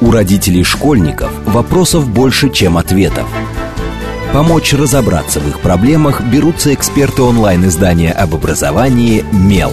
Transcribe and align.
У 0.00 0.10
родителей 0.10 0.64
школьников 0.64 1.30
вопросов 1.46 2.08
больше, 2.08 2.50
чем 2.50 2.76
ответов. 2.76 3.26
Помочь 4.32 4.72
разобраться 4.72 5.40
в 5.40 5.48
их 5.48 5.60
проблемах 5.60 6.20
берутся 6.22 6.74
эксперты 6.74 7.22
онлайн-издания 7.22 8.12
об 8.12 8.34
образовании 8.34 9.24
«Мел». 9.32 9.72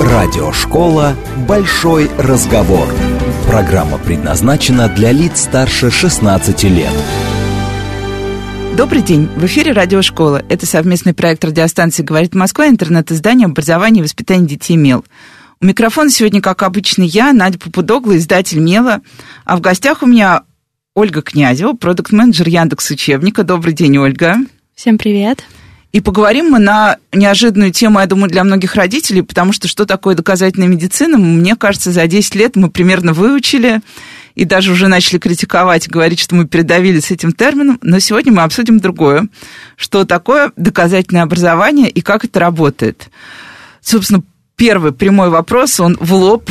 Радиошкола 0.00 1.14
«Большой 1.48 2.10
разговор». 2.18 2.88
Программа 3.46 3.98
предназначена 3.98 4.88
для 4.88 5.12
лиц 5.12 5.42
старше 5.42 5.90
16 5.90 6.64
лет. 6.64 6.92
Добрый 8.76 9.00
день. 9.00 9.28
В 9.36 9.46
эфире 9.46 9.72
Радиошкола. 9.72 10.42
Это 10.50 10.66
совместный 10.66 11.14
проект 11.14 11.42
радиостанции 11.44 12.02
«Говорит 12.02 12.34
Москва» 12.34 12.68
интернет-издание 12.68 13.46
образования 13.46 14.00
и 14.00 14.02
воспитания 14.02 14.46
детей 14.46 14.76
«Мел». 14.76 15.04
У 15.58 15.64
микрофона 15.64 16.10
сегодня, 16.10 16.42
как 16.42 16.62
обычно, 16.62 17.02
я, 17.02 17.32
Надя 17.32 17.58
Попудогла, 17.58 18.18
издатель 18.18 18.58
«Мела». 18.58 19.00
А 19.46 19.56
в 19.56 19.62
гостях 19.62 20.02
у 20.02 20.06
меня 20.06 20.42
Ольга 20.94 21.22
Князева, 21.22 21.72
продукт-менеджер 21.72 22.46
Яндекс 22.46 22.90
Учебника. 22.90 23.42
Добрый 23.42 23.72
день, 23.72 23.96
Ольга. 23.96 24.36
Всем 24.74 24.98
привет. 24.98 25.44
И 25.92 26.02
поговорим 26.02 26.50
мы 26.50 26.58
на 26.58 26.98
неожиданную 27.10 27.72
тему, 27.72 28.00
я 28.00 28.06
думаю, 28.06 28.28
для 28.28 28.44
многих 28.44 28.74
родителей, 28.74 29.22
потому 29.22 29.54
что 29.54 29.66
что 29.66 29.86
такое 29.86 30.14
доказательная 30.14 30.68
медицина, 30.68 31.16
мне 31.16 31.56
кажется, 31.56 31.90
за 31.90 32.06
10 32.06 32.34
лет 32.34 32.56
мы 32.56 32.70
примерно 32.70 33.14
выучили 33.14 33.80
и 34.34 34.44
даже 34.44 34.72
уже 34.72 34.88
начали 34.88 35.18
критиковать, 35.18 35.88
говорить, 35.88 36.20
что 36.20 36.34
мы 36.34 36.46
передавили 36.46 37.00
с 37.00 37.10
этим 37.10 37.32
термином. 37.32 37.78
Но 37.80 37.98
сегодня 37.98 38.30
мы 38.30 38.42
обсудим 38.42 38.78
другое. 38.78 39.26
Что 39.76 40.04
такое 40.04 40.52
доказательное 40.56 41.22
образование 41.22 41.88
и 41.88 42.02
как 42.02 42.26
это 42.26 42.40
работает. 42.40 43.08
Собственно, 43.80 44.22
первый 44.56 44.92
прямой 44.92 45.30
вопрос, 45.30 45.80
он 45.80 45.96
в 46.00 46.12
лоб. 46.14 46.50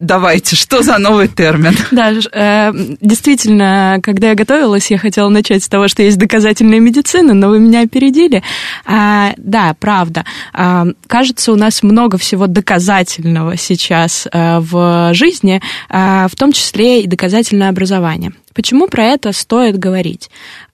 Давайте, 0.00 0.54
что 0.54 0.82
за 0.82 0.98
новый 0.98 1.28
термин? 1.28 1.74
Да, 1.90 2.10
э, 2.10 2.72
действительно, 3.00 4.00
когда 4.02 4.30
я 4.30 4.34
готовилась, 4.34 4.90
я 4.90 4.98
хотела 4.98 5.28
начать 5.28 5.62
с 5.62 5.68
того, 5.68 5.88
что 5.88 6.02
есть 6.02 6.18
доказательная 6.18 6.80
медицина, 6.80 7.32
но 7.32 7.48
вы 7.48 7.60
меня 7.60 7.82
опередили. 7.82 8.42
А, 8.84 9.32
да, 9.38 9.74
правда. 9.78 10.24
А, 10.52 10.86
кажется, 11.06 11.52
у 11.52 11.56
нас 11.56 11.82
много 11.82 12.18
всего 12.18 12.48
доказательного 12.48 13.56
сейчас 13.56 14.26
а, 14.30 14.60
в 14.60 15.14
жизни, 15.14 15.62
а, 15.88 16.26
в 16.28 16.34
том 16.34 16.52
числе 16.52 17.02
и 17.02 17.06
доказательное 17.06 17.70
образование. 17.70 18.32
Почему 18.52 18.88
про 18.88 19.04
это 19.04 19.32
стоит 19.32 19.78
говорить? 19.78 20.28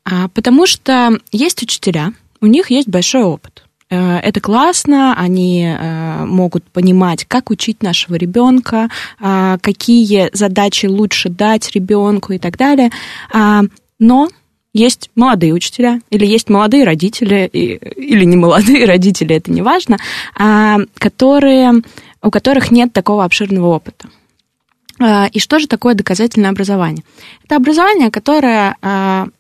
А, 0.04 0.28
потому 0.28 0.66
что 0.66 1.19
есть 1.30 1.62
учителя, 1.62 2.14
у 2.41 2.47
них 2.47 2.70
есть 2.70 2.88
большой 2.88 3.22
опыт. 3.22 3.64
Э, 3.91 4.19
это 4.19 4.41
классно, 4.41 5.14
они 5.16 5.64
э, 5.64 6.24
могут 6.24 6.64
понимать, 6.64 7.24
как 7.27 7.50
учить 7.50 7.83
нашего 7.83 8.14
ребенка, 8.14 8.88
э, 9.20 9.58
какие 9.60 10.30
задачи 10.32 10.86
лучше 10.86 11.28
дать 11.28 11.72
ребенку 11.72 12.32
и 12.32 12.38
так 12.38 12.56
далее. 12.56 12.91
А, 13.32 13.62
но 13.98 14.28
есть 14.72 15.10
молодые 15.16 15.52
учителя, 15.52 16.00
или 16.10 16.24
есть 16.24 16.48
молодые 16.48 16.84
родители, 16.84 17.47
или 17.52 18.24
не 18.24 18.36
молодые 18.36 18.84
родители, 18.86 19.34
это 19.34 19.50
не 19.50 19.62
важно, 19.62 19.98
а, 20.38 20.78
которые, 20.94 21.82
у 22.22 22.30
которых 22.30 22.70
нет 22.70 22.92
такого 22.92 23.25
обширного 23.25 23.66
опыта. 23.66 24.08
И 25.32 25.38
что 25.38 25.58
же 25.58 25.66
такое 25.66 25.94
доказательное 25.94 26.50
образование? 26.50 27.04
Это 27.44 27.56
образование, 27.56 28.10
которое 28.10 28.77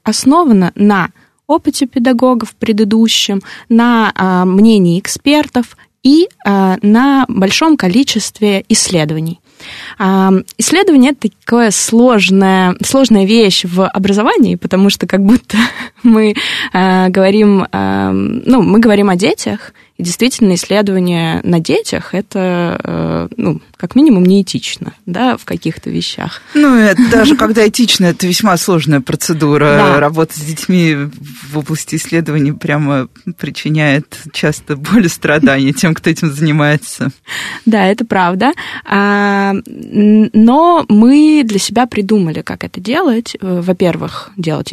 основано 0.02 0.72
на 0.74 1.10
опыте 1.50 1.86
педагогов 1.86 2.54
предыдущем, 2.54 3.42
на 3.68 4.12
а, 4.14 4.44
мнении 4.44 4.98
экспертов 4.98 5.76
и 6.02 6.28
а, 6.44 6.76
на 6.82 7.26
большом 7.28 7.76
количестве 7.76 8.64
исследований. 8.68 9.40
А, 9.98 10.32
исследование 10.56 11.12
это 11.12 11.28
такая 11.28 11.70
сложная, 11.70 12.76
сложная 12.82 13.26
вещь 13.26 13.64
в 13.64 13.86
образовании, 13.86 14.54
потому 14.54 14.90
что 14.90 15.06
как 15.06 15.22
будто 15.22 15.58
мы 16.02 16.34
говорим, 16.72 17.66
ну, 17.72 18.62
мы 18.62 18.78
говорим 18.78 19.10
о 19.10 19.16
детях, 19.16 19.74
и 19.98 20.02
действительно, 20.02 20.54
исследование 20.54 21.40
на 21.42 21.60
детях 21.60 22.14
это, 22.14 23.28
ну, 23.36 23.60
как 23.80 23.94
минимум, 23.94 24.24
неэтично, 24.24 24.92
да, 25.06 25.36
в 25.36 25.44
каких-то 25.44 25.88
вещах. 25.88 26.42
Ну, 26.54 26.76
это 26.76 27.00
даже 27.10 27.34
когда 27.36 27.66
этично, 27.66 28.06
это 28.06 28.26
весьма 28.26 28.56
сложная 28.58 29.00
процедура. 29.00 29.64
Да. 29.64 30.00
Работа 30.00 30.38
с 30.38 30.42
детьми 30.42 30.94
в 31.50 31.58
области 31.58 31.96
исследований 31.96 32.52
прямо 32.52 33.08
причиняет 33.38 34.20
часто 34.32 34.76
боль 34.76 35.06
и 35.06 35.08
страдания 35.08 35.72
тем, 35.72 35.94
кто 35.94 36.10
этим 36.10 36.30
занимается. 36.30 37.10
Да, 37.64 37.86
это 37.86 38.04
правда. 38.04 38.52
А, 38.84 39.54
но 39.64 40.84
мы 40.88 41.42
для 41.44 41.58
себя 41.58 41.86
придумали, 41.86 42.42
как 42.42 42.64
это 42.64 42.80
делать. 42.80 43.36
Э, 43.40 43.60
во-первых, 43.62 44.30
делать 44.36 44.72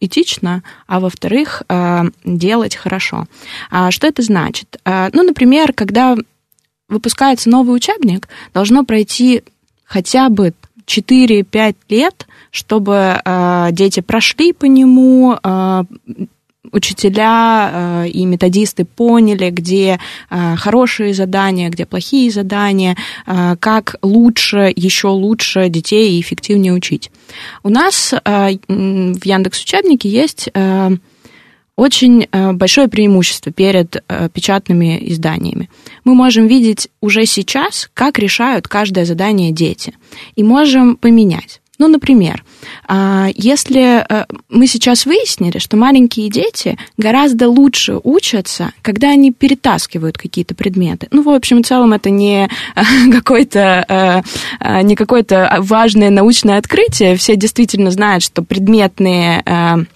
этично, 0.00 0.62
а 0.86 1.00
во-вторых, 1.00 1.62
э, 1.68 2.04
делать 2.24 2.76
хорошо. 2.76 3.26
А 3.70 3.90
что 3.90 4.06
это 4.06 4.22
значит? 4.22 4.78
Э, 4.84 5.10
ну, 5.12 5.22
например, 5.22 5.72
когда 5.72 6.16
выпускается 6.88 7.50
новый 7.50 7.76
учебник, 7.76 8.28
должно 8.54 8.84
пройти 8.84 9.42
хотя 9.84 10.28
бы 10.28 10.54
4-5 10.86 11.76
лет, 11.88 12.26
чтобы 12.50 13.20
э, 13.24 13.68
дети 13.72 14.00
прошли 14.00 14.52
по 14.52 14.66
нему, 14.66 15.36
э, 15.42 15.84
учителя 16.72 17.70
э, 18.04 18.08
и 18.08 18.24
методисты 18.24 18.84
поняли, 18.84 19.50
где 19.50 19.98
э, 20.30 20.56
хорошие 20.56 21.14
задания, 21.14 21.70
где 21.70 21.86
плохие 21.86 22.30
задания, 22.30 22.96
э, 23.26 23.56
как 23.58 23.96
лучше, 24.02 24.72
еще 24.74 25.08
лучше 25.08 25.68
детей 25.68 26.20
эффективнее 26.20 26.72
учить. 26.72 27.10
У 27.62 27.68
нас 27.68 28.12
э, 28.12 28.18
в 28.68 29.24
Яндекс 29.24 29.62
учебнике 29.62 30.08
есть 30.08 30.48
э, 30.52 30.90
очень 31.76 32.26
э, 32.30 32.52
большое 32.52 32.88
преимущество 32.88 33.52
перед 33.52 34.02
э, 34.08 34.28
печатными 34.32 34.98
изданиями. 35.12 35.68
Мы 36.04 36.14
можем 36.14 36.46
видеть 36.46 36.88
уже 37.02 37.26
сейчас, 37.26 37.90
как 37.92 38.18
решают 38.18 38.66
каждое 38.66 39.04
задание 39.04 39.52
дети, 39.52 39.94
и 40.34 40.42
можем 40.42 40.96
поменять. 40.96 41.60
Ну, 41.78 41.88
например, 41.88 42.42
а, 42.88 43.28
если 43.34 44.02
э, 44.08 44.24
мы 44.48 44.66
сейчас 44.66 45.04
выяснили, 45.04 45.58
что 45.58 45.76
маленькие 45.76 46.30
дети 46.30 46.78
гораздо 46.96 47.50
лучше 47.50 48.00
учатся, 48.02 48.72
когда 48.80 49.10
они 49.10 49.30
перетаскивают 49.30 50.16
какие-то 50.16 50.54
предметы. 50.54 51.08
Ну, 51.10 51.22
в 51.22 51.28
общем 51.28 51.58
и 51.58 51.62
целом, 51.62 51.92
это 51.92 52.08
не 52.08 52.48
какое-то 53.12 54.24
не 54.82 54.96
какое-то 54.96 55.58
важное 55.58 56.08
научное 56.08 56.56
открытие. 56.56 57.16
Все 57.16 57.36
действительно 57.36 57.90
знают, 57.90 58.22
что 58.22 58.42
предметные 58.42 59.86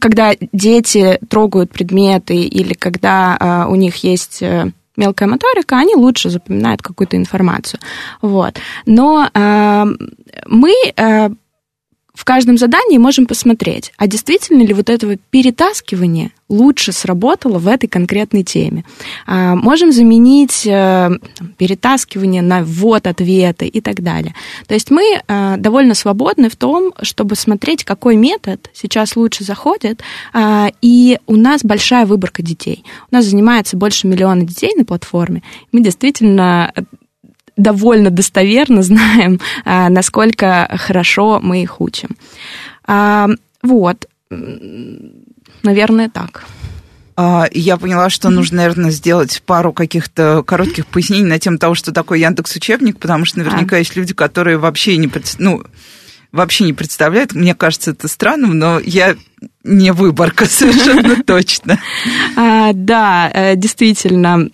когда 0.00 0.34
дети 0.52 1.18
трогают 1.28 1.70
предметы 1.72 2.36
или 2.36 2.74
когда 2.74 3.36
а, 3.38 3.66
у 3.68 3.74
них 3.74 3.96
есть 4.04 4.42
э, 4.42 4.70
мелкая 4.96 5.28
моторика, 5.28 5.76
они 5.76 5.94
лучше 5.94 6.30
запоминают 6.30 6.82
какую-то 6.82 7.16
информацию. 7.16 7.80
Вот. 8.20 8.58
Но 8.86 9.28
э, 9.32 9.84
мы 10.46 10.74
э, 10.96 11.30
в 12.20 12.24
каждом 12.26 12.58
задании 12.58 12.98
можем 12.98 13.24
посмотреть, 13.24 13.94
а 13.96 14.06
действительно 14.06 14.62
ли 14.62 14.74
вот 14.74 14.90
этого 14.90 15.16
перетаскивания 15.16 16.32
лучше 16.50 16.92
сработало 16.92 17.58
в 17.58 17.66
этой 17.66 17.86
конкретной 17.86 18.42
теме. 18.42 18.84
А, 19.26 19.54
можем 19.54 19.90
заменить 19.90 20.66
э, 20.66 21.10
перетаскивание 21.56 22.42
на 22.42 22.62
ввод 22.62 23.06
ответы 23.06 23.68
и 23.68 23.80
так 23.80 24.02
далее. 24.02 24.34
То 24.66 24.74
есть 24.74 24.90
мы 24.90 25.02
э, 25.02 25.54
довольно 25.56 25.94
свободны 25.94 26.50
в 26.50 26.56
том, 26.56 26.92
чтобы 27.00 27.36
смотреть, 27.36 27.84
какой 27.84 28.16
метод 28.16 28.68
сейчас 28.74 29.16
лучше 29.16 29.42
заходит, 29.42 30.02
а, 30.34 30.70
и 30.82 31.18
у 31.26 31.36
нас 31.36 31.64
большая 31.64 32.04
выборка 32.04 32.42
детей. 32.42 32.84
У 33.10 33.14
нас 33.14 33.24
занимается 33.24 33.78
больше 33.78 34.06
миллиона 34.06 34.42
детей 34.42 34.74
на 34.76 34.84
платформе. 34.84 35.42
Мы 35.72 35.80
действительно 35.80 36.70
довольно 37.60 38.10
достоверно 38.10 38.82
знаем, 38.90 39.40
а, 39.64 39.88
насколько 39.88 40.68
хорошо 40.78 41.40
мы 41.42 41.62
их 41.62 41.80
учим. 41.80 42.10
А, 42.84 43.28
вот, 43.62 44.06
наверное, 45.62 46.08
так. 46.08 46.44
А, 47.16 47.48
я 47.52 47.76
поняла, 47.76 48.08
что 48.08 48.30
нужно, 48.30 48.58
наверное, 48.58 48.90
сделать 48.90 49.42
пару 49.44 49.72
каких-то 49.72 50.42
коротких 50.42 50.86
пояснений 50.86 51.26
на 51.26 51.38
тему 51.38 51.58
того, 51.58 51.74
что 51.74 51.92
такое 51.92 52.18
Яндекс 52.18 52.56
учебник, 52.56 52.98
потому 52.98 53.24
что 53.26 53.38
наверняка 53.38 53.76
а. 53.76 53.78
есть 53.78 53.94
люди, 53.94 54.14
которые 54.14 54.56
вообще 54.56 54.96
не, 54.96 55.10
ну, 55.38 55.62
вообще 56.32 56.64
не 56.64 56.72
представляют. 56.72 57.34
Мне 57.34 57.54
кажется, 57.54 57.90
это 57.90 58.08
странным, 58.08 58.58
но 58.58 58.80
я 58.80 59.16
не 59.64 59.92
выборка 59.92 60.46
совершенно 60.46 61.22
точно. 61.26 61.78
А, 62.36 62.72
да, 62.72 63.30
э, 63.32 63.56
действительно. 63.56 64.48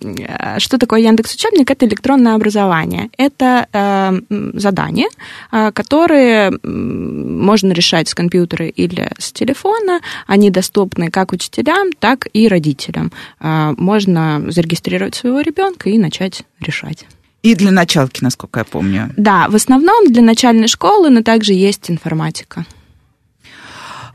Что 0.59 0.79
такое 0.79 1.01
Яндекс 1.01 1.35
Учебник? 1.35 1.71
Это 1.71 1.87
электронное 1.87 2.35
образование. 2.35 3.11
Это 3.17 3.67
э, 3.73 4.21
задания, 4.55 5.09
э, 5.53 5.71
которые 5.73 6.53
можно 6.63 7.73
решать 7.73 8.09
с 8.09 8.15
компьютера 8.15 8.67
или 8.67 9.11
с 9.19 9.33
телефона. 9.33 10.01
Они 10.27 10.51
доступны 10.51 11.11
как 11.11 11.33
учителям, 11.33 11.93
так 11.99 12.27
и 12.33 12.49
родителям. 12.49 13.13
Можно 13.41 14.45
зарегистрировать 14.49 15.15
своего 15.15 15.41
ребенка 15.41 15.91
и 15.91 15.99
начать 15.99 16.43
решать. 16.61 17.07
И 17.43 17.55
для 17.55 17.71
началки, 17.71 18.23
насколько 18.23 18.61
я 18.61 18.65
помню. 18.65 19.13
Да, 19.17 19.49
в 19.49 19.55
основном 19.55 20.13
для 20.13 20.23
начальной 20.23 20.69
школы, 20.69 21.11
но 21.11 21.23
также 21.23 21.53
есть 21.53 21.91
информатика. 21.91 22.65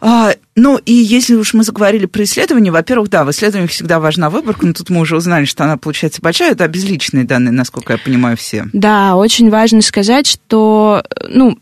А, 0.01 0.33
ну, 0.56 0.77
и 0.77 0.94
если 0.94 1.36
уж 1.36 1.53
мы 1.53 1.63
заговорили 1.63 2.07
про 2.07 2.24
исследования, 2.24 2.71
во-первых, 2.71 3.09
да, 3.09 3.24
в 3.24 3.30
исследованиях 3.30 3.69
всегда 3.69 4.00
важна 4.00 4.31
выборка, 4.31 4.65
но 4.65 4.74
тут 4.74 4.89
мы 4.89 5.01
уже 5.01 5.15
узнали, 5.15 5.45
что 5.45 5.63
она 5.63 5.77
получается 5.77 6.21
большая, 6.21 6.51
это 6.51 6.63
обезличенные 6.63 7.24
данные, 7.24 7.51
насколько 7.51 7.94
я 7.94 8.00
понимаю, 8.00 8.36
все. 8.36 8.65
Да, 8.74 9.15
очень 9.15 9.51
важно 9.51 9.81
сказать, 9.81 10.25
что, 10.25 11.03
ну, 11.30 11.59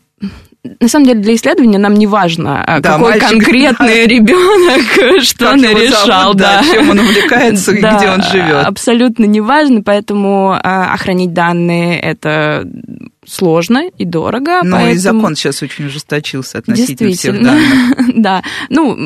на 0.80 0.88
самом 0.88 1.06
деле 1.06 1.20
для 1.20 1.34
исследования 1.34 1.78
нам 1.78 1.94
не 1.94 2.06
важно, 2.06 2.62
а 2.64 2.80
да, 2.80 2.92
какой 2.92 3.10
мальчик, 3.10 3.28
конкретный 3.30 4.06
да. 4.06 4.06
ребенок 4.06 5.22
что 5.22 5.50
он 5.50 5.62
решал, 5.62 6.34
да. 6.34 6.62
да, 6.62 6.72
чем 6.72 6.90
он 6.90 6.98
увлекается 6.98 7.72
и 7.72 7.78
где 7.78 8.10
он 8.10 8.22
живет. 8.22 8.66
Абсолютно 8.66 9.24
не 9.24 9.40
важно, 9.40 9.82
поэтому 9.82 10.52
а, 10.52 10.92
охранить 10.92 11.32
данные 11.32 11.98
это 11.98 12.66
сложно 13.26 13.88
и 13.98 14.04
дорого. 14.04 14.60
Ну 14.62 14.72
поэтому... 14.72 14.94
и 14.94 14.96
закон 14.96 15.36
сейчас 15.36 15.62
очень 15.62 15.86
ужесточился 15.86 16.58
относительно 16.58 17.12
всех 17.12 17.42
данных. 17.42 18.14
да, 18.16 18.42
ну, 18.68 18.96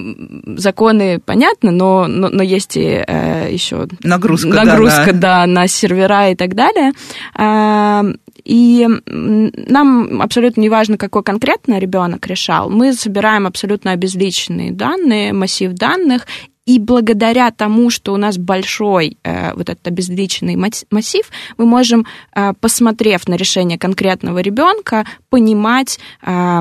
законы 0.56 1.18
понятно, 1.18 1.70
но, 1.70 2.06
но, 2.06 2.28
но 2.28 2.42
есть 2.42 2.76
и 2.76 3.04
э, 3.06 3.48
еще 3.50 3.88
нагрузка, 4.02 4.48
нагрузка 4.48 5.12
да, 5.12 5.44
да, 5.44 5.46
на 5.46 5.66
сервера 5.66 6.30
и 6.30 6.36
так 6.36 6.54
далее. 6.54 6.92
А, 7.34 8.04
и 8.44 8.86
нам 9.06 10.22
абсолютно 10.22 10.60
не 10.60 10.68
важно, 10.68 10.96
какой 10.96 11.22
конкретно 11.22 11.78
ребенок 11.78 12.26
решал. 12.26 12.70
Мы 12.70 12.92
собираем 12.92 13.46
абсолютно 13.46 13.92
обезличенные 13.92 14.70
данные, 14.70 15.32
массив 15.32 15.72
данных, 15.72 16.26
и 16.66 16.78
благодаря 16.78 17.50
тому, 17.50 17.90
что 17.90 18.14
у 18.14 18.16
нас 18.16 18.38
большой 18.38 19.18
э, 19.22 19.52
вот 19.54 19.68
этот 19.68 19.86
обезличенный 19.86 20.56
массив, 20.56 21.26
мы 21.58 21.66
можем, 21.66 22.06
э, 22.34 22.52
посмотрев 22.60 23.28
на 23.28 23.34
решение 23.34 23.78
конкретного 23.78 24.38
ребенка, 24.38 25.04
понимать, 25.28 25.98
э, 26.22 26.60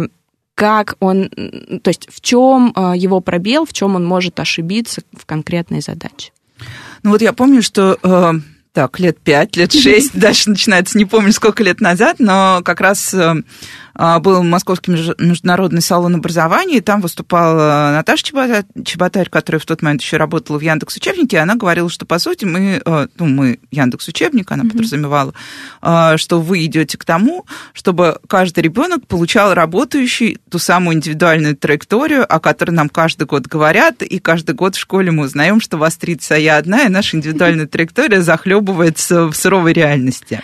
как 0.55 0.95
он, 0.99 1.29
то 1.29 1.89
есть 1.89 2.07
в 2.11 2.21
чем 2.21 2.73
э, 2.75 2.93
его 2.95 3.21
пробел, 3.21 3.65
в 3.65 3.73
чем 3.73 3.95
он 3.95 4.05
может 4.05 4.39
ошибиться 4.39 5.01
в 5.13 5.25
конкретной 5.25 5.81
задаче. 5.81 6.31
Ну 7.01 7.11
вот 7.11 7.21
я 7.21 7.33
помню, 7.33 7.63
что 7.63 7.97
э, 8.01 8.33
так, 8.73 8.99
лет 8.99 9.19
пять, 9.19 9.55
лет 9.55 9.71
шесть, 9.71 10.11
дальше 10.19 10.49
начинается, 10.49 10.97
не 10.97 11.05
помню, 11.05 11.31
сколько 11.31 11.63
лет 11.63 11.79
назад, 11.79 12.17
но 12.19 12.61
как 12.63 12.81
раз 12.81 13.13
э, 13.13 13.35
был 13.95 14.43
Московский 14.43 14.91
международный 14.91 15.81
салон 15.81 16.15
образования, 16.15 16.77
и 16.77 16.81
там 16.81 17.01
выступала 17.01 17.91
Наташа 17.93 18.23
Чеботарь, 18.83 19.29
которая 19.29 19.59
в 19.59 19.65
тот 19.65 19.81
момент 19.81 20.01
еще 20.01 20.17
работала 20.17 20.57
в 20.57 20.61
Яндекс 20.61 20.97
Учебнике, 20.97 21.37
и 21.37 21.39
она 21.39 21.55
говорила, 21.55 21.89
что, 21.89 22.05
по 22.05 22.19
сути, 22.19 22.45
мы, 22.45 22.81
э, 22.83 23.07
ну, 23.17 23.25
мы 23.25 23.59
Яндекс 23.71 24.07
Учебник, 24.07 24.51
она 24.51 24.63
mm-hmm. 24.63 24.71
подразумевала, 24.71 25.33
э, 25.81 26.17
что 26.17 26.41
вы 26.41 26.65
идете 26.65 26.97
к 26.97 27.05
тому, 27.05 27.45
чтобы 27.73 28.19
каждый 28.27 28.61
ребенок 28.61 29.05
получал 29.07 29.53
работающий 29.53 30.37
ту 30.49 30.59
самую 30.59 30.97
индивидуальную 30.97 31.55
траекторию, 31.55 32.25
о 32.31 32.39
которой 32.39 32.71
нам 32.71 32.89
каждый 32.89 33.27
год 33.27 33.47
говорят, 33.47 34.01
и 34.01 34.19
каждый 34.19 34.55
год 34.55 34.75
в 34.75 34.79
школе 34.79 35.11
мы 35.11 35.25
узнаем, 35.25 35.59
что 35.61 35.77
вас 35.77 35.97
30, 35.97 36.31
а 36.31 36.37
я 36.37 36.57
одна, 36.57 36.83
и 36.83 36.89
наша 36.89 37.17
индивидуальная 37.17 37.67
траектория 37.73 38.21
захлебывается 38.21 39.27
в 39.27 39.33
суровой 39.33 39.73
реальности. 39.73 40.41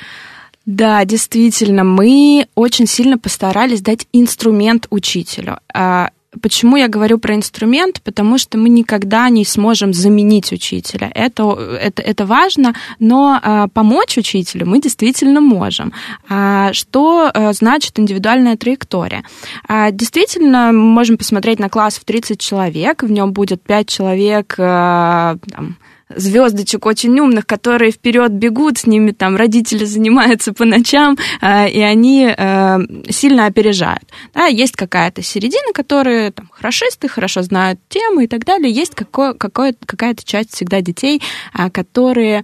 Да, 0.70 1.04
действительно, 1.04 1.84
мы 1.84 2.46
очень 2.54 2.86
сильно 2.86 3.18
постарались 3.18 3.82
дать 3.82 4.06
инструмент 4.14 4.86
учителю. 4.92 5.58
А, 5.74 6.12
почему 6.44 6.78
я 6.78 6.88
говорю 6.88 7.18
про 7.18 7.34
инструмент? 7.34 8.04
Потому 8.04 8.38
что 8.38 8.60
мы 8.60 8.70
никогда 8.70 9.30
не 9.30 9.46
сможем 9.46 9.94
заменить 9.94 10.52
учителя. 10.52 11.10
Это, 11.16 11.54
это, 11.54 12.04
это 12.04 12.28
важно, 12.28 12.76
но 13.00 13.40
а, 13.42 13.68
помочь 13.70 14.20
учителю 14.20 14.68
мы 14.68 14.80
действительно 14.80 15.42
можем. 15.42 15.92
А, 16.30 16.72
что 16.74 17.32
а, 17.34 17.52
значит 17.52 17.98
индивидуальная 18.00 18.56
траектория? 18.56 19.24
А, 19.68 19.90
действительно, 19.90 20.72
мы 20.72 20.84
можем 20.84 21.18
посмотреть 21.18 21.58
на 21.58 21.70
класс 21.70 21.96
в 21.96 22.06
30 22.06 22.40
человек, 22.40 23.02
в 23.02 23.10
нем 23.10 23.34
будет 23.34 23.64
5 23.64 23.88
человек 23.88 24.54
а, 24.60 25.38
там, 25.52 25.78
звездочек 26.16 26.86
очень 26.86 27.20
умных, 27.20 27.46
которые 27.46 27.92
вперед 27.92 28.32
бегут, 28.32 28.80
с 28.80 28.86
ними 28.86 29.12
там 29.12 29.36
родители 29.36 29.86
занимаются 29.86 30.54
по 30.54 30.66
ночам, 30.66 31.18
э, 31.42 31.70
и 31.70 31.82
они 31.82 32.34
э, 32.36 32.78
сильно 33.10 33.46
опережают. 33.46 34.04
Да, 34.34 34.46
есть 34.46 34.76
какая-то 34.76 35.22
середина, 35.22 35.74
которые 35.74 36.32
там 36.32 36.50
хорошисты, 36.52 37.08
хорошо 37.08 37.42
знают 37.42 37.80
тему 37.90 38.22
и 38.22 38.28
так 38.28 38.46
далее. 38.46 38.72
Есть 38.72 38.96
какое, 38.96 39.34
какое, 39.34 39.76
какая-то 39.86 40.24
часть 40.24 40.54
всегда 40.54 40.82
детей, 40.82 41.22
э, 41.54 41.70
которые 41.70 42.44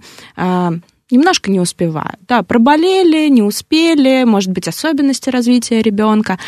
немножко 1.10 1.50
не 1.50 1.60
успевают. 1.60 2.18
Да, 2.26 2.42
проболели, 2.42 3.28
не 3.28 3.42
успели, 3.42 4.24
может 4.24 4.50
быть, 4.50 4.66
особенности 4.66 5.30
развития 5.30 5.80
ребенка. 5.80 6.38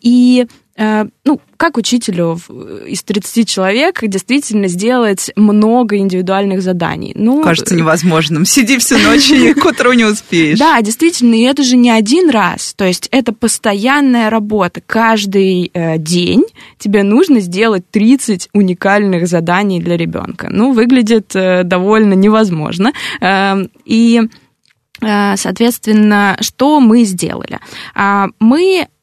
И 0.00 0.46
Э, 0.46 0.63
ну, 0.76 1.40
как 1.56 1.76
учителю 1.78 2.38
из 2.86 3.02
30 3.04 3.48
человек 3.48 4.00
действительно 4.02 4.66
сделать 4.68 5.30
много 5.36 5.96
индивидуальных 5.98 6.62
заданий? 6.62 7.12
Ну, 7.14 7.42
Кажется 7.42 7.76
невозможным. 7.76 8.44
Сиди 8.44 8.78
всю 8.78 8.98
ночь 8.98 9.30
и 9.30 9.54
к 9.54 9.64
утру 9.64 9.92
не 9.92 10.04
успеешь. 10.04 10.58
Да, 10.58 10.80
действительно, 10.82 11.34
и 11.34 11.42
это 11.42 11.62
же 11.62 11.76
не 11.76 11.90
один 11.90 12.28
раз. 12.28 12.74
То 12.74 12.84
есть 12.84 13.08
это 13.12 13.32
постоянная 13.32 14.30
работа. 14.30 14.82
Каждый 14.84 15.70
э, 15.72 15.98
день 15.98 16.44
тебе 16.78 17.02
нужно 17.04 17.40
сделать 17.40 17.88
30 17.90 18.48
уникальных 18.52 19.28
заданий 19.28 19.80
для 19.80 19.96
ребенка. 19.96 20.48
Ну, 20.50 20.72
выглядит 20.72 21.36
э, 21.36 21.62
довольно 21.62 22.14
невозможно. 22.14 22.92
Эм, 23.20 23.70
и 23.84 24.22
Соответственно, 25.00 26.38
что 26.40 26.80
мы 26.80 27.02
сделали? 27.02 27.58
А, 27.94 28.28
мы 28.38 28.86
Э, 28.86 28.93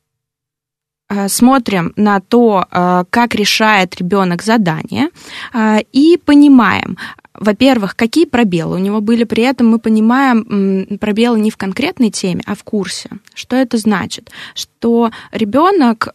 смотрим 1.28 1.94
на 1.96 2.20
то, 2.20 2.66
э, 2.72 3.04
как 3.10 3.36
решает 3.36 3.96
ребенок 3.96 4.44
задание, 4.44 5.10
э, 5.54 5.80
и 5.92 6.18
понимаем, 6.26 6.98
во-первых, 7.34 7.96
какие 7.96 8.26
пробелы 8.26 8.76
у 8.76 8.80
него 8.80 9.02
были, 9.02 9.24
при 9.24 9.44
этом 9.44 9.68
мы 9.70 9.80
понимаем 9.80 10.98
пробелы 11.00 11.40
не 11.40 11.52
в 11.52 11.58
конкретной 11.58 12.10
теме, 12.12 12.42
а 12.46 12.56
в 12.56 12.64
курсе. 12.64 13.10
Что 13.34 13.56
это 13.56 13.78
значит? 13.78 14.30
Что 14.54 15.12
ребенок 15.32 16.10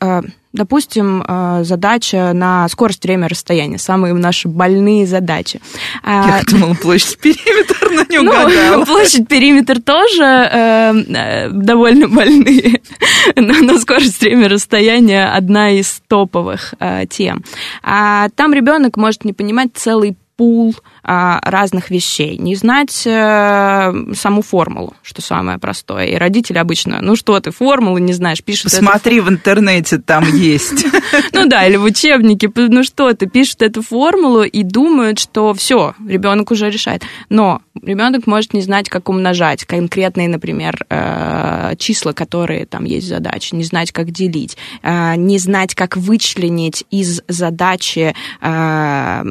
Допустим, 0.57 1.23
э, 1.23 1.65
задача 1.65 2.33
на 2.33 2.67
скорость, 2.71 3.05
время, 3.05 3.29
расстояние. 3.29 3.79
Самые 3.79 4.15
наши 4.15 4.49
больные 4.49 5.07
задачи. 5.07 5.61
А, 6.03 6.39
Я 6.39 6.43
думала, 6.51 6.73
площадь 6.75 7.19
периметр, 7.19 7.91
но 7.93 8.03
не 8.09 8.19
угадала. 8.19 8.79
Ну, 8.79 8.87
площадь 8.87 9.29
периметр 9.29 9.83
тоже 9.83 10.25
э, 10.25 10.95
э, 11.09 11.51
довольно 11.51 12.09
больные. 12.09 12.81
но, 13.37 13.79
скорость, 13.79 14.23
время, 14.23 14.49
расстояние 14.49 15.27
одна 15.27 15.73
из 15.73 16.01
топовых 16.09 16.73
э, 16.81 17.05
тем. 17.07 17.45
А 17.83 18.31
там 18.35 18.55
ребенок 18.55 18.97
может 18.97 19.27
не 19.27 19.35
понимать 19.35 19.73
целый 19.75 20.17
пул 20.37 20.75
а, 21.03 21.41
разных 21.43 21.91
вещей, 21.91 22.37
не 22.37 22.55
знать 22.57 23.05
а, 23.07 23.95
саму 24.15 24.43
формулу, 24.43 24.95
что 25.03 25.23
самое 25.23 25.59
простое. 25.59 26.07
И 26.07 26.17
родители 26.17 26.59
обычно, 26.59 27.01
ну 27.01 27.17
что 27.17 27.41
ты, 27.41 27.51
формулы 27.51 28.01
не 28.01 28.13
знаешь, 28.13 28.43
пишут 28.43 28.65
Посмотри 28.65 29.19
эту... 29.19 29.27
в 29.27 29.31
интернете, 29.31 29.99
там 29.99 30.25
есть. 30.33 30.87
Ну 31.33 31.47
да, 31.47 31.67
или 31.67 31.77
в 31.77 31.85
учебнике, 31.85 32.51
ну 32.55 32.83
что 32.83 33.13
ты, 33.13 33.27
пишут 33.27 33.63
эту 33.63 33.83
формулу 33.83 34.43
и 34.43 34.63
думают, 34.63 35.19
что 35.19 35.55
все, 35.55 35.95
ребенок 36.07 36.51
уже 36.51 36.71
решает. 36.71 37.03
Но 37.29 37.63
ребенок 37.83 38.27
может 38.27 38.55
не 38.55 38.63
знать, 38.63 38.89
как 38.89 39.09
умножать 39.09 39.65
конкретные, 39.65 40.29
например, 40.29 40.85
э, 40.89 41.75
числа, 41.79 42.13
которые 42.13 42.67
там 42.67 42.85
есть 42.85 43.07
задачи, 43.07 43.55
не 43.55 43.65
знать, 43.65 43.93
как 43.93 44.11
делить, 44.11 44.57
э, 44.83 45.17
не 45.17 45.39
знать, 45.39 45.75
как 45.75 45.97
вычленить 45.97 46.85
из 46.91 47.23
задачи 47.29 48.15
э, 48.41 49.23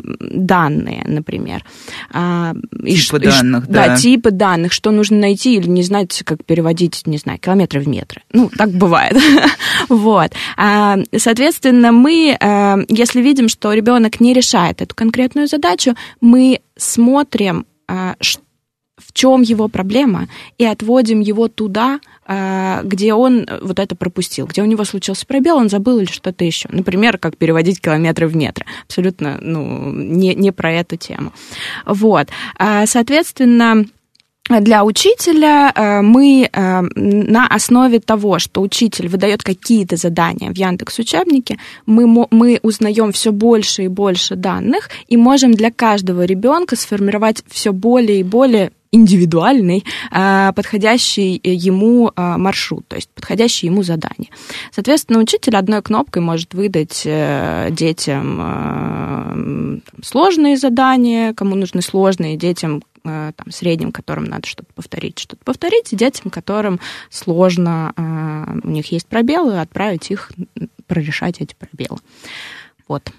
данные, 0.96 1.04
например. 1.08 1.64
А, 2.12 2.54
типы 2.86 3.18
и, 3.18 3.28
данных, 3.28 3.68
да. 3.68 3.88
Да, 3.88 3.98
типы 3.98 4.32
данных, 4.32 4.72
что 4.72 4.92
нужно 4.92 5.18
найти 5.18 5.56
или 5.56 5.68
не 5.68 5.84
знать, 5.84 6.24
как 6.26 6.44
переводить, 6.46 7.04
не 7.06 7.18
знаю, 7.18 7.40
километры 7.40 7.82
в 7.82 7.88
метры. 7.88 8.22
Ну, 8.32 8.50
так 8.56 8.72
бывает. 8.72 9.18
вот. 9.90 10.32
А, 10.58 10.98
соответственно, 11.16 11.92
мы, 11.92 12.38
а, 12.40 12.78
если 12.90 13.22
видим, 13.22 13.50
что 13.50 13.74
ребенок 13.74 14.20
не 14.20 14.34
решает 14.34 14.82
эту 14.82 14.96
конкретную 14.96 15.48
задачу, 15.48 15.96
мы 16.22 16.62
смотрим, 16.78 17.66
что 18.20 18.42
в 18.98 19.12
чем 19.14 19.42
его 19.42 19.68
проблема, 19.68 20.30
и 20.58 20.66
отводим 20.66 21.20
его 21.20 21.48
туда, 21.50 22.00
где 22.28 23.14
он 23.14 23.46
э, 23.48 23.60
вот 23.62 23.80
это 23.80 23.96
пропустил, 23.96 24.48
где 24.48 24.62
у 24.62 24.66
него 24.66 24.84
случился 24.84 25.26
пробел, 25.26 25.58
он 25.58 25.70
забыл 25.70 26.00
или 26.00 26.12
что-то 26.12 26.44
еще. 26.44 26.68
Например, 26.72 27.18
как 27.18 27.38
переводить 27.38 27.82
километры 27.82 28.28
в 28.28 28.36
метры. 28.36 28.66
Абсолютно 28.86 29.38
ну, 29.42 29.92
не, 29.92 30.34
не 30.34 30.52
про 30.52 30.72
эту 30.72 30.98
тему. 30.98 31.34
Вот. 31.86 32.30
А, 32.58 32.86
соответственно, 32.86 33.86
для 34.48 34.84
учителя 34.84 35.72
э, 35.74 36.02
мы 36.02 36.48
э, 36.52 36.82
на 36.96 37.48
основе 37.48 38.00
того, 38.00 38.38
что 38.38 38.62
учитель 38.62 39.08
выдает 39.08 39.42
какие-то 39.42 39.96
задания 39.96 40.52
в 40.52 40.58
Яндекс 40.58 41.00
учебнике, 41.00 41.58
мы, 41.88 42.28
мы 42.30 42.60
узнаем 42.62 43.12
все 43.12 43.32
больше 43.32 43.86
и 43.86 43.88
больше 43.88 44.36
данных 44.36 44.90
и 45.08 45.18
можем 45.18 45.54
для 45.56 45.72
каждого 45.72 46.26
ребенка 46.26 46.76
сформировать 46.76 47.44
все 47.48 47.74
более 47.74 48.20
и 48.20 48.24
более 48.24 48.72
индивидуальный, 48.96 49.84
а, 50.10 50.54
подходящий 50.54 51.40
ему 51.44 52.12
а, 52.16 52.38
маршрут, 52.38 52.88
то 52.88 52.96
есть 52.96 53.10
подходящий 53.10 53.68
ему 53.68 53.84
задание. 53.84 54.30
Соответственно, 54.72 55.20
учитель 55.20 55.56
одной 55.56 55.82
кнопкой 55.82 56.22
может 56.22 56.54
выдать 56.54 57.04
э, 57.06 57.68
детям 57.72 58.38
а, 58.40 59.38
сложные 60.02 60.58
задания, 60.58 61.34
кому 61.34 61.56
нужны 61.56 61.82
сложные, 61.82 62.38
детям 62.38 62.84
э, 63.04 63.32
там, 63.36 63.52
средним, 63.52 63.92
которым 63.92 64.24
надо 64.24 64.48
что-то 64.48 64.74
повторить, 64.74 65.20
что-то 65.20 65.44
повторить, 65.44 65.92
и 65.92 65.98
детям, 65.98 66.32
которым 66.32 66.80
сложно, 67.10 67.94
у 68.64 68.70
них 68.70 68.92
есть 68.92 69.08
пробелы, 69.08 69.60
отправить 69.60 70.10
их 70.12 70.32
прорешать 70.88 71.42
эти 71.42 71.54
пробелы. 71.56 72.00
Вот. 72.88 73.12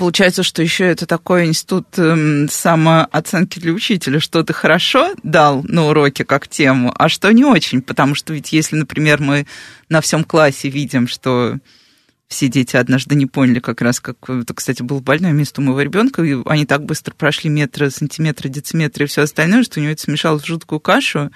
Получается, 0.00 0.42
что 0.42 0.62
еще 0.62 0.86
это 0.86 1.04
такой 1.04 1.44
институт 1.44 1.86
эм, 1.98 2.48
самооценки 2.48 3.58
для 3.58 3.74
учителя, 3.74 4.18
что 4.18 4.42
ты 4.42 4.54
хорошо 4.54 5.14
дал 5.22 5.62
на 5.64 5.88
уроке 5.88 6.24
как 6.24 6.48
тему, 6.48 6.90
а 6.96 7.10
что 7.10 7.30
не 7.30 7.44
очень, 7.44 7.82
потому 7.82 8.14
что 8.14 8.32
ведь 8.32 8.50
если, 8.50 8.76
например, 8.76 9.20
мы 9.20 9.46
на 9.90 10.00
всем 10.00 10.24
классе 10.24 10.70
видим, 10.70 11.06
что 11.06 11.58
все 12.28 12.48
дети 12.48 12.76
однажды 12.76 13.14
не 13.14 13.26
поняли 13.26 13.58
как 13.58 13.82
раз, 13.82 14.00
как 14.00 14.16
это, 14.26 14.54
кстати, 14.54 14.80
было 14.80 15.00
больное 15.00 15.32
место 15.32 15.60
у 15.60 15.64
моего 15.64 15.82
ребенка, 15.82 16.22
и 16.22 16.34
они 16.46 16.64
так 16.64 16.86
быстро 16.86 17.12
прошли 17.12 17.50
метры, 17.50 17.90
сантиметры, 17.90 18.48
дециметры 18.48 19.04
и 19.04 19.06
все 19.06 19.24
остальное, 19.24 19.64
что 19.64 19.80
у 19.80 19.82
него 19.82 19.92
это 19.92 20.00
смешалось 20.00 20.44
в 20.44 20.46
жуткую 20.46 20.80
кашу. 20.80 21.30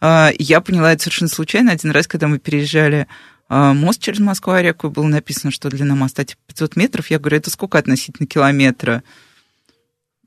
А, 0.00 0.30
я 0.38 0.60
поняла 0.60 0.92
это 0.92 1.02
совершенно 1.02 1.30
случайно 1.30 1.72
один 1.72 1.90
раз, 1.90 2.06
когда 2.06 2.28
мы 2.28 2.38
переезжали 2.38 3.08
мост 3.48 4.00
через 4.00 4.20
Москву-реку, 4.20 4.90
было 4.90 5.06
написано, 5.06 5.50
что 5.50 5.68
длина 5.68 5.94
моста 5.94 6.24
типа 6.24 6.40
500 6.48 6.76
метров. 6.76 7.10
Я 7.10 7.18
говорю, 7.18 7.36
это 7.36 7.50
сколько 7.50 7.78
относительно 7.78 8.26
километра? 8.26 9.02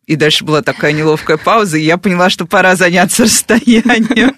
И 0.06 0.16
дальше 0.16 0.46
была 0.46 0.62
такая 0.62 0.94
неловкая 0.94 1.36
пауза, 1.36 1.78
и 1.78 1.84
я 1.84 1.98
поняла, 1.98 2.30
что 2.30 2.46
пора 2.46 2.78
заняться 2.78 3.24
расстоянием. 3.26 4.36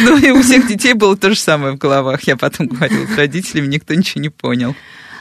Ну 0.00 0.18
и 0.18 0.30
у 0.30 0.42
всех 0.42 0.66
детей 0.68 0.92
было 0.92 1.16
то 1.16 1.30
же 1.30 1.40
самое 1.40 1.72
в 1.72 1.78
головах. 1.78 2.24
Я 2.24 2.36
потом 2.36 2.66
говорила 2.66 3.06
с 3.06 3.16
родителями, 3.16 3.68
никто 3.68 3.94
ничего 3.94 4.20
не 4.20 4.28
понял. 4.28 4.76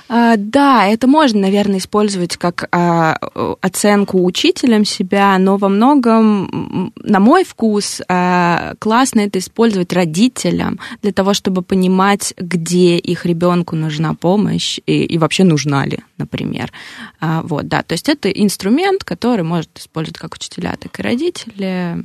А, 0.09 0.35
да, 0.37 0.87
это 0.87 1.07
можно, 1.07 1.41
наверное, 1.41 1.79
использовать 1.79 2.37
как 2.37 2.69
а, 2.71 3.17
оценку 3.61 4.23
учителям 4.23 4.85
себя, 4.85 5.37
но 5.37 5.57
во 5.57 5.67
многом, 5.69 6.93
на 6.95 7.19
мой 7.19 7.43
вкус, 7.43 8.01
а, 8.07 8.75
классно 8.79 9.21
это 9.21 9.39
использовать 9.39 9.91
родителям 9.91 10.79
для 11.01 11.11
того, 11.11 11.33
чтобы 11.33 11.61
понимать, 11.61 12.33
где 12.37 12.97
их 12.97 13.25
ребенку 13.25 13.75
нужна 13.75 14.13
помощь 14.13 14.79
и, 14.85 15.03
и 15.03 15.17
вообще 15.17 15.43
нужна 15.43 15.85
ли, 15.85 15.99
например. 16.17 16.71
Вот, 17.19 17.67
да, 17.67 17.83
то 17.83 17.93
есть 17.93 18.09
это 18.09 18.29
инструмент, 18.29 19.03
который 19.03 19.43
может 19.43 19.77
использовать 19.77 20.17
как 20.17 20.35
учителя, 20.35 20.75
так 20.79 20.99
и 20.99 21.03
родители, 21.03 22.03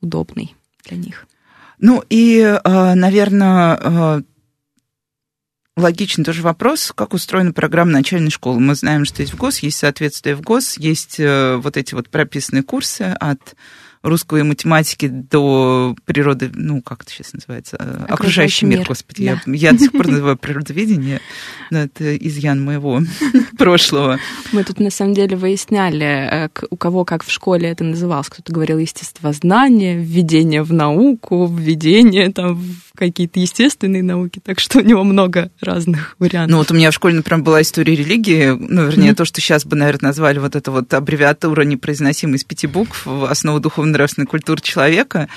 удобный 0.00 0.54
для 0.84 0.96
них. 0.96 1.26
Ну 1.78 2.02
и, 2.08 2.58
наверное, 2.64 4.24
логичный 5.78 6.24
тоже 6.24 6.42
вопрос, 6.42 6.92
как 6.94 7.14
устроена 7.14 7.52
программа 7.52 7.92
начальной 7.92 8.30
школы. 8.30 8.60
Мы 8.60 8.74
знаем, 8.74 9.04
что 9.04 9.22
есть 9.22 9.32
в 9.32 9.36
ГОС, 9.36 9.60
есть 9.60 9.78
соответствие 9.78 10.34
в 10.34 10.42
ГОС, 10.42 10.76
есть 10.78 11.16
э, 11.18 11.56
вот 11.56 11.76
эти 11.76 11.94
вот 11.94 12.08
прописанные 12.08 12.62
курсы 12.62 13.16
от 13.18 13.54
русской 14.08 14.42
математики 14.42 15.06
до 15.08 15.96
природы, 16.04 16.50
ну, 16.54 16.82
как 16.82 17.02
это 17.02 17.12
сейчас 17.12 17.32
называется, 17.32 17.76
окружающий, 17.76 18.12
окружающий 18.12 18.66
мир, 18.66 18.78
мир, 18.80 18.88
господи, 18.88 19.24
да. 19.24 19.40
я, 19.46 19.70
я 19.70 19.72
до 19.72 19.78
сих 19.78 19.92
пор 19.92 20.08
называю 20.08 20.36
природоведение, 20.36 21.20
но 21.70 21.78
это 21.80 22.16
изъян 22.16 22.64
моего 22.64 23.02
прошлого. 23.58 24.18
Мы 24.52 24.64
тут, 24.64 24.80
на 24.80 24.90
самом 24.90 25.14
деле, 25.14 25.36
выясняли, 25.36 26.04
э, 26.04 26.48
у 26.70 26.76
кого 26.76 27.04
как 27.04 27.24
в 27.24 27.30
школе 27.30 27.68
это 27.68 27.84
называлось. 27.84 28.28
Кто-то 28.28 28.52
говорил 28.52 28.78
естествознание, 28.78 29.98
введение 29.98 30.62
в 30.62 30.72
науку, 30.72 31.46
введение 31.46 32.30
там 32.32 32.56
в 32.56 32.88
какие-то 32.98 33.38
естественные 33.38 34.02
науки, 34.02 34.40
так 34.44 34.58
что 34.58 34.78
у 34.78 34.82
него 34.82 35.04
много 35.04 35.50
разных 35.60 36.16
вариантов. 36.18 36.50
Ну 36.50 36.58
вот 36.58 36.70
у 36.70 36.74
меня 36.74 36.90
в 36.90 36.94
школе, 36.94 37.14
например, 37.14 37.42
была 37.44 37.62
история 37.62 37.94
религии, 37.94 38.48
ну, 38.48 38.86
вернее, 38.86 39.10
mm-hmm. 39.10 39.14
то, 39.14 39.24
что 39.24 39.40
сейчас 39.40 39.64
бы, 39.64 39.76
наверное, 39.76 40.08
назвали 40.08 40.38
вот 40.38 40.56
это 40.56 40.70
вот 40.70 40.92
аббревиатура 40.92 41.62
непроизносимая 41.62 42.36
из 42.36 42.44
пяти 42.44 42.66
букв, 42.66 43.06
основа 43.06 43.60
духовно-нравственной 43.98 44.26
культуры 44.26 44.60
человека. 44.62 45.28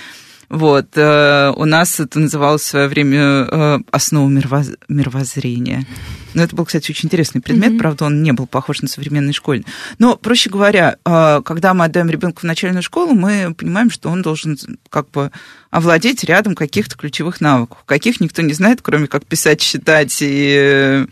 Вот. 0.49 0.97
Э, 0.97 1.53
у 1.55 1.63
нас 1.63 1.99
это 2.01 2.19
называлось 2.19 2.63
в 2.63 2.67
свое 2.67 2.87
время 2.89 3.19
э, 3.19 3.79
основа 3.89 4.27
мировоз... 4.27 4.71
мировоззрения. 4.89 5.85
Но 6.33 6.43
это 6.43 6.57
был, 6.57 6.65
кстати, 6.65 6.91
очень 6.91 7.07
интересный 7.07 7.39
предмет, 7.41 7.71
mm-hmm. 7.71 7.77
правда, 7.77 8.05
он 8.05 8.21
не 8.21 8.33
был 8.33 8.47
похож 8.47 8.81
на 8.81 8.89
современный 8.89 9.31
школьный. 9.31 9.65
Но, 9.97 10.17
проще 10.17 10.49
говоря, 10.49 10.97
э, 11.05 11.41
когда 11.45 11.73
мы 11.73 11.85
отдаем 11.85 12.09
ребенка 12.09 12.41
в 12.41 12.43
начальную 12.43 12.83
школу, 12.83 13.13
мы 13.13 13.55
понимаем, 13.57 13.89
что 13.89 14.09
он 14.09 14.21
должен 14.21 14.57
как 14.89 15.09
бы 15.11 15.31
овладеть 15.69 16.25
рядом 16.25 16.55
каких-то 16.55 16.97
ключевых 16.97 17.39
навыков, 17.39 17.77
каких 17.85 18.19
никто 18.19 18.41
не 18.41 18.51
знает, 18.51 18.81
кроме 18.81 19.07
как 19.07 19.25
писать, 19.25 19.61
считать 19.61 20.17
и 20.19 21.05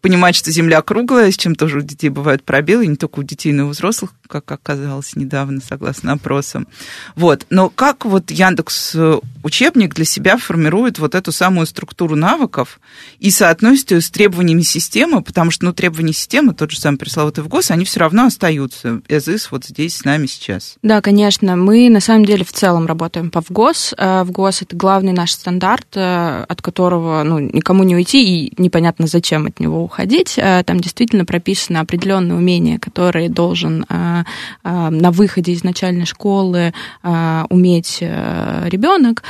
понимать, 0.00 0.34
что 0.34 0.50
Земля 0.50 0.80
круглая, 0.80 1.30
с 1.30 1.36
чем 1.36 1.54
тоже 1.54 1.78
у 1.78 1.82
детей 1.82 2.08
бывают 2.08 2.42
пробелы, 2.42 2.86
не 2.86 2.96
только 2.96 3.18
у 3.20 3.22
детей, 3.22 3.52
но 3.52 3.64
и 3.64 3.66
у 3.66 3.68
взрослых, 3.68 4.14
как 4.28 4.50
оказалось 4.52 5.16
недавно, 5.16 5.60
согласно 5.60 6.12
опросам. 6.12 6.68
Вот. 7.16 7.46
Но 7.50 7.70
как 7.70 8.04
вот 8.04 8.30
Яндекс 8.30 8.94
э, 8.94 9.18
учебник 9.42 9.94
для 9.94 10.04
себя 10.04 10.36
формирует 10.36 10.98
вот 10.98 11.14
эту 11.14 11.32
самую 11.32 11.66
структуру 11.66 12.14
навыков 12.14 12.78
и 13.18 13.30
соотносит 13.30 13.90
ее 13.90 14.00
с 14.00 14.10
требованиями 14.10 14.62
системы, 14.62 15.22
потому 15.22 15.50
что, 15.50 15.64
ну, 15.64 15.72
требования 15.72 16.12
системы, 16.12 16.54
тот 16.54 16.70
же 16.70 16.78
самый 16.78 16.98
пресловутый 16.98 17.42
ВГОС, 17.44 17.70
они 17.70 17.84
все 17.84 18.00
равно 18.00 18.26
остаются. 18.26 19.00
ЭЗИС 19.08 19.50
вот 19.50 19.64
здесь 19.64 19.96
с 19.96 20.04
нами 20.04 20.26
сейчас. 20.26 20.76
Да, 20.82 21.00
конечно. 21.00 21.56
Мы, 21.56 21.88
на 21.88 22.00
самом 22.00 22.24
деле, 22.24 22.44
в 22.44 22.52
целом 22.52 22.86
работаем 22.86 23.30
по 23.30 23.40
ВГОС. 23.40 23.94
Э, 23.96 24.24
ВГОС– 24.24 24.62
это 24.62 24.76
главный 24.76 25.12
наш 25.12 25.32
стандарт, 25.32 25.88
э, 25.96 26.44
от 26.46 26.62
которого, 26.62 27.22
ну, 27.22 27.38
никому 27.38 27.82
не 27.82 27.96
уйти, 27.96 28.46
и 28.46 28.52
непонятно, 28.60 29.06
зачем 29.06 29.46
от 29.46 29.58
него 29.58 29.82
уходить. 29.82 30.38
Там 30.66 30.80
действительно 30.80 31.24
прописаны 31.24 31.78
определенные 31.78 32.36
умения, 32.36 32.78
которые 32.78 33.28
должен 33.28 33.84
э, 34.20 34.68
э, 34.68 34.90
на 34.90 35.10
выходе 35.10 35.52
из 35.52 35.64
начальной 35.64 36.06
школы 36.06 36.72
уметь 37.02 37.98
ребенок, 38.00 39.22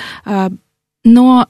но 1.05 1.47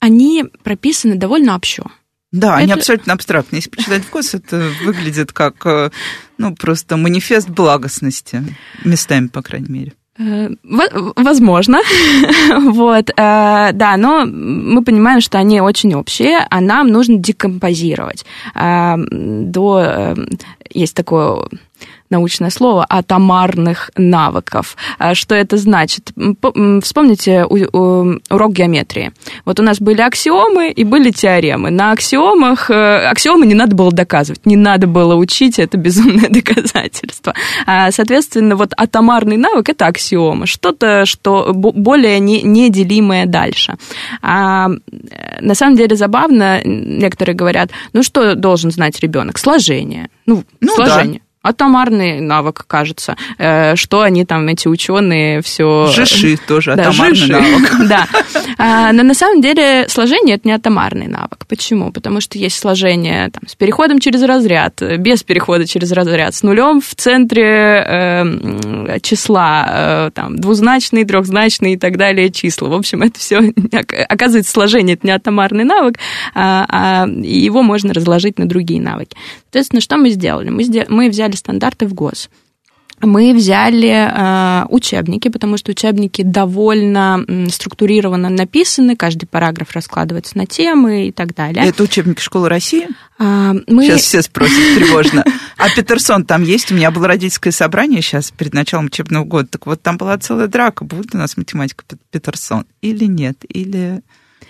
они 0.00 0.44
прописаны 0.62 1.16
довольно 1.16 1.54
общо. 1.54 1.84
Да, 2.30 2.54
это... 2.54 2.56
они 2.56 2.72
абсолютно 2.72 3.12
абстрактные. 3.14 3.58
Если 3.58 3.70
почитать 3.70 4.04
вкус, 4.04 4.34
это 4.34 4.70
выглядит 4.84 5.32
как 5.32 5.92
ну, 6.38 6.54
просто 6.54 6.96
манифест 6.96 7.48
благостности, 7.48 8.44
местами, 8.84 9.28
по 9.28 9.42
крайней 9.42 9.70
мере. 9.70 9.92
Э, 10.18 10.48
возможно, 11.16 11.78
вот, 12.60 13.10
э, 13.10 13.12
да, 13.72 13.96
но 13.96 14.24
мы 14.26 14.82
понимаем, 14.82 15.20
что 15.20 15.38
они 15.38 15.60
очень 15.60 15.94
общие, 15.94 16.44
а 16.50 16.60
нам 16.60 16.88
нужно 16.88 17.18
декомпозировать 17.18 18.24
э, 18.54 18.94
до 18.96 20.16
есть 20.70 20.94
такое 20.94 21.44
научное 22.10 22.50
слово, 22.50 22.86
атомарных 22.88 23.90
навыков. 23.96 24.76
А 24.98 25.14
что 25.14 25.34
это 25.34 25.56
значит? 25.56 26.12
Вспомните 26.82 27.44
урок 27.44 28.52
геометрии. 28.52 29.12
Вот 29.44 29.60
у 29.60 29.62
нас 29.62 29.80
были 29.80 30.00
аксиомы 30.00 30.70
и 30.70 30.84
были 30.84 31.10
теоремы. 31.10 31.70
На 31.70 31.92
аксиомах 31.92 32.70
э, 32.70 33.06
аксиомы 33.08 33.46
не 33.46 33.54
надо 33.54 33.76
было 33.76 33.92
доказывать, 33.92 34.46
не 34.46 34.56
надо 34.56 34.86
было 34.86 35.14
учить, 35.14 35.58
это 35.58 35.76
безумное 35.76 36.28
доказательство. 36.30 37.34
А, 37.66 37.90
соответственно, 37.90 38.56
вот 38.56 38.72
атомарный 38.76 39.36
навык– 39.36 39.68
это 39.70 39.86
аксиома, 39.86 40.46
что-то, 40.46 41.04
что 41.04 41.52
более 41.52 42.20
неделимое 42.20 43.26
дальше. 43.26 43.76
А 44.22 44.68
на 45.40 45.54
самом 45.54 45.76
деле 45.76 45.96
забавно, 45.96 46.62
некоторые 46.64 47.36
говорят, 47.36 47.70
ну 47.92 48.02
что 48.02 48.34
должен 48.34 48.70
знать 48.70 48.98
ребенок? 49.00 49.38
Сложение. 49.38 50.08
Ну, 50.26 50.44
ну 50.60 50.74
сложение. 50.74 51.20
Да 51.20 51.27
атомарный 51.42 52.20
навык, 52.20 52.64
кажется, 52.66 53.16
э, 53.38 53.76
что 53.76 54.02
они 54.02 54.24
там, 54.24 54.46
эти 54.48 54.68
ученые, 54.68 55.40
все... 55.42 55.86
Жиши 55.86 56.36
тоже 56.36 56.74
да, 56.74 56.88
атомарный 56.88 57.14
жиши. 57.14 57.32
навык. 57.32 57.72
Да. 57.88 58.06
А, 58.58 58.92
но 58.92 59.02
на 59.02 59.14
самом 59.14 59.40
деле 59.40 59.86
сложение– 59.88 60.34
это 60.36 60.48
не 60.48 60.54
атомарный 60.54 61.06
навык. 61.06 61.46
Почему? 61.48 61.92
Потому 61.92 62.20
что 62.20 62.38
есть 62.38 62.58
сложение 62.58 63.30
там, 63.30 63.46
с 63.46 63.54
переходом 63.54 64.00
через 64.00 64.22
разряд, 64.22 64.82
без 64.98 65.22
перехода 65.22 65.66
через 65.66 65.92
разряд, 65.92 66.34
с 66.34 66.42
нулем 66.42 66.80
в 66.80 66.94
центре 66.94 67.84
э, 67.86 68.98
числа, 69.00 69.66
э, 69.70 70.10
там, 70.12 70.36
двузначные, 70.36 71.06
трехзначные 71.06 71.74
и 71.74 71.76
так 71.78 71.96
далее 71.96 72.30
числа. 72.30 72.68
В 72.68 72.74
общем, 72.74 73.02
это 73.02 73.18
все, 73.18 73.40
оказывается, 74.08 74.52
сложение– 74.52 74.94
это 74.96 75.06
не 75.06 75.12
атомарный 75.12 75.64
навык, 75.64 75.98
а, 76.34 76.66
а 76.68 77.06
его 77.06 77.62
можно 77.62 77.94
разложить 77.94 78.38
на 78.38 78.48
другие 78.48 78.80
навыки. 78.80 79.16
Соответственно, 79.44 79.80
что 79.80 79.96
мы 79.96 80.10
сделали? 80.10 80.50
Мы, 80.50 80.64
сдел... 80.64 80.84
мы 80.88 81.08
взяли 81.08 81.27
стандарты 81.36 81.86
в 81.86 81.94
ГОС 81.94 82.28
мы 83.00 83.32
взяли 83.32 83.88
э, 83.88 84.66
учебники, 84.70 85.28
потому 85.28 85.56
что 85.56 85.70
учебники 85.70 86.22
довольно 86.22 87.24
структурированно 87.50 88.28
написаны, 88.28 88.96
каждый 88.96 89.26
параграф 89.26 89.72
раскладывается 89.72 90.36
на 90.36 90.46
темы 90.46 91.08
и 91.08 91.12
так 91.12 91.34
далее. 91.34 91.64
Это 91.64 91.82
учебники 91.82 92.20
школы 92.20 92.48
России? 92.48 92.88
А, 93.18 93.54
мы... 93.66 93.84
Сейчас 93.84 94.02
все 94.02 94.22
спросят 94.22 94.56
тревожно. 94.76 95.24
А 95.56 95.68
Петерсон 95.70 96.24
там 96.24 96.42
есть? 96.42 96.72
У 96.72 96.74
меня 96.74 96.90
было 96.90 97.08
родительское 97.08 97.52
собрание 97.52 98.02
сейчас 98.02 98.30
перед 98.30 98.54
началом 98.54 98.86
учебного 98.86 99.24
года. 99.24 99.48
Так 99.48 99.66
вот, 99.66 99.82
там 99.82 99.96
была 99.96 100.18
целая 100.18 100.48
драка. 100.48 100.84
Будет 100.84 101.14
у 101.14 101.18
нас 101.18 101.36
математика 101.36 101.84
Петерсон 102.10 102.64
или 102.80 103.04
нет? 103.04 103.44
Или 103.48 104.02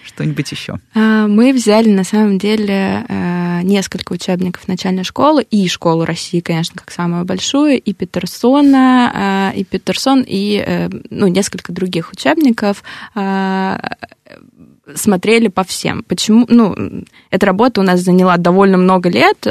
что-нибудь 0.04 0.50
еще? 0.50 0.78
А, 0.94 1.26
мы 1.26 1.52
взяли, 1.52 1.90
на 1.90 2.04
самом 2.04 2.38
деле, 2.38 3.04
э, 3.08 3.37
несколько 3.62 4.12
учебников 4.12 4.68
начальной 4.68 5.04
школы 5.04 5.42
и 5.42 5.68
школу 5.68 6.04
России, 6.04 6.40
конечно, 6.40 6.76
как 6.76 6.90
самую 6.90 7.24
большую, 7.24 7.80
и 7.80 7.92
Петерсона, 7.92 9.52
э, 9.54 9.58
и 9.58 9.64
Петерсон, 9.64 10.24
и 10.26 10.62
э, 10.64 10.88
ну, 11.10 11.28
несколько 11.28 11.72
других 11.72 12.12
учебников 12.12 12.82
смотрели 14.94 15.48
по 15.48 15.64
всем. 15.64 16.02
Почему? 16.02 16.46
Ну, 16.48 16.74
эта 17.30 17.46
работа 17.46 17.80
у 17.80 17.84
нас 17.84 18.00
заняла 18.00 18.36
довольно 18.36 18.78
много 18.78 19.08
лет. 19.08 19.46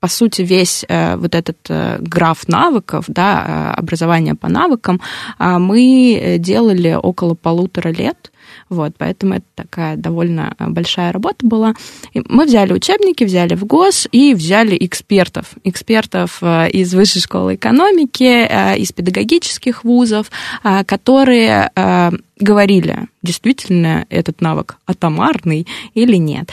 По 0.00 0.08
сути, 0.08 0.42
весь 0.42 0.84
вот 0.88 1.34
этот 1.34 1.58
граф 2.00 2.48
навыков, 2.48 3.04
да, 3.08 3.72
образование 3.74 4.34
по 4.34 4.48
навыкам, 4.48 5.00
мы 5.38 6.36
делали 6.38 6.98
около 7.00 7.34
полутора 7.34 7.90
лет. 7.90 8.32
Вот, 8.68 8.94
поэтому 8.98 9.34
это 9.34 9.46
такая 9.54 9.96
довольно 9.96 10.54
э, 10.58 10.68
большая 10.68 11.12
работа 11.12 11.46
была. 11.46 11.74
И 12.12 12.22
мы 12.28 12.44
взяли 12.44 12.72
учебники, 12.72 13.24
взяли 13.24 13.54
в 13.54 13.64
ГОС 13.64 14.08
и 14.10 14.34
взяли 14.34 14.76
экспертов. 14.80 15.52
Экспертов 15.64 16.38
э, 16.42 16.70
из 16.70 16.94
Высшей 16.94 17.22
школы 17.22 17.56
экономики, 17.56 18.46
э, 18.48 18.78
из 18.78 18.92
педагогических 18.92 19.84
вузов, 19.84 20.30
которые 20.86 21.70
говорили, 22.40 23.08
действительно 23.22 24.06
этот 24.08 24.40
навык 24.40 24.76
атомарный 24.86 25.66
или 25.94 26.16
нет. 26.16 26.50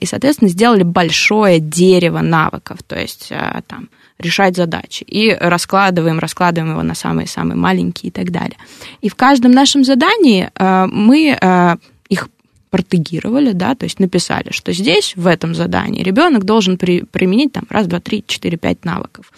И, 0.00 0.06
соответственно, 0.06 0.50
сделали 0.50 0.82
большое 0.82 1.60
дерево 1.60 2.20
навыков, 2.20 2.78
то 2.86 2.98
есть 2.98 3.32
там 3.66 3.88
решать 4.18 4.56
задачи. 4.56 5.04
И 5.04 5.32
раскладываем, 5.32 6.18
раскладываем 6.18 6.72
его 6.72 6.82
на 6.82 6.94
самые-самые 6.94 7.56
маленькие 7.56 8.08
и 8.08 8.12
так 8.12 8.30
далее. 8.30 8.56
И 9.00 9.08
в 9.08 9.14
каждом 9.14 9.52
нашем 9.52 9.84
задании 9.84 10.50
э, 10.54 10.86
мы 10.86 11.38
э, 11.40 11.76
их 12.08 12.28
протегировали, 12.70 13.52
да, 13.52 13.74
то 13.74 13.84
есть 13.84 13.98
написали, 13.98 14.50
что 14.50 14.72
здесь, 14.72 15.14
в 15.16 15.26
этом 15.26 15.54
задании, 15.54 16.02
ребенок 16.02 16.44
должен 16.44 16.76
при, 16.76 17.02
применить 17.02 17.52
там 17.52 17.64
раз, 17.70 17.86
два, 17.86 18.00
три, 18.00 18.24
четыре, 18.26 18.58
пять 18.58 18.84
навыков. 18.84 19.32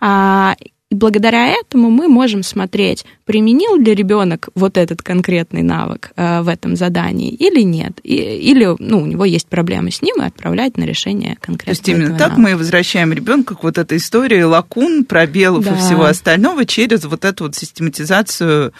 А, 0.00 0.56
и 0.92 0.94
благодаря 0.94 1.46
этому 1.46 1.88
мы 1.88 2.06
можем 2.06 2.42
смотреть, 2.42 3.06
применил 3.24 3.76
ли 3.78 3.94
ребенок 3.94 4.50
вот 4.54 4.76
этот 4.76 5.00
конкретный 5.00 5.62
навык 5.62 6.12
э, 6.16 6.42
в 6.42 6.48
этом 6.48 6.76
задании 6.76 7.30
или 7.30 7.62
нет. 7.62 7.98
И, 8.02 8.14
или 8.14 8.76
ну, 8.78 9.00
у 9.00 9.06
него 9.06 9.24
есть 9.24 9.46
проблемы 9.46 9.90
с 9.90 10.02
ним, 10.02 10.20
и 10.20 10.26
отправлять 10.26 10.76
на 10.76 10.84
решение 10.84 11.38
конкретного. 11.40 11.64
То 11.64 11.70
есть 11.70 11.88
именно 11.88 12.18
так 12.18 12.32
навыка. 12.32 12.40
мы 12.42 12.56
возвращаем 12.58 13.10
ребенка 13.14 13.54
к 13.54 13.62
вот 13.62 13.78
этой 13.78 13.96
истории 13.96 14.42
лакун, 14.42 15.06
пробелов 15.06 15.64
да. 15.64 15.72
и 15.72 15.78
всего 15.78 16.04
остального 16.04 16.66
через 16.66 17.06
вот 17.06 17.24
эту 17.24 17.44
вот 17.44 17.54
систематизацию 17.54 18.74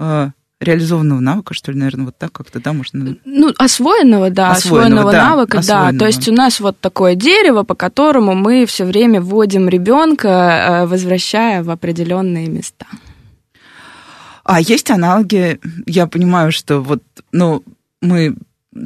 э, 0.00 0.30
реализованного 0.64 1.20
навыка, 1.20 1.54
что 1.54 1.72
ли, 1.72 1.78
наверное, 1.78 2.06
вот 2.06 2.18
так 2.18 2.32
как-то, 2.32 2.60
да, 2.60 2.72
можно... 2.72 3.16
Ну, 3.24 3.52
освоенного, 3.58 4.30
да, 4.30 4.52
освоенного, 4.52 5.10
освоенного 5.10 5.12
да, 5.12 5.30
навыка, 5.30 5.58
освоенного. 5.58 5.92
да. 5.92 5.98
То 5.98 6.06
есть 6.06 6.28
у 6.28 6.32
нас 6.32 6.60
вот 6.60 6.78
такое 6.80 7.14
дерево, 7.14 7.62
по 7.62 7.74
которому 7.74 8.34
мы 8.34 8.66
все 8.66 8.84
время 8.84 9.20
вводим 9.20 9.68
ребенка, 9.68 10.28
э, 10.28 10.86
возвращая 10.86 11.62
в 11.62 11.70
определенные 11.70 12.48
места. 12.48 12.86
А 14.44 14.60
есть 14.60 14.90
аналоги, 14.90 15.58
я 15.86 16.06
понимаю, 16.06 16.52
что 16.52 16.80
вот, 16.80 17.02
ну, 17.32 17.62
мы 18.02 18.36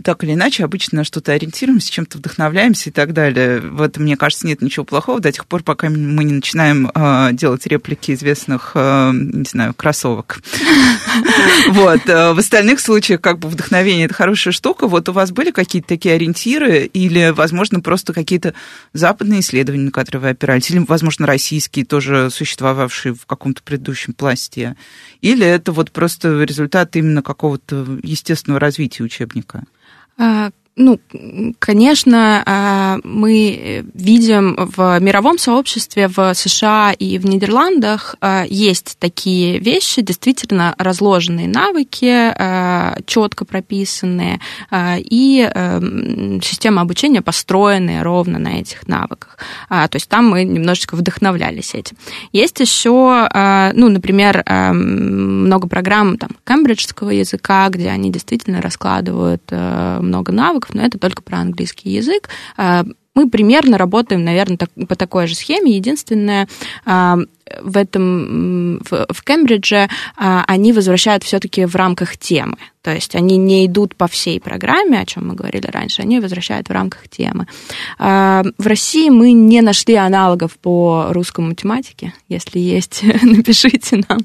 так 0.05 0.23
или 0.25 0.35
иначе 0.35 0.65
обычно 0.65 1.05
что-то 1.05 1.33
ориентируемся, 1.33 1.91
чем-то 1.91 2.19
вдохновляемся 2.19 2.91
и 2.91 2.93
так 2.93 3.13
далее. 3.13 3.61
В 3.61 3.81
этом, 3.81 4.03
мне 4.03 4.17
кажется, 4.17 4.47
нет 4.47 4.61
ничего 4.61 4.85
плохого 4.85 5.21
до 5.21 5.33
тех 5.33 5.47
пор, 5.47 5.63
пока 5.63 5.89
мы 5.89 6.25
не 6.25 6.33
начинаем 6.33 6.91
э, 6.95 7.31
делать 7.33 7.67
реплики 7.67 8.13
известных, 8.13 8.73
э, 8.75 9.11
не 9.15 9.49
знаю, 9.49 9.75
кроссовок. 9.75 10.41
Вот. 11.69 12.09
Э, 12.09 12.33
в 12.33 12.39
остальных 12.39 12.81
случаях, 12.81 13.21
как 13.21 13.39
бы, 13.39 13.49
вдохновение– 13.49 14.05
это 14.07 14.15
хорошая 14.15 14.53
штука. 14.53 14.87
Вот 14.87 15.09
у 15.09 15.13
вас 15.13 15.31
были 15.33 15.51
какие-то 15.51 15.89
такие 15.89 16.15
ориентиры 16.15 16.85
или, 16.85 17.31
возможно, 17.31 17.81
просто 17.81 18.13
какие-то 18.13 18.55
западные 18.93 19.41
исследования, 19.41 19.85
на 19.85 19.91
которые 19.91 20.23
вы 20.23 20.29
опирались, 20.31 20.71
или, 20.71 20.79
возможно, 20.79 21.27
российские, 21.27 21.85
тоже 21.85 22.31
существовавшие 22.31 23.15
в 23.15 23.27
каком-то 23.27 23.63
предыдущем 23.63 24.13
пласте? 24.13 24.77
Или 25.21 25.47
это 25.47 25.73
вот 25.73 25.91
просто 25.91 26.43
результат 26.43 26.95
именно 26.97 27.23
какого-то 27.23 27.99
естественного 28.03 28.61
развития 28.61 29.03
учебника? 29.03 29.65
А, 30.19 30.51
ну, 30.79 31.01
конечно, 31.59 32.43
а, 32.47 32.99
мы 33.03 33.85
видим 33.95 34.57
в 34.77 35.01
мировом 35.01 35.37
сообществе, 35.37 36.09
в 36.09 36.33
США 36.35 36.93
и 36.93 37.19
в 37.19 37.27
Нидерландах 37.27 38.15
а, 38.21 38.45
есть 38.49 38.97
такие 39.01 39.59
вещи, 39.59 40.03
действительно 40.03 40.75
разложенные 40.79 41.49
навыки, 41.49 42.33
четко 43.07 43.45
прописанные, 43.45 44.41
и 44.73 45.51
система 46.43 46.83
обучения 46.83 47.23
построенная 47.23 48.05
ровно 48.05 48.39
на 48.39 48.61
этих 48.61 48.87
навыках. 48.87 49.39
То 49.69 49.91
есть 49.95 50.09
там 50.09 50.29
мы 50.29 50.45
немножечко 50.45 50.95
вдохновлялись 50.95 51.75
этим. 51.75 51.97
Есть 52.33 52.61
еще, 52.61 53.29
ну, 53.75 53.89
например, 53.89 54.45
много 54.47 55.67
программ 55.69 56.19
там, 56.19 56.31
кембриджского 56.47 57.11
языка, 57.11 57.69
где 57.69 57.89
они 57.89 58.13
действительно 58.13 58.63
раскладывают 58.63 59.43
много 59.51 60.33
навыков, 60.33 60.68
но 60.75 60.83
это 60.83 60.99
только 60.99 61.23
про 61.23 61.39
английский 61.39 61.91
язык. 61.91 62.29
А, 62.57 62.85
мы 63.15 63.29
примерно 63.29 63.79
работаем, 63.79 64.25
наверное, 64.25 64.57
так, 64.57 64.71
по 64.89 64.95
такой 64.95 65.27
же 65.27 65.35
схеме. 65.35 65.77
Единственное, 65.77 66.49
а, 66.85 67.19
в 67.63 67.77
этом 67.77 68.79
в, 68.79 69.07
в 69.11 69.25
Кембридже 69.25 69.89
а, 70.17 70.45
они 70.47 70.73
возвращают 70.73 71.25
все-таки 71.25 71.65
в 71.65 71.75
рамках 71.77 72.17
темы. 72.17 72.57
То 72.83 72.95
есть 72.95 73.15
они 73.15 73.37
не 73.37 73.67
идут 73.67 73.97
по 73.97 74.09
всей 74.09 74.41
программе, 74.41 75.01
о 75.01 75.05
чем 75.05 75.29
мы 75.29 75.35
говорили 75.35 75.67
раньше, 75.67 76.01
они 76.03 76.21
возвращают 76.21 76.69
в 76.69 76.73
рамках 76.73 77.09
темы. 77.09 77.47
А, 77.99 78.43
в 78.57 78.67
России 78.67 79.11
мы 79.11 79.33
не 79.33 79.61
нашли 79.61 79.95
аналогов 79.95 80.53
по 80.59 81.09
русскому 81.11 81.49
математике. 81.49 82.15
Если 82.29 82.59
есть, 82.59 83.03
напишите 83.23 84.03
нам. 84.09 84.21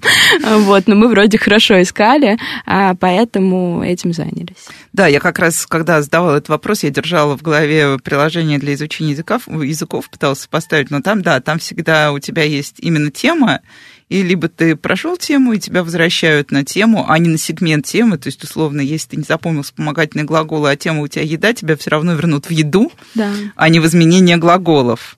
Вот, 0.64 0.88
но 0.88 0.96
мы 0.96 1.10
вроде 1.10 1.38
хорошо 1.38 1.82
искали, 1.82 2.38
а, 2.66 2.96
поэтому 2.96 3.84
этим 3.84 4.14
занялись. 4.14 4.68
Да, 4.94 5.08
я 5.08 5.20
как 5.20 5.40
раз, 5.40 5.66
когда 5.66 6.02
задавала 6.02 6.38
этот 6.38 6.50
вопрос, 6.50 6.84
я 6.84 6.90
держала 6.90 7.36
в 7.38 7.42
голове 7.42 7.98
приложение 8.00 8.60
для 8.60 8.76
изучения 8.76 9.12
языков, 9.12 9.48
языков 9.48 10.10
пыталась 10.10 10.48
поставить, 10.48 10.92
но 10.92 11.02
там, 11.02 11.22
да, 11.22 11.42
там 11.42 11.60
всегда 11.60 12.12
у 12.12 12.20
тебя 12.20 12.44
есть 12.44 12.76
именно 12.80 13.12
тема, 13.14 13.62
и 14.10 14.22
либо 14.22 14.48
ты 14.48 14.76
прошел 14.76 15.18
тему, 15.18 15.54
и 15.54 15.60
тебя 15.60 15.84
возвращают 15.84 16.52
на 16.52 16.64
тему, 16.64 17.06
а 17.08 17.18
не 17.18 17.30
на 17.30 17.38
сегмент 17.38 17.86
темы. 17.86 18.18
То 18.18 18.28
есть, 18.28 18.44
условно, 18.44 18.82
если 18.82 19.10
ты 19.10 19.18
не 19.18 19.24
запомнил 19.24 19.64
вспомогательные 19.64 20.26
глаголы, 20.26 20.70
а 20.70 20.76
тема 20.76 21.02
у 21.02 21.08
тебя 21.08 21.24
еда, 21.24 21.54
тебя 21.54 21.76
все 21.76 21.90
равно 21.90 22.14
вернут 22.14 22.48
в 22.48 22.52
еду, 22.52 22.92
да. 23.16 23.32
а 23.56 23.70
не 23.70 23.80
в 23.80 23.86
изменение 23.86 24.38
глаголов. 24.38 25.18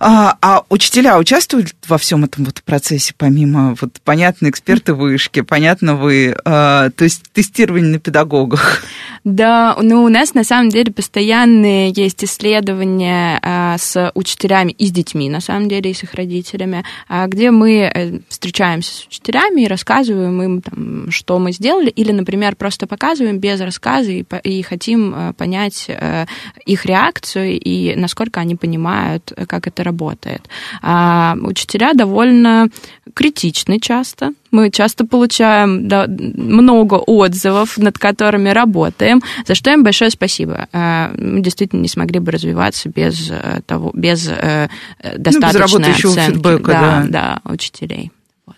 А, 0.00 0.36
а 0.42 0.64
учителя 0.68 1.18
участвуют 1.18 1.74
во 1.86 1.98
всем 1.98 2.24
этом 2.24 2.44
вот 2.44 2.62
процессе, 2.62 3.14
помимо, 3.16 3.76
вот, 3.80 4.00
понятно, 4.02 4.50
эксперты 4.50 4.92
вышки, 4.92 5.40
понятно, 5.40 5.94
вы, 5.96 6.36
а, 6.44 6.90
то 6.90 7.04
есть 7.04 7.22
тестирование 7.32 7.92
на 7.92 7.98
педагогах? 7.98 8.82
Да, 9.24 9.74
ну, 9.80 10.04
у 10.04 10.10
нас 10.10 10.34
на 10.34 10.44
самом 10.44 10.68
деле 10.68 10.92
постоянные 10.92 11.90
есть 11.96 12.22
исследования 12.22 13.40
а, 13.42 13.78
с 13.78 14.12
учителями 14.14 14.72
и 14.72 14.86
с 14.86 14.92
детьми, 14.92 15.30
на 15.30 15.40
самом 15.40 15.66
деле, 15.70 15.90
и 15.90 15.94
с 15.94 16.02
их 16.02 16.12
родителями, 16.12 16.84
а, 17.08 17.26
где 17.26 17.50
мы 17.50 17.90
э, 17.94 18.18
встречаемся 18.28 18.94
с 18.94 19.06
учителями 19.06 19.62
и 19.62 19.66
рассказываем 19.66 20.42
им, 20.42 20.60
там, 20.60 21.10
что 21.10 21.38
мы 21.38 21.52
сделали, 21.52 21.88
или, 21.88 22.12
например, 22.12 22.54
просто 22.54 22.86
показываем 22.86 23.38
без 23.38 23.62
рассказа 23.62 24.10
и, 24.10 24.26
и 24.42 24.60
хотим 24.60 25.14
э, 25.14 25.32
понять 25.32 25.86
э, 25.88 26.26
их 26.66 26.84
реакцию 26.84 27.58
и 27.58 27.96
насколько 27.96 28.40
они 28.40 28.56
понимают, 28.56 29.32
как 29.48 29.66
это 29.66 29.82
работает. 29.84 30.42
А 30.82 31.34
учителя 31.40 31.94
довольно 31.94 32.68
критичны 33.14 33.80
часто, 33.80 34.34
мы 34.54 34.70
часто 34.70 35.04
получаем 35.04 35.88
да, 35.88 36.06
много 36.08 36.94
отзывов, 36.94 37.76
над 37.76 37.98
которыми 37.98 38.50
работаем, 38.50 39.20
за 39.46 39.54
что 39.56 39.72
им 39.72 39.82
большое 39.82 40.10
спасибо. 40.10 40.68
А, 40.72 41.12
мы 41.18 41.40
действительно 41.40 41.80
не 41.80 41.88
смогли 41.88 42.20
бы 42.20 42.30
развиваться 42.30 42.88
без 42.88 43.30
э, 43.30 43.60
того, 43.66 43.90
без 43.94 44.28
э, 44.28 44.68
достаточной 45.16 45.80
ну, 45.80 45.88
без 45.88 46.04
оценки 46.04 46.30
фидбэка, 46.30 46.72
да, 46.72 47.06
да. 47.08 47.40
да, 47.44 47.52
учителей. 47.52 48.12
Вот. 48.46 48.56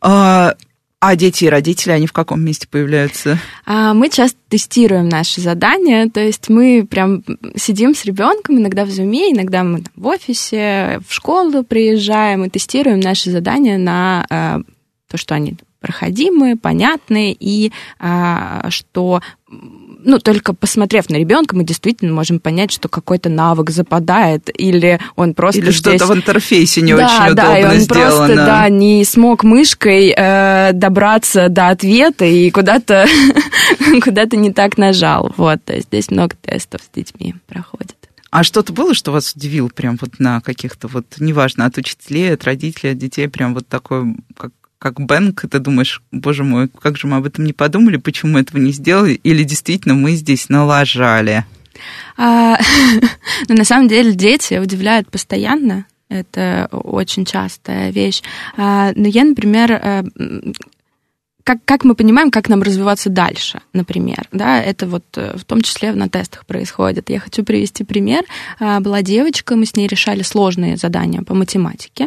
А... 0.00 0.54
А 1.06 1.16
дети 1.16 1.44
и 1.44 1.48
родители, 1.50 1.92
они 1.92 2.06
в 2.06 2.14
каком 2.14 2.40
месте 2.42 2.66
появляются? 2.66 3.38
А, 3.66 3.92
мы 3.92 4.08
часто 4.08 4.38
тестируем 4.48 5.06
наши 5.06 5.42
задания, 5.42 6.08
то 6.08 6.20
есть 6.20 6.48
мы 6.48 6.86
прям 6.88 7.22
сидим 7.56 7.94
с 7.94 8.06
ребенком, 8.06 8.56
иногда 8.56 8.86
в 8.86 8.90
зуме, 8.90 9.30
иногда 9.30 9.64
мы 9.64 9.84
в 9.96 10.06
офисе, 10.06 11.00
в 11.06 11.12
школу 11.12 11.62
приезжаем 11.62 12.44
и 12.44 12.48
тестируем 12.48 13.00
наши 13.00 13.30
задания 13.30 13.76
на 13.76 14.64
то, 15.14 15.18
что 15.18 15.36
они 15.36 15.54
проходимые, 15.80 16.56
понятные, 16.56 17.36
и 17.38 17.70
а, 18.00 18.68
что 18.68 19.22
ну, 19.46 20.18
только 20.18 20.54
посмотрев 20.54 21.08
на 21.08 21.14
ребенка, 21.14 21.54
мы 21.54 21.62
действительно 21.62 22.12
можем 22.12 22.40
понять, 22.40 22.72
что 22.72 22.88
какой-то 22.88 23.28
навык 23.28 23.70
западает, 23.70 24.50
или 24.52 24.98
он 25.14 25.34
просто 25.34 25.60
Или 25.60 25.70
что-то 25.70 25.98
здесь... 25.98 26.08
в 26.08 26.14
интерфейсе 26.14 26.82
не 26.82 26.96
да, 26.96 27.04
очень 27.04 27.36
да, 27.36 27.44
удобно 27.44 27.58
и 27.58 27.64
он 27.64 27.80
сделано. 27.80 28.16
просто, 28.26 28.34
да, 28.34 28.68
не 28.68 29.04
смог 29.04 29.44
мышкой 29.44 30.12
э, 30.16 30.72
добраться 30.72 31.48
до 31.48 31.68
ответа 31.68 32.24
и 32.24 32.50
куда-то 32.50 33.06
куда-то 34.02 34.36
не 34.36 34.52
так 34.52 34.76
нажал. 34.78 35.32
Вот, 35.36 35.64
то 35.64 35.74
есть 35.74 35.86
здесь 35.86 36.10
много 36.10 36.34
тестов 36.42 36.80
с 36.82 36.92
детьми 36.92 37.36
проходит. 37.46 37.94
А 38.32 38.42
что-то 38.42 38.72
было, 38.72 38.94
что 38.94 39.12
вас 39.12 39.32
удивило 39.32 39.68
прям 39.68 39.96
вот 40.00 40.18
на 40.18 40.40
каких-то 40.40 40.88
вот, 40.88 41.06
неважно, 41.20 41.66
от 41.66 41.78
учителей, 41.78 42.34
от 42.34 42.42
родителей, 42.42 42.90
от 42.90 42.98
детей, 42.98 43.28
прям 43.28 43.54
вот 43.54 43.68
такой, 43.68 44.16
как 44.36 44.50
как 44.84 45.00
бэнк, 45.00 45.46
ты 45.50 45.58
думаешь, 45.60 46.02
боже 46.12 46.44
мой, 46.44 46.68
как 46.68 46.98
же 46.98 47.06
мы 47.06 47.16
об 47.16 47.24
этом 47.24 47.46
не 47.46 47.54
подумали, 47.54 47.96
почему 47.96 48.38
этого 48.38 48.58
не 48.60 48.70
сделали, 48.70 49.14
или 49.14 49.42
действительно 49.42 49.94
мы 49.94 50.12
здесь 50.12 50.50
налажали? 50.50 51.46
А, 52.18 52.58
ну, 53.48 53.54
на 53.54 53.64
самом 53.64 53.88
деле 53.88 54.12
дети 54.12 54.58
удивляют 54.58 55.10
постоянно. 55.10 55.86
Это 56.10 56.68
очень 56.70 57.24
частая 57.24 57.92
вещь. 57.92 58.20
А, 58.58 58.92
но 58.94 59.08
я, 59.08 59.24
например, 59.24 59.72
э, 59.72 60.04
как, 61.44 61.58
как 61.66 61.84
мы 61.84 61.94
понимаем, 61.94 62.30
как 62.30 62.48
нам 62.48 62.62
развиваться 62.62 63.10
дальше, 63.10 63.60
например, 63.74 64.26
да, 64.32 64.60
это 64.62 64.86
вот 64.86 65.04
э, 65.16 65.36
в 65.36 65.44
том 65.44 65.60
числе 65.60 65.92
на 65.92 66.08
тестах 66.08 66.46
происходит. 66.46 67.10
Я 67.10 67.20
хочу 67.20 67.44
привести 67.44 67.84
пример. 67.84 68.24
А, 68.58 68.80
была 68.80 69.02
девочка, 69.02 69.54
мы 69.54 69.66
с 69.66 69.76
ней 69.76 69.86
решали 69.86 70.22
сложные 70.22 70.78
задания 70.78 71.20
по 71.22 71.34
математике. 71.34 72.06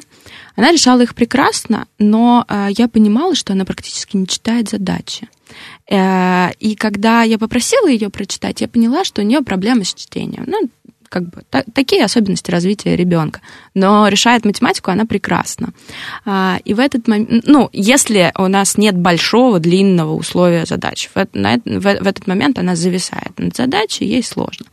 Она 0.55 0.71
решала 0.71 1.01
их 1.01 1.13
прекрасно, 1.13 1.87
но 1.99 2.45
а, 2.47 2.69
я 2.75 2.87
понимала, 2.87 3.35
что 3.35 3.53
она 3.53 3.63
практически 3.63 4.17
не 4.17 4.27
читает 4.27 4.69
задачи. 4.69 5.27
Э, 5.89 6.49
и 6.59 6.75
когда 6.75 7.21
я 7.21 7.37
попросила 7.37 7.87
ее 7.87 8.09
прочитать, 8.09 8.61
я 8.61 8.67
поняла, 8.67 9.03
что 9.03 9.21
у 9.21 9.25
нее 9.25 9.41
проблемы 9.41 9.85
с 9.85 9.93
чтением. 9.93 10.45
Ну, 10.47 10.67
как 11.09 11.23
бы 11.29 11.43
та, 11.49 11.63
такие 11.73 12.03
особенности 12.03 12.51
развития 12.51 12.95
ребенка. 12.95 13.41
Но 13.73 14.07
решает 14.07 14.45
математику 14.45 14.91
она 14.91 15.05
прекрасно. 15.05 15.69
А, 16.25 16.59
и 16.65 16.73
в 16.73 16.79
этот 16.79 17.07
момент, 17.07 17.45
ну, 17.45 17.69
если 17.73 18.31
у 18.37 18.47
нас 18.47 18.77
нет 18.77 18.97
большого, 18.97 19.59
длинного 19.59 20.13
условия 20.13 20.65
задач, 20.65 21.09
в, 21.13 21.27
на, 21.33 21.57
в, 21.65 21.81
в 21.81 22.07
этот 22.07 22.27
момент 22.27 22.59
она 22.59 22.75
зависает 22.75 23.37
над 23.37 23.55
задачей, 23.55 24.05
ей 24.05 24.23
сложно. 24.23 24.65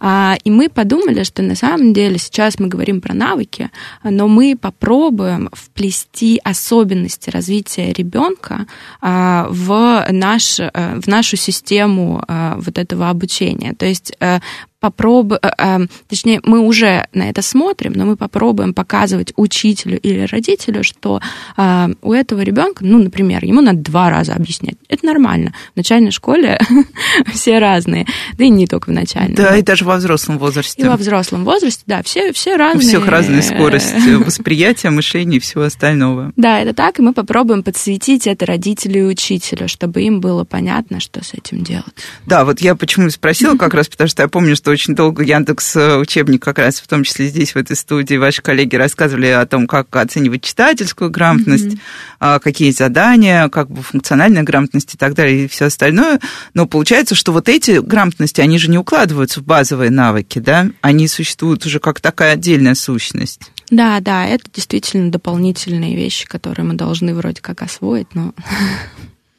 А, 0.00 0.36
и 0.44 0.50
мы 0.50 0.68
подумали, 0.68 1.22
что 1.24 1.42
на 1.42 1.54
самом 1.54 1.92
деле 1.92 2.18
сейчас 2.18 2.58
мы 2.58 2.68
говорим 2.68 3.00
про 3.00 3.14
навыки, 3.14 3.70
но 4.04 4.28
мы 4.28 4.56
попробуем 4.60 5.48
вплести 5.52 6.40
особенности 6.44 7.30
развития 7.30 7.92
ребенка 7.92 8.66
а, 9.00 9.46
в, 9.50 10.06
наш, 10.10 10.58
в 10.58 11.06
нашу 11.06 11.36
систему 11.36 12.22
а, 12.26 12.56
вот 12.58 12.78
этого 12.78 13.08
обучения. 13.08 13.74
То 13.74 13.86
есть 13.86 14.12
а, 14.20 14.40
попробуем, 14.80 15.88
точнее, 16.08 16.40
мы 16.44 16.60
уже 16.60 17.06
на 17.12 17.28
это 17.28 17.42
смотрим, 17.42 17.92
но 17.94 18.06
мы 18.06 18.16
попробуем 18.16 18.74
показывать 18.74 19.32
учителю 19.36 20.00
или 20.00 20.26
родителю, 20.26 20.82
что 20.82 21.20
а, 21.56 21.90
у 22.02 22.12
этого 22.12 22.40
ребенка, 22.40 22.84
ну, 22.84 22.98
например, 22.98 23.44
ему 23.44 23.60
надо 23.60 23.78
два 23.78 24.10
раза 24.10 24.34
объяснять. 24.34 24.76
Это 24.88 25.06
нормально. 25.06 25.54
В 25.74 25.76
начальной 25.76 26.10
школе 26.10 26.58
все 27.32 27.58
разные, 27.58 28.06
да 28.38 28.44
и 28.44 28.48
не 28.48 28.66
только 28.66 28.90
в 28.90 28.92
начальной. 28.92 29.34
Да, 29.36 29.56
и 29.56 29.62
даже 29.62 29.84
во 29.84 29.96
взрослом 29.96 30.38
возрасте. 30.38 30.80
И 30.80 30.84
во 30.84 30.96
взрослом 30.96 31.44
возрасте, 31.44 31.82
да, 31.86 32.02
все, 32.02 32.32
все 32.32 32.56
разные. 32.56 32.86
У 32.86 32.88
всех 32.88 33.06
разная 33.06 33.42
скорость 33.42 33.94
восприятия, 34.24 34.90
мышления 34.90 35.36
и 35.36 35.40
всего 35.40 35.64
остального. 35.64 36.32
Да, 36.36 36.60
это 36.60 36.72
так, 36.72 36.98
и 36.98 37.02
мы 37.02 37.12
попробуем 37.12 37.62
подсветить 37.62 38.26
это 38.26 38.46
родителю 38.46 39.00
и 39.00 39.04
учителю, 39.04 39.68
чтобы 39.68 40.02
им 40.02 40.20
было 40.20 40.44
понятно, 40.44 41.00
что 41.00 41.22
с 41.22 41.34
этим 41.34 41.62
делать. 41.62 41.84
Да, 42.26 42.44
вот 42.44 42.60
я 42.60 42.74
почему 42.74 43.10
спросила 43.10 43.56
как 43.56 43.74
раз, 43.74 43.88
потому 43.88 44.08
что 44.08 44.22
я 44.22 44.28
помню, 44.28 44.56
что 44.56 44.69
очень 44.70 44.94
долго 44.94 45.22
Яндекс 45.22 45.76
учебник 45.76 46.42
как 46.42 46.58
раз, 46.58 46.80
в 46.80 46.86
том 46.86 47.04
числе 47.04 47.26
здесь, 47.26 47.54
в 47.54 47.56
этой 47.56 47.76
студии, 47.76 48.16
ваши 48.16 48.42
коллеги 48.42 48.76
рассказывали 48.76 49.26
о 49.26 49.46
том, 49.46 49.66
как 49.66 49.94
оценивать 49.94 50.42
читательскую 50.42 51.10
грамотность, 51.10 51.76
mm-hmm. 52.20 52.40
какие 52.40 52.70
задания, 52.70 53.48
как 53.48 53.70
бы 53.70 53.82
функциональная 53.82 54.42
грамотность 54.42 54.94
и 54.94 54.96
так 54.96 55.14
далее, 55.14 55.44
и 55.44 55.48
все 55.48 55.66
остальное. 55.66 56.20
Но 56.54 56.66
получается, 56.66 57.14
что 57.14 57.32
вот 57.32 57.48
эти 57.48 57.80
грамотности, 57.80 58.40
они 58.40 58.58
же 58.58 58.70
не 58.70 58.78
укладываются 58.78 59.40
в 59.40 59.44
базовые 59.44 59.90
навыки, 59.90 60.38
да? 60.38 60.70
Они 60.80 61.08
существуют 61.08 61.66
уже 61.66 61.80
как 61.80 62.00
такая 62.00 62.34
отдельная 62.34 62.74
сущность. 62.74 63.50
Да, 63.70 64.00
да, 64.00 64.26
это 64.26 64.44
действительно 64.52 65.10
дополнительные 65.12 65.94
вещи, 65.94 66.26
которые 66.26 66.66
мы 66.66 66.74
должны 66.74 67.14
вроде 67.14 67.40
как 67.40 67.62
освоить, 67.62 68.14
но 68.14 68.34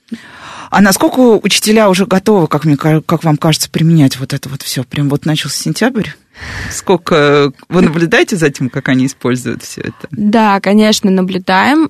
а 0.71 0.81
насколько 0.81 1.19
учителя 1.19 1.89
уже 1.89 2.05
готовы, 2.05 2.47
как, 2.47 2.63
мне, 2.63 2.77
как 2.77 3.23
вам 3.23 3.35
кажется, 3.35 3.69
применять 3.69 4.17
вот 4.17 4.33
это 4.33 4.47
вот 4.47 4.61
все? 4.61 4.85
Прям 4.85 5.09
вот 5.09 5.25
начался 5.25 5.61
сентябрь? 5.61 6.07
Сколько 6.71 7.51
вы 7.67 7.81
наблюдаете 7.81 8.37
за 8.37 8.49
тем, 8.49 8.69
как 8.69 8.87
они 8.87 9.05
используют 9.05 9.63
все 9.63 9.81
это? 9.81 10.07
Да, 10.11 10.61
конечно, 10.61 11.11
наблюдаем. 11.11 11.89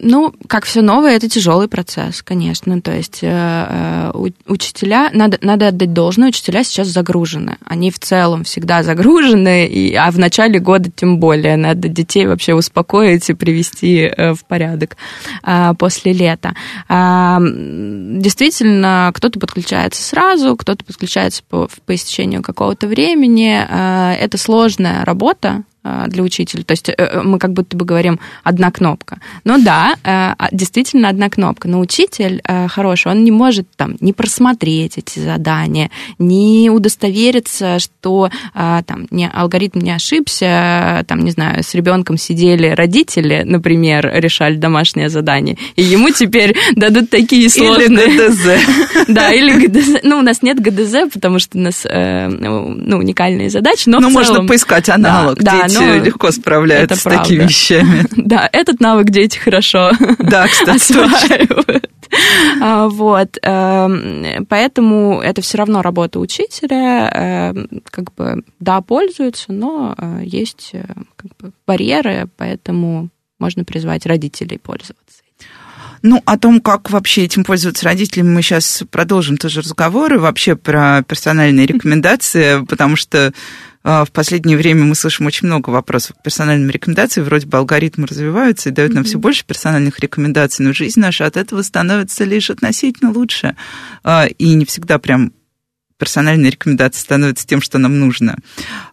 Э, 0.00 0.06
ну, 0.06 0.34
как 0.46 0.64
все 0.64 0.82
новое, 0.82 1.16
это 1.16 1.28
тяжелый 1.28 1.68
процесс, 1.68 2.22
конечно. 2.22 2.80
То 2.80 2.92
есть 2.92 3.20
э, 3.22 4.12
учителя, 4.46 5.10
надо, 5.12 5.38
надо 5.40 5.68
отдать 5.68 5.92
должное, 5.92 6.28
учителя 6.28 6.64
сейчас 6.64 6.88
загружены. 6.88 7.56
Они 7.64 7.90
в 7.90 7.98
целом 7.98 8.44
всегда 8.44 8.82
загружены, 8.82 9.66
и, 9.66 9.94
а 9.94 10.10
в 10.10 10.18
начале 10.18 10.58
года 10.58 10.90
тем 10.94 11.18
более. 11.18 11.56
Надо 11.56 11.88
детей 11.88 12.26
вообще 12.26 12.54
успокоить 12.54 13.28
и 13.30 13.34
привести 13.34 14.00
э, 14.00 14.34
в 14.34 14.44
порядок 14.44 14.96
э, 15.44 15.74
после 15.78 16.12
лета. 16.12 16.54
Э, 16.88 17.38
действительно, 17.40 19.10
кто-то 19.14 19.38
подключается 19.38 20.02
сразу, 20.02 20.56
кто-то 20.56 20.84
подключается 20.84 21.42
по, 21.48 21.68
по 21.86 21.94
истечению 21.94 22.42
какого-то 22.42 22.86
времени. 22.86 23.64
Э, 23.68 24.14
это 24.14 24.38
сложная 24.38 25.04
работа, 25.04 25.30
Э, 25.50 25.69
для 25.82 26.22
учителя. 26.22 26.62
То 26.62 26.72
есть 26.72 26.90
э, 26.90 27.22
мы 27.22 27.38
как 27.38 27.52
будто 27.52 27.76
бы 27.76 27.84
говорим 27.84 28.20
одна 28.44 28.70
кнопка. 28.70 29.18
Ну 29.44 29.62
да, 29.62 29.94
э, 29.94 29.98
а, 30.04 30.48
действительно 30.52 31.08
одна 31.08 31.30
кнопка. 31.30 31.68
Но 31.68 31.80
учитель 31.80 32.42
хороший, 32.68 33.12
он 33.12 33.24
не 33.24 33.30
может 33.30 33.66
там 33.76 33.96
не 34.00 34.12
просмотреть 34.12 34.98
эти 34.98 35.18
задания, 35.18 35.90
не 36.18 36.70
удостовериться, 36.70 37.78
что 37.78 38.30
там 38.52 39.06
не, 39.10 39.28
алгоритм 39.28 39.80
не 39.80 39.92
ошибся, 39.92 41.04
там, 41.06 41.20
не 41.20 41.30
знаю, 41.30 41.62
с 41.62 41.74
ребенком 41.74 42.16
сидели 42.16 42.68
родители, 42.68 43.42
например, 43.44 44.10
решали 44.14 44.56
домашнее 44.56 45.08
задание, 45.08 45.56
и 45.76 45.82
ему 45.82 46.10
теперь 46.10 46.56
дадут 46.76 47.10
такие 47.10 47.48
сложные... 47.48 48.06
Или 48.06 48.28
ГДЗ. 48.28 48.48
Да, 49.08 49.32
или 49.32 49.66
ГДЗ. 49.66 50.00
Ну, 50.02 50.18
у 50.18 50.22
нас 50.22 50.42
нет 50.42 50.60
ГДЗ, 50.60 51.12
потому 51.12 51.38
что 51.38 51.58
у 51.58 51.60
нас 51.60 51.86
ну, 51.90 52.98
уникальные 52.98 53.50
задачи, 53.50 53.88
но 53.88 54.00
Ну, 54.00 54.10
можно 54.10 54.44
поискать 54.44 54.88
аналог. 54.88 55.42
Да, 55.42 55.68
дети 55.78 56.06
легко 56.06 56.30
справляются 56.30 56.96
с 56.96 57.02
правда. 57.02 57.22
такими 57.22 57.44
вещами. 57.44 58.04
Да, 58.30 58.48
этот 58.52 58.80
навык 58.80 59.10
дети 59.10 59.38
хорошо 59.38 59.90
да, 60.18 60.46
кстати, 60.46 60.92
осваивают. 60.92 61.90
А, 62.60 62.88
вот, 62.88 63.38
эм, 63.42 64.46
поэтому 64.48 65.20
это 65.20 65.42
все 65.42 65.58
равно 65.58 65.82
работа 65.82 66.18
учителя, 66.18 67.08
эм, 67.08 67.82
как 67.84 68.12
бы, 68.14 68.42
да, 68.58 68.80
пользуются, 68.80 69.52
но 69.52 69.94
э, 69.96 70.22
есть 70.24 70.70
э, 70.72 70.84
как 71.16 71.30
бы, 71.38 71.52
барьеры, 71.66 72.28
поэтому 72.36 73.10
можно 73.38 73.64
призвать 73.64 74.06
родителей 74.06 74.58
пользоваться. 74.58 75.20
Ну, 76.02 76.22
о 76.24 76.38
том, 76.38 76.60
как 76.60 76.90
вообще 76.90 77.24
этим 77.24 77.44
пользоваться 77.44 77.84
родителями, 77.84 78.30
мы 78.30 78.42
сейчас 78.42 78.82
продолжим 78.90 79.36
тоже 79.36 79.60
разговоры 79.60 80.18
вообще 80.18 80.56
про 80.56 81.02
персональные 81.06 81.66
рекомендации, 81.66 82.64
потому 82.64 82.96
что 82.96 83.32
в 83.82 84.08
последнее 84.12 84.58
время 84.58 84.84
мы 84.84 84.94
слышим 84.94 85.26
очень 85.26 85.46
много 85.46 85.70
вопросов 85.70 86.16
к 86.16 86.22
персональным 86.22 86.68
рекомендациям. 86.70 87.24
Вроде 87.24 87.46
бы 87.46 87.56
алгоритмы 87.56 88.06
развиваются 88.06 88.68
и 88.68 88.72
дают 88.72 88.92
нам 88.92 89.04
mm-hmm. 89.04 89.06
все 89.06 89.18
больше 89.18 89.44
персональных 89.46 89.98
рекомендаций, 90.00 90.64
но 90.64 90.72
жизнь 90.72 91.00
наша 91.00 91.26
от 91.26 91.36
этого 91.36 91.62
становится 91.62 92.24
лишь 92.24 92.50
относительно 92.50 93.10
лучше. 93.10 93.56
А, 94.04 94.26
и 94.26 94.54
не 94.54 94.66
всегда 94.66 94.98
прям 94.98 95.32
персональные 95.96 96.50
рекомендации 96.50 97.00
становятся 97.00 97.46
тем, 97.46 97.60
что 97.62 97.78
нам 97.78 98.00
нужно. 98.00 98.36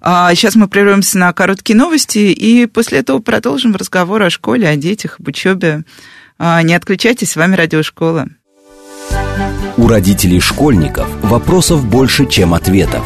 Сейчас 0.02 0.56
а, 0.56 0.60
мы 0.60 0.68
прервемся 0.68 1.18
на 1.18 1.32
короткие 1.34 1.76
новости, 1.76 2.20
и 2.20 2.66
после 2.66 3.00
этого 3.00 3.20
продолжим 3.20 3.76
разговор 3.76 4.24
о 4.24 4.30
школе, 4.30 4.68
о 4.68 4.76
детях, 4.76 5.18
об 5.20 5.28
учебе. 5.28 5.84
Не 6.40 6.74
отключайтесь, 6.76 7.32
с 7.32 7.36
вами 7.36 7.56
Радиошкола. 7.56 8.28
У 9.78 9.88
родителей 9.88 10.40
школьников 10.40 11.08
вопросов 11.24 11.86
больше, 11.86 12.28
чем 12.28 12.54
ответов. 12.54 13.06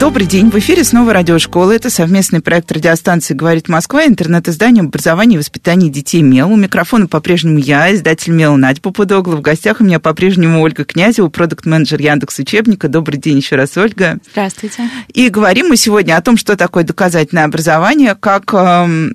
Добрый 0.00 0.26
день. 0.26 0.50
В 0.50 0.58
эфире 0.58 0.82
снова 0.82 1.12
радиошкола. 1.12 1.70
Это 1.70 1.88
совместный 1.88 2.40
проект 2.40 2.70
радиостанции 2.72 3.32
«Говорит 3.32 3.68
Москва», 3.68 4.04
интернет-издание 4.04 4.80
об 4.80 4.88
образовании 4.88 5.36
и 5.36 5.38
воспитании 5.38 5.88
детей 5.88 6.20
МЕЛ. 6.20 6.50
У 6.50 6.56
микрофона 6.56 7.06
по-прежнему 7.06 7.58
я, 7.58 7.94
издатель 7.94 8.32
МЕЛ 8.32 8.56
Надя 8.56 8.80
Попудогла. 8.80 9.36
В 9.36 9.40
гостях 9.40 9.80
у 9.80 9.84
меня 9.84 10.00
по-прежнему 10.00 10.60
Ольга 10.62 10.84
Князева, 10.84 11.28
продукт-менеджер 11.28 12.00
Яндекс 12.00 12.40
Учебника. 12.40 12.88
Добрый 12.88 13.18
день 13.18 13.36
еще 13.36 13.54
раз, 13.54 13.76
Ольга. 13.76 14.18
Здравствуйте. 14.32 14.90
И 15.12 15.28
говорим 15.28 15.68
мы 15.68 15.76
сегодня 15.76 16.16
о 16.16 16.22
том, 16.22 16.36
что 16.36 16.56
такое 16.56 16.82
доказательное 16.82 17.44
образование, 17.44 18.16
как 18.16 18.52
эм, 18.52 19.14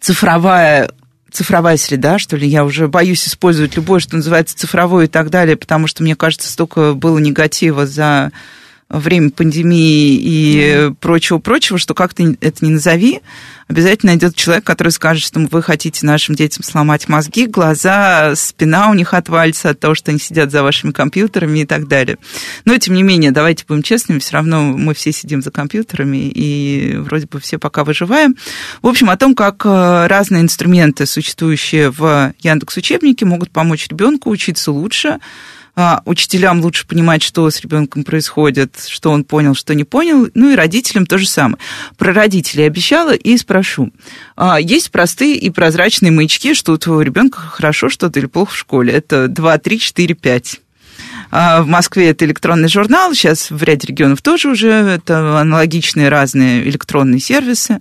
цифровая 0.00 0.90
цифровая 1.30 1.76
среда, 1.76 2.18
что 2.18 2.36
ли, 2.36 2.48
я 2.48 2.64
уже 2.64 2.88
боюсь 2.88 3.28
использовать 3.28 3.76
любое, 3.76 4.00
что 4.00 4.16
называется 4.16 4.56
цифровое 4.56 5.04
и 5.04 5.08
так 5.08 5.28
далее, 5.28 5.56
потому 5.56 5.86
что, 5.86 6.02
мне 6.02 6.16
кажется, 6.16 6.50
столько 6.50 6.94
было 6.94 7.18
негатива 7.18 7.86
за 7.86 8.32
время 8.88 9.30
пандемии 9.30 10.18
и 10.20 10.90
прочего-прочего, 11.00 11.78
что 11.78 11.92
как 11.94 12.14
ты 12.14 12.38
это 12.40 12.64
не 12.64 12.70
назови, 12.70 13.20
обязательно 13.68 14.12
найдет 14.12 14.34
человек, 14.34 14.64
который 14.64 14.92
скажет, 14.92 15.22
что 15.22 15.40
вы 15.40 15.62
хотите 15.62 16.06
нашим 16.06 16.34
детям 16.34 16.64
сломать 16.64 17.06
мозги, 17.06 17.46
глаза, 17.46 18.34
спина 18.34 18.90
у 18.90 18.94
них 18.94 19.12
отвалится 19.12 19.70
от 19.70 19.80
того, 19.80 19.94
что 19.94 20.10
они 20.10 20.18
сидят 20.18 20.50
за 20.50 20.62
вашими 20.62 20.92
компьютерами 20.92 21.60
и 21.60 21.66
так 21.66 21.86
далее. 21.86 22.16
Но, 22.64 22.76
тем 22.78 22.94
не 22.94 23.02
менее, 23.02 23.30
давайте 23.30 23.64
будем 23.68 23.82
честными, 23.82 24.20
все 24.20 24.34
равно 24.34 24.62
мы 24.62 24.94
все 24.94 25.12
сидим 25.12 25.42
за 25.42 25.50
компьютерами 25.50 26.30
и 26.34 26.96
вроде 26.96 27.26
бы 27.26 27.40
все 27.40 27.58
пока 27.58 27.84
выживаем. 27.84 28.36
В 28.80 28.86
общем, 28.86 29.10
о 29.10 29.16
том, 29.18 29.34
как 29.34 29.66
э, 29.66 30.06
разные 30.06 30.42
инструменты, 30.42 31.04
существующие 31.04 31.90
в 31.90 32.32
Яндекс 32.40 32.78
учебнике, 32.78 33.26
могут 33.26 33.50
помочь 33.50 33.88
ребенку 33.88 34.30
учиться 34.30 34.72
лучше, 34.72 35.18
учителям 36.04 36.60
лучше 36.60 36.86
понимать, 36.86 37.22
что 37.22 37.48
с 37.48 37.60
ребенком 37.60 38.02
происходит, 38.02 38.84
что 38.88 39.10
он 39.10 39.24
понял, 39.24 39.54
что 39.54 39.74
не 39.74 39.84
понял, 39.84 40.28
ну 40.34 40.50
и 40.50 40.56
родителям 40.56 41.06
то 41.06 41.18
же 41.18 41.28
самое. 41.28 41.58
Про 41.96 42.12
родителей 42.12 42.66
обещала 42.66 43.14
и 43.14 43.36
спрошу. 43.36 43.92
А, 44.36 44.60
есть 44.60 44.90
простые 44.90 45.36
и 45.36 45.50
прозрачные 45.50 46.10
маячки, 46.10 46.54
что 46.54 46.72
у 46.72 46.78
твоего 46.78 47.02
ребенка 47.02 47.38
хорошо 47.38 47.88
что-то 47.88 48.18
или 48.18 48.26
плохо 48.26 48.52
в 48.52 48.56
школе. 48.56 48.92
Это 48.92 49.28
2, 49.28 49.58
3, 49.58 49.78
4, 49.78 50.14
5. 50.14 50.60
В 51.30 51.64
Москве 51.66 52.08
это 52.10 52.24
электронный 52.24 52.68
журнал, 52.68 53.12
сейчас 53.14 53.50
в 53.50 53.62
ряде 53.62 53.86
регионов 53.86 54.22
тоже 54.22 54.48
уже 54.48 54.70
это 54.70 55.38
аналогичные 55.38 56.08
разные 56.08 56.66
электронные 56.68 57.20
сервисы. 57.20 57.80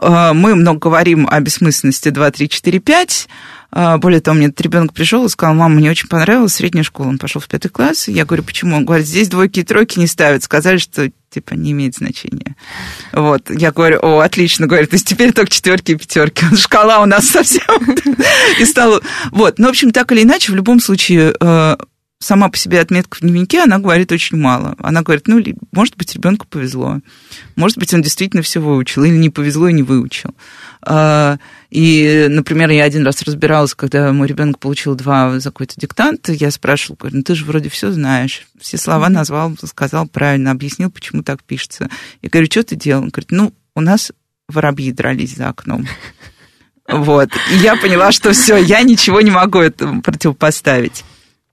А, 0.00 0.32
мы 0.34 0.54
много 0.54 0.78
говорим 0.78 1.26
о 1.30 1.40
бессмысленности 1.40 2.10
2, 2.10 2.30
3, 2.30 2.48
4, 2.48 2.78
5, 2.78 3.28
а, 3.28 3.57
более 3.70 4.20
того, 4.20 4.36
мне 4.36 4.46
этот 4.46 4.60
ребенок 4.62 4.94
пришел 4.94 5.24
и 5.26 5.28
сказал, 5.28 5.54
мама, 5.54 5.74
мне 5.74 5.90
очень 5.90 6.08
понравилась 6.08 6.54
средняя 6.54 6.84
школа. 6.84 7.08
Он 7.08 7.18
пошел 7.18 7.40
в 7.40 7.48
пятый 7.48 7.68
класс. 7.68 8.08
Я 8.08 8.24
говорю, 8.24 8.42
почему? 8.42 8.76
Он 8.76 8.84
говорит, 8.84 9.06
здесь 9.06 9.28
двойки 9.28 9.60
и 9.60 9.64
тройки 9.64 9.98
не 9.98 10.06
ставят. 10.06 10.42
Сказали, 10.42 10.78
что 10.78 11.10
типа 11.30 11.54
не 11.54 11.72
имеет 11.72 11.94
значения. 11.94 12.56
Вот. 13.12 13.50
Я 13.50 13.70
говорю, 13.70 13.98
о, 14.00 14.20
отлично, 14.20 14.66
говорю, 14.66 14.86
то 14.86 14.94
есть 14.94 15.06
теперь 15.06 15.32
только 15.32 15.50
четверки 15.50 15.92
и 15.92 15.96
пятерки. 15.96 16.46
Шкала 16.56 17.00
у 17.00 17.06
нас 17.06 17.28
совсем. 17.28 17.62
И 18.58 18.64
стала... 18.64 19.02
Вот. 19.30 19.58
Ну, 19.58 19.66
в 19.66 19.70
общем, 19.70 19.90
так 19.90 20.10
или 20.12 20.22
иначе, 20.22 20.52
в 20.52 20.54
любом 20.54 20.80
случае, 20.80 21.34
э, 21.38 21.76
сама 22.20 22.48
по 22.48 22.56
себе 22.56 22.80
отметка 22.80 23.16
в 23.16 23.20
дневнике, 23.20 23.62
она 23.62 23.78
говорит 23.78 24.10
очень 24.10 24.36
мало. 24.36 24.74
Она 24.78 25.02
говорит, 25.02 25.28
ну, 25.28 25.42
может 25.72 25.96
быть, 25.96 26.14
ребенку 26.14 26.46
повезло. 26.48 27.00
Может 27.54 27.78
быть, 27.78 27.94
он 27.94 28.02
действительно 28.02 28.42
все 28.42 28.60
выучил, 28.60 29.04
или 29.04 29.16
не 29.16 29.30
повезло 29.30 29.68
и 29.68 29.72
не 29.72 29.84
выучил. 29.84 30.34
А, 30.82 31.38
и, 31.70 32.26
например, 32.28 32.70
я 32.70 32.84
один 32.84 33.04
раз 33.04 33.22
разбиралась, 33.22 33.74
когда 33.74 34.12
мой 34.12 34.26
ребенок 34.26 34.58
получил 34.58 34.96
два 34.96 35.38
за 35.38 35.50
какой-то 35.50 35.74
диктант, 35.76 36.28
я 36.28 36.50
спрашивала, 36.50 36.96
говорю, 36.96 37.18
ну 37.18 37.22
ты 37.22 37.34
же 37.34 37.44
вроде 37.44 37.68
все 37.68 37.92
знаешь, 37.92 38.46
все 38.60 38.78
слова 38.78 39.08
назвал, 39.08 39.54
сказал 39.64 40.08
правильно, 40.08 40.50
объяснил, 40.50 40.90
почему 40.90 41.22
так 41.22 41.44
пишется. 41.44 41.88
Я 42.20 42.30
говорю, 42.30 42.50
что 42.50 42.64
ты 42.64 42.76
делал? 42.76 43.04
Он 43.04 43.10
говорит, 43.10 43.30
ну, 43.30 43.54
у 43.74 43.80
нас 43.80 44.10
воробьи 44.48 44.92
дрались 44.92 45.36
за 45.36 45.48
окном. 45.48 45.86
Вот. 46.90 47.28
И 47.52 47.56
я 47.58 47.76
поняла, 47.76 48.12
что 48.12 48.32
все, 48.32 48.56
я 48.56 48.80
ничего 48.80 49.20
не 49.20 49.30
могу 49.30 49.58
этому 49.58 50.00
противопоставить. 50.00 51.04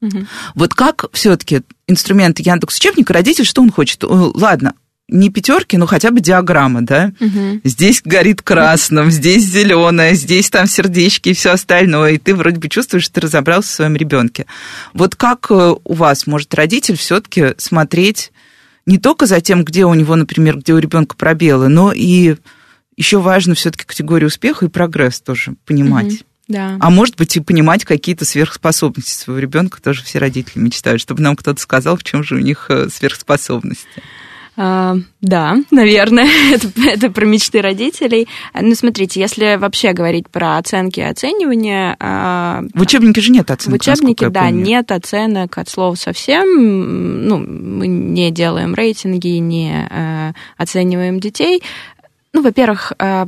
Угу. 0.08 0.26
Вот 0.56 0.74
как 0.74 1.06
все-таки 1.14 1.62
инструмент 1.88 2.40
Яндекс 2.40 2.78
учебника 2.78 3.14
родитель, 3.14 3.46
что 3.46 3.62
он 3.62 3.72
хочет? 3.72 4.04
Ладно, 4.04 4.74
не 5.08 5.30
пятерки, 5.30 5.78
но 5.78 5.86
хотя 5.86 6.12
бы 6.12 6.20
диаграмма, 6.20 6.82
да? 6.82 7.12
Угу. 7.20 7.62
Здесь 7.64 8.02
горит 8.04 8.42
красным, 8.42 9.12
здесь 9.12 9.44
зеленое, 9.44 10.16
здесь 10.16 10.50
там 10.50 10.66
сердечки 10.66 11.30
и 11.30 11.34
все 11.34 11.52
остальное, 11.52 12.14
и 12.14 12.18
ты 12.18 12.34
вроде 12.34 12.60
бы 12.60 12.70
чувствуешь, 12.70 13.04
что 13.04 13.16
ты 13.16 13.22
разобрался 13.22 13.70
в 13.70 13.74
своем 13.74 13.96
ребенке. 13.96 14.46
Вот 14.94 15.16
как 15.16 15.48
э, 15.52 15.76
у 15.84 15.94
вас 15.94 16.26
может 16.26 16.54
родитель 16.56 16.98
все-таки 16.98 17.54
смотреть 17.58 18.32
не 18.86 18.98
только 18.98 19.26
за 19.28 19.42
тем, 19.42 19.64
где 19.64 19.86
у 19.86 19.94
него, 19.94 20.16
например, 20.16 20.58
где 20.58 20.74
у 20.74 20.80
ребенка 20.80 21.16
пробелы, 21.16 21.68
но 21.68 21.92
и 21.92 22.36
еще 22.98 23.20
важно 23.20 23.54
все-таки 23.56 23.86
категорию 23.86 24.28
успеха 24.28 24.66
и 24.66 24.70
прогресс 24.70 25.22
тоже 25.22 25.56
понимать. 25.66 26.14
Угу. 26.14 26.24
Да. 26.48 26.78
А 26.80 26.90
может 26.90 27.16
быть 27.16 27.36
и 27.36 27.40
понимать 27.40 27.86
какие-то 27.86 28.26
сверхспособности 28.26 29.12
своего 29.12 29.40
ребенка, 29.40 29.82
тоже 29.82 30.04
все 30.04 30.20
родители 30.20 30.60
мечтают, 30.60 31.02
чтобы 31.02 31.22
нам 31.22 31.36
кто-то 31.36 31.60
сказал, 31.60 31.98
в 31.98 32.04
чем 32.04 32.24
же 32.24 32.36
у 32.36 32.40
них 32.40 32.68
э, 32.70 32.90
сверхспособности. 32.90 33.88
А, 34.58 34.96
да, 35.22 35.58
наверное, 35.72 36.30
это, 36.54 36.70
это 36.86 37.10
про 37.10 37.26
мечты 37.26 37.62
родителей. 37.62 38.28
Ну, 38.54 38.74
смотрите, 38.76 39.20
если 39.20 39.58
вообще 39.58 39.92
говорить 39.92 40.30
про 40.30 40.58
оценки 40.58 41.00
и 41.00 41.04
оценивание... 41.04 41.98
А, 42.00 42.64
в 42.74 42.82
учебнике 42.82 43.22
же 43.22 43.32
нет 43.32 43.52
оценок, 43.52 43.82
В 43.82 43.82
учебнике, 43.82 44.30
да, 44.30 44.50
нет 44.50 44.92
оценок 44.92 45.58
от 45.58 45.68
слова 45.68 45.96
совсем. 45.96 47.28
Ну, 47.28 47.38
мы 47.38 47.88
не 47.88 48.32
делаем 48.32 48.76
рейтинги, 48.76 49.28
не 49.40 49.88
а, 49.90 50.34
оцениваем 50.58 51.20
детей. 51.20 51.62
Ну, 52.32 52.42
во-первых, 52.42 52.94
а, 52.98 53.28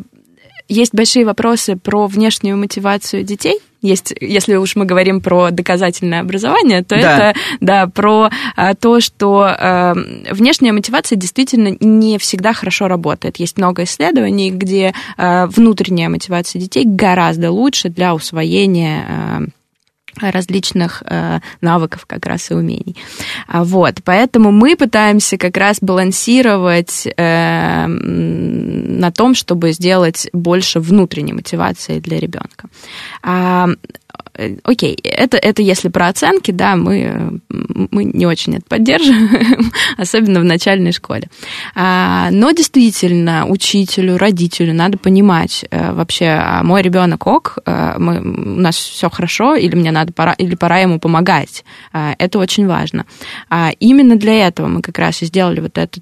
есть 0.68 0.94
большие 0.94 1.26
вопросы 1.26 1.76
про 1.76 2.08
внешнюю 2.08 2.58
мотивацию 2.58 3.24
детей, 3.24 3.60
есть, 3.82 4.14
если 4.20 4.56
уж 4.56 4.76
мы 4.76 4.86
говорим 4.86 5.22
про 5.22 5.52
доказательное 5.52 6.22
образование, 6.22 6.84
то 6.84 7.00
да. 7.00 7.30
это 7.30 7.40
да, 7.62 7.88
про 7.88 8.30
а, 8.56 8.74
то, 8.74 9.00
что 9.00 9.44
а, 9.48 9.94
внешняя 10.32 10.72
мотивация 10.72 11.16
действительно 11.16 11.78
не 11.80 12.18
всегда 12.18 12.54
хорошо 12.54 12.88
работает. 12.88 13.38
Есть 13.38 13.58
много 13.58 13.84
исследований, 13.84 14.50
где 14.50 14.94
а, 15.16 15.46
внутренняя 15.48 16.10
мотивация 16.10 16.60
детей 16.60 16.86
гораздо 16.86 17.52
лучше 17.52 17.90
для 17.90 18.16
усвоения 18.16 19.06
а, 19.08 19.42
различных 20.20 21.04
э, 21.06 21.40
навыков 21.62 22.06
как 22.06 22.26
раз 22.26 22.52
и 22.52 22.54
умений. 22.54 22.96
А 23.48 23.64
вот, 23.64 23.96
поэтому 24.04 24.52
мы 24.52 24.76
пытаемся 24.76 25.38
как 25.38 25.58
раз 25.58 25.78
балансировать 25.82 27.08
э, 27.08 27.88
на 27.88 29.12
том, 29.12 29.36
чтобы 29.36 29.72
сделать 29.72 30.30
больше 30.34 30.80
внутренней 30.80 31.34
мотивации 31.34 32.00
для 32.00 32.20
ребенка. 32.20 32.68
А, 33.24 33.70
окей, 34.64 34.96
это, 35.04 35.38
это 35.38 35.62
если 35.62 35.90
про 35.90 36.08
оценки, 36.08 36.52
да, 36.52 36.76
мы, 36.76 37.40
мы 37.50 38.04
не 38.04 38.26
очень 38.26 38.56
это 38.56 38.66
поддерживаем, 38.68 39.72
особенно 39.98 40.40
в 40.40 40.44
начальной 40.44 40.92
школе. 40.92 41.30
А, 41.76 42.30
но 42.32 42.52
действительно, 42.52 43.46
учителю, 43.48 44.18
родителю 44.18 44.74
надо 44.74 44.98
понимать 44.98 45.66
э, 45.70 45.92
вообще, 45.94 46.38
а 46.40 46.64
мой 46.64 46.82
ребенок 46.82 47.28
ок, 47.28 47.58
э, 47.66 47.96
мы, 47.98 48.20
у 48.20 48.60
нас 48.60 48.76
все 48.76 49.10
хорошо, 49.10 49.56
или 49.56 49.76
мне 49.76 49.92
надо 49.92 50.14
пора, 50.14 50.34
или 50.34 50.56
пора 50.56 50.80
ему 50.80 51.00
помогать. 51.00 51.64
А, 51.94 52.16
это 52.18 52.40
очень 52.40 52.68
важно. 52.68 53.06
Именно 53.80 54.16
для 54.16 54.48
этого 54.48 54.68
мы 54.68 54.82
как 54.82 54.98
раз 55.00 55.22
и 55.22 55.26
сделали 55.26 55.60
вот 55.60 55.78
эту 55.78 56.02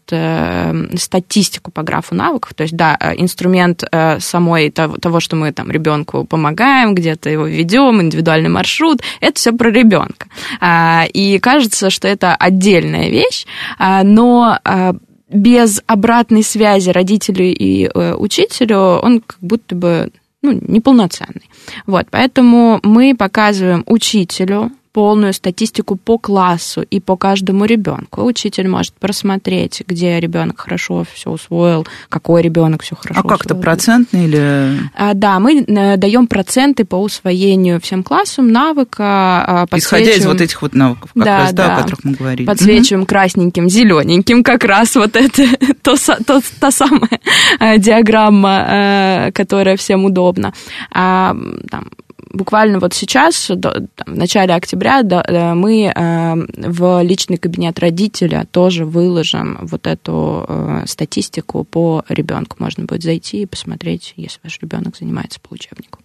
статистику 0.98 1.71
по 1.71 1.84
графу 1.84 2.15
навыков, 2.15 2.54
то 2.54 2.63
есть, 2.63 2.76
да, 2.76 2.98
инструмент 3.17 3.84
самой 4.19 4.71
того, 4.71 4.98
того 4.98 5.19
что 5.19 5.36
мы 5.36 5.52
там 5.52 5.71
ребенку 5.71 6.26
помогаем, 6.26 6.95
где-то 6.95 7.30
его 7.30 7.45
ведем, 7.45 8.02
индивидуально 8.02 8.24
индивидуальный 8.25 8.49
маршрут, 8.49 9.01
это 9.21 9.39
все 9.39 9.51
про 9.51 9.69
ребенка. 9.69 10.27
А, 10.59 11.05
и 11.13 11.39
кажется, 11.39 11.89
что 11.89 12.07
это 12.07 12.35
отдельная 12.35 13.09
вещь, 13.09 13.45
а, 13.77 14.03
но 14.03 14.57
а, 14.63 14.95
без 15.29 15.81
обратной 15.88 16.43
связи 16.43 16.89
родителю 16.91 17.45
и 17.45 17.89
э, 17.93 18.13
учителю 18.13 18.99
он 19.01 19.21
как 19.21 19.38
будто 19.41 19.75
бы 19.75 20.11
ну, 20.43 20.51
неполноценный. 20.61 21.49
Вот, 21.88 22.07
поэтому 22.11 22.79
мы 22.83 23.15
показываем 23.15 23.83
учителю, 23.88 24.71
полную 24.95 25.34
статистику 25.34 25.97
по 25.97 26.17
классу 26.17 26.81
и 26.81 27.01
по 27.01 27.17
каждому 27.17 27.65
ребенку. 27.65 28.23
Учитель 28.23 28.69
может 28.69 28.93
просмотреть, 28.93 29.84
где 29.86 30.21
ребенок 30.21 30.62
хорошо 30.62 31.03
все 31.13 31.31
усвоил, 31.31 31.86
какой 32.08 32.41
ребенок 32.41 32.81
все 32.81 32.95
хорошо. 32.95 33.19
А 33.19 33.27
как-то 33.27 33.55
процентно 33.55 34.23
или? 34.23 34.79
А, 34.95 35.13
да, 35.13 35.41
мы 35.41 35.63
э, 35.63 35.97
даем 35.97 36.27
проценты 36.27 36.86
по 36.86 36.95
усвоению 36.95 37.81
всем 37.81 38.03
классам 38.03 38.53
навыка. 38.53 39.67
Исходя 39.73 40.13
из 40.13 40.25
вот 40.25 40.39
этих 40.39 40.62
вот 40.62 40.73
навыков, 40.73 41.10
как 41.13 41.25
да, 41.25 41.38
раз, 41.39 41.51
да, 41.53 41.67
да, 41.67 41.75
о 41.75 41.81
которых 41.81 42.05
мы 42.05 42.13
говорили. 42.13 42.47
Подсвечиваем 42.47 43.01
угу. 43.01 43.10
красненьким, 43.10 43.69
зелененьким, 43.69 44.43
как 44.43 44.63
раз 44.63 44.95
вот 44.95 45.17
это 45.17 45.43
то, 45.81 45.95
то, 46.25 46.41
та 46.62 46.71
самая 46.71 47.19
э, 47.60 47.77
диаграмма, 47.79 48.65
э, 48.69 49.31
которая 49.34 49.75
всем 49.75 50.05
удобна. 50.05 50.53
А, 50.89 51.36
там, 51.69 51.89
буквально 52.31 52.79
вот 52.79 52.93
сейчас, 52.93 53.47
до, 53.49 53.88
там, 53.95 54.15
в 54.15 54.17
начале 54.17 54.53
октября, 54.53 55.03
да, 55.03 55.53
мы 55.55 55.91
э, 55.93 56.33
в 56.69 57.03
личный 57.03 57.38
кабинет 57.38 57.79
родителя 57.79 58.47
тоже 58.51 58.85
выложим 58.85 59.59
вот 59.61 59.88
эту 59.88 60.45
э, 60.47 60.83
статистику 60.88 61.63
по 61.63 62.03
ребенку. 62.09 62.57
Можно 62.59 62.85
будет 62.85 63.03
зайти 63.03 63.41
и 63.41 63.45
посмотреть, 63.45 64.13
если 64.15 64.39
ваш 64.43 64.59
ребенок 64.61 64.95
занимается 64.97 65.39
по 65.39 65.53
учебнику. 65.53 65.99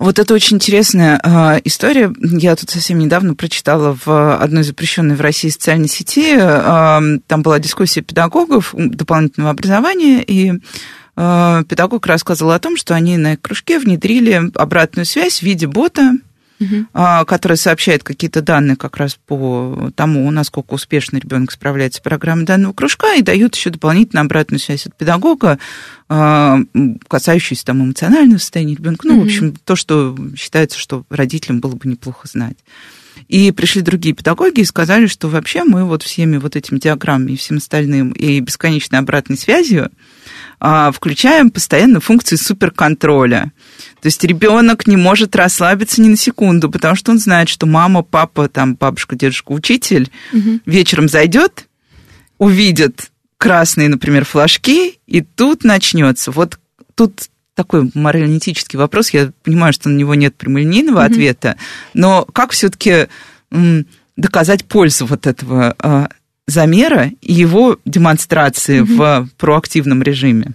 Вот 0.00 0.18
это 0.18 0.32
очень 0.32 0.56
интересная 0.56 1.20
э, 1.22 1.60
история. 1.64 2.10
Я 2.18 2.56
тут 2.56 2.70
совсем 2.70 2.98
недавно 2.98 3.34
прочитала 3.34 3.94
в 4.02 4.36
одной 4.36 4.62
запрещенной 4.62 5.14
в 5.14 5.20
России 5.20 5.50
социальной 5.50 5.88
сети. 5.88 6.36
Э, 6.38 7.18
там 7.26 7.42
была 7.42 7.58
дискуссия 7.58 8.00
педагогов 8.00 8.74
дополнительного 8.74 9.50
образования, 9.50 10.22
и 10.22 10.52
э, 10.52 10.58
педагог 11.68 12.06
рассказывал 12.06 12.52
о 12.52 12.58
том, 12.58 12.76
что 12.76 12.94
они 12.94 13.16
на 13.16 13.34
их 13.34 13.40
кружке 13.40 13.78
внедрили 13.78 14.50
обратную 14.54 15.04
связь 15.04 15.40
в 15.40 15.42
виде 15.42 15.66
бота, 15.66 16.14
угу. 16.60 16.86
который 17.26 17.56
сообщает 17.56 18.02
какие-то 18.02 18.42
данные 18.42 18.76
как 18.76 18.96
раз 18.96 19.18
по 19.26 19.90
тому, 19.94 20.30
насколько 20.30 20.74
успешно 20.74 21.18
ребенок 21.18 21.52
справляется 21.52 21.98
с 21.98 22.02
программой 22.02 22.44
данного 22.44 22.72
кружка, 22.72 23.14
и 23.14 23.22
дают 23.22 23.56
еще 23.56 23.70
дополнительно 23.70 24.22
обратную 24.22 24.60
связь 24.60 24.86
от 24.86 24.94
педагога, 24.94 25.58
а, 26.08 26.58
касающуюся 27.08 27.64
там 27.64 27.82
эмоционального 27.82 28.38
состояния 28.38 28.74
ребенка. 28.74 29.06
Ну, 29.06 29.14
угу. 29.14 29.22
в 29.22 29.24
общем, 29.26 29.54
то, 29.64 29.76
что 29.76 30.16
считается, 30.36 30.78
что 30.78 31.04
родителям 31.10 31.60
было 31.60 31.74
бы 31.74 31.88
неплохо 31.88 32.28
знать. 32.28 32.56
И 33.30 33.52
пришли 33.52 33.80
другие 33.80 34.12
педагоги 34.12 34.58
и 34.58 34.64
сказали, 34.64 35.06
что 35.06 35.28
вообще 35.28 35.62
мы 35.62 35.84
вот 35.84 36.02
всеми 36.02 36.38
вот 36.38 36.56
этими 36.56 36.80
диаграммами 36.80 37.32
и 37.32 37.36
всем 37.36 37.58
остальным 37.58 38.10
и 38.10 38.40
бесконечной 38.40 38.98
обратной 38.98 39.38
связью 39.38 39.92
а, 40.58 40.90
включаем 40.90 41.52
постоянно 41.52 42.00
функции 42.00 42.34
суперконтроля. 42.34 43.52
То 44.02 44.06
есть 44.06 44.24
ребенок 44.24 44.88
не 44.88 44.96
может 44.96 45.36
расслабиться 45.36 46.02
ни 46.02 46.08
на 46.08 46.16
секунду, 46.16 46.68
потому 46.72 46.96
что 46.96 47.12
он 47.12 47.20
знает, 47.20 47.48
что 47.48 47.66
мама, 47.66 48.02
папа, 48.02 48.48
там, 48.48 48.74
бабушка, 48.74 49.14
дедушка, 49.14 49.52
учитель 49.52 50.10
угу. 50.32 50.58
вечером 50.66 51.08
зайдет, 51.08 51.68
увидит 52.38 53.12
красные, 53.38 53.88
например, 53.88 54.24
флажки, 54.24 54.98
и 55.06 55.20
тут 55.20 55.62
начнется. 55.62 56.32
Вот 56.32 56.58
тут 56.96 57.29
такой 57.62 57.90
морально-этический 57.92 58.78
вопрос. 58.78 59.10
Я 59.10 59.32
понимаю, 59.42 59.74
что 59.74 59.90
на 59.90 59.96
него 59.96 60.14
нет 60.14 60.34
прямолинейного 60.34 61.00
mm 61.00 61.10
ответа, 61.10 61.56
но 61.92 62.24
как 62.32 62.52
все-таки 62.52 63.08
доказать 64.16 64.64
пользу 64.64 65.04
вот 65.04 65.26
этого 65.26 65.74
а, 65.78 66.08
замера 66.46 67.10
и 67.20 67.32
его 67.32 67.78
демонстрации 67.84 68.80
mm 68.80 68.96
в 68.96 69.28
проактивном 69.36 70.02
режиме? 70.02 70.52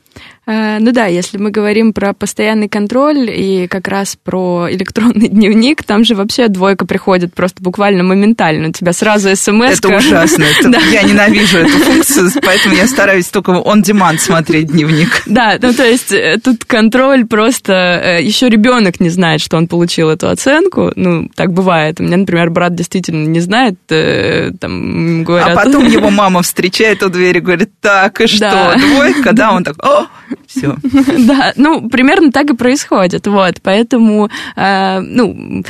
Э, 0.47 0.77
ну 0.79 0.91
да, 0.91 1.07
если 1.07 1.37
мы 1.37 1.49
говорим 1.49 1.93
про 1.93 2.13
постоянный 2.13 2.69
контроль 2.69 3.29
и 3.29 3.67
как 3.67 3.87
раз 3.87 4.15
про 4.21 4.67
электронный 4.69 5.27
дневник, 5.29 5.83
там 5.83 6.03
же 6.03 6.15
вообще 6.15 6.47
двойка 6.47 6.85
приходит 6.85 7.33
просто 7.33 7.63
буквально 7.63 8.03
моментально. 8.03 8.69
У 8.69 8.71
тебя 8.71 8.93
сразу 8.93 9.35
смс 9.35 9.79
Это 9.79 9.95
ужасно. 9.95 10.43
Это, 10.43 10.69
да. 10.69 10.79
Я 10.91 11.03
ненавижу 11.03 11.59
эту 11.59 11.77
функцию, 11.79 12.29
поэтому 12.43 12.75
я 12.75 12.87
стараюсь 12.87 13.27
только 13.27 13.51
demand 13.51 14.19
смотреть 14.19 14.67
дневник. 14.67 15.23
Да, 15.25 15.57
ну 15.61 15.73
то 15.73 15.85
есть 15.85 16.11
э, 16.11 16.39
тут 16.43 16.65
контроль 16.65 17.25
просто... 17.25 17.73
Э, 17.73 18.21
Еще 18.21 18.49
ребенок 18.49 18.99
не 18.99 19.09
знает, 19.09 19.41
что 19.41 19.57
он 19.57 19.67
получил 19.67 20.09
эту 20.09 20.29
оценку. 20.29 20.91
Ну, 20.95 21.29
так 21.35 21.51
бывает. 21.51 21.99
У 21.99 22.03
меня, 22.03 22.17
например, 22.17 22.49
брат 22.49 22.75
действительно 22.75 23.25
не 23.25 23.39
знает. 23.39 23.75
Там, 23.87 25.23
говорят... 25.23 25.49
А 25.49 25.55
потом 25.55 25.87
его 25.87 26.09
мама 26.09 26.41
встречает 26.41 27.03
у 27.03 27.09
двери 27.09 27.39
и 27.39 27.41
говорит, 27.41 27.69
так, 27.81 28.21
и 28.21 28.27
что, 28.27 28.39
да. 28.39 28.75
двойка? 28.75 29.33
Да, 29.33 29.51
он 29.51 29.63
так, 29.63 29.75
о, 29.83 30.07
все. 30.47 30.75
Да, 31.25 31.53
ну, 31.55 31.89
примерно 31.89 32.31
так 32.31 32.49
и 32.49 32.55
происходит, 32.55 33.27
вот, 33.27 33.55
поэтому, 33.63 34.29
э, 34.55 34.99
ну, 34.99 35.63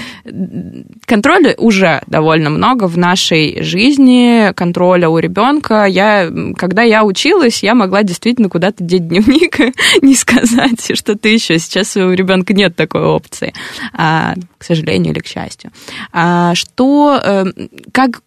контроля 1.05 1.55
уже 1.57 2.01
довольно 2.07 2.49
много 2.49 2.87
в 2.87 2.97
нашей 2.97 3.61
жизни, 3.63 4.51
контроля 4.53 5.09
у 5.09 5.17
ребенка. 5.17 5.85
Я, 5.85 6.29
когда 6.57 6.81
я 6.81 7.03
училась, 7.03 7.63
я 7.63 7.75
могла 7.75 8.03
действительно 8.03 8.49
куда-то 8.49 8.83
деть 8.83 9.07
дневник, 9.07 9.59
не 10.01 10.15
сказать 10.15 10.97
что-то 10.97 11.27
еще. 11.27 11.59
Сейчас 11.59 11.95
у 11.95 12.11
ребенка 12.11 12.53
нет 12.53 12.75
такой 12.75 13.03
опции, 13.03 13.53
а, 13.93 14.35
к 14.57 14.63
сожалению 14.63 15.13
или 15.13 15.19
к 15.19 15.27
счастью. 15.27 15.71
А, 16.11 16.55
что, 16.55 17.19
э, 17.23 17.45
как, 17.91 18.21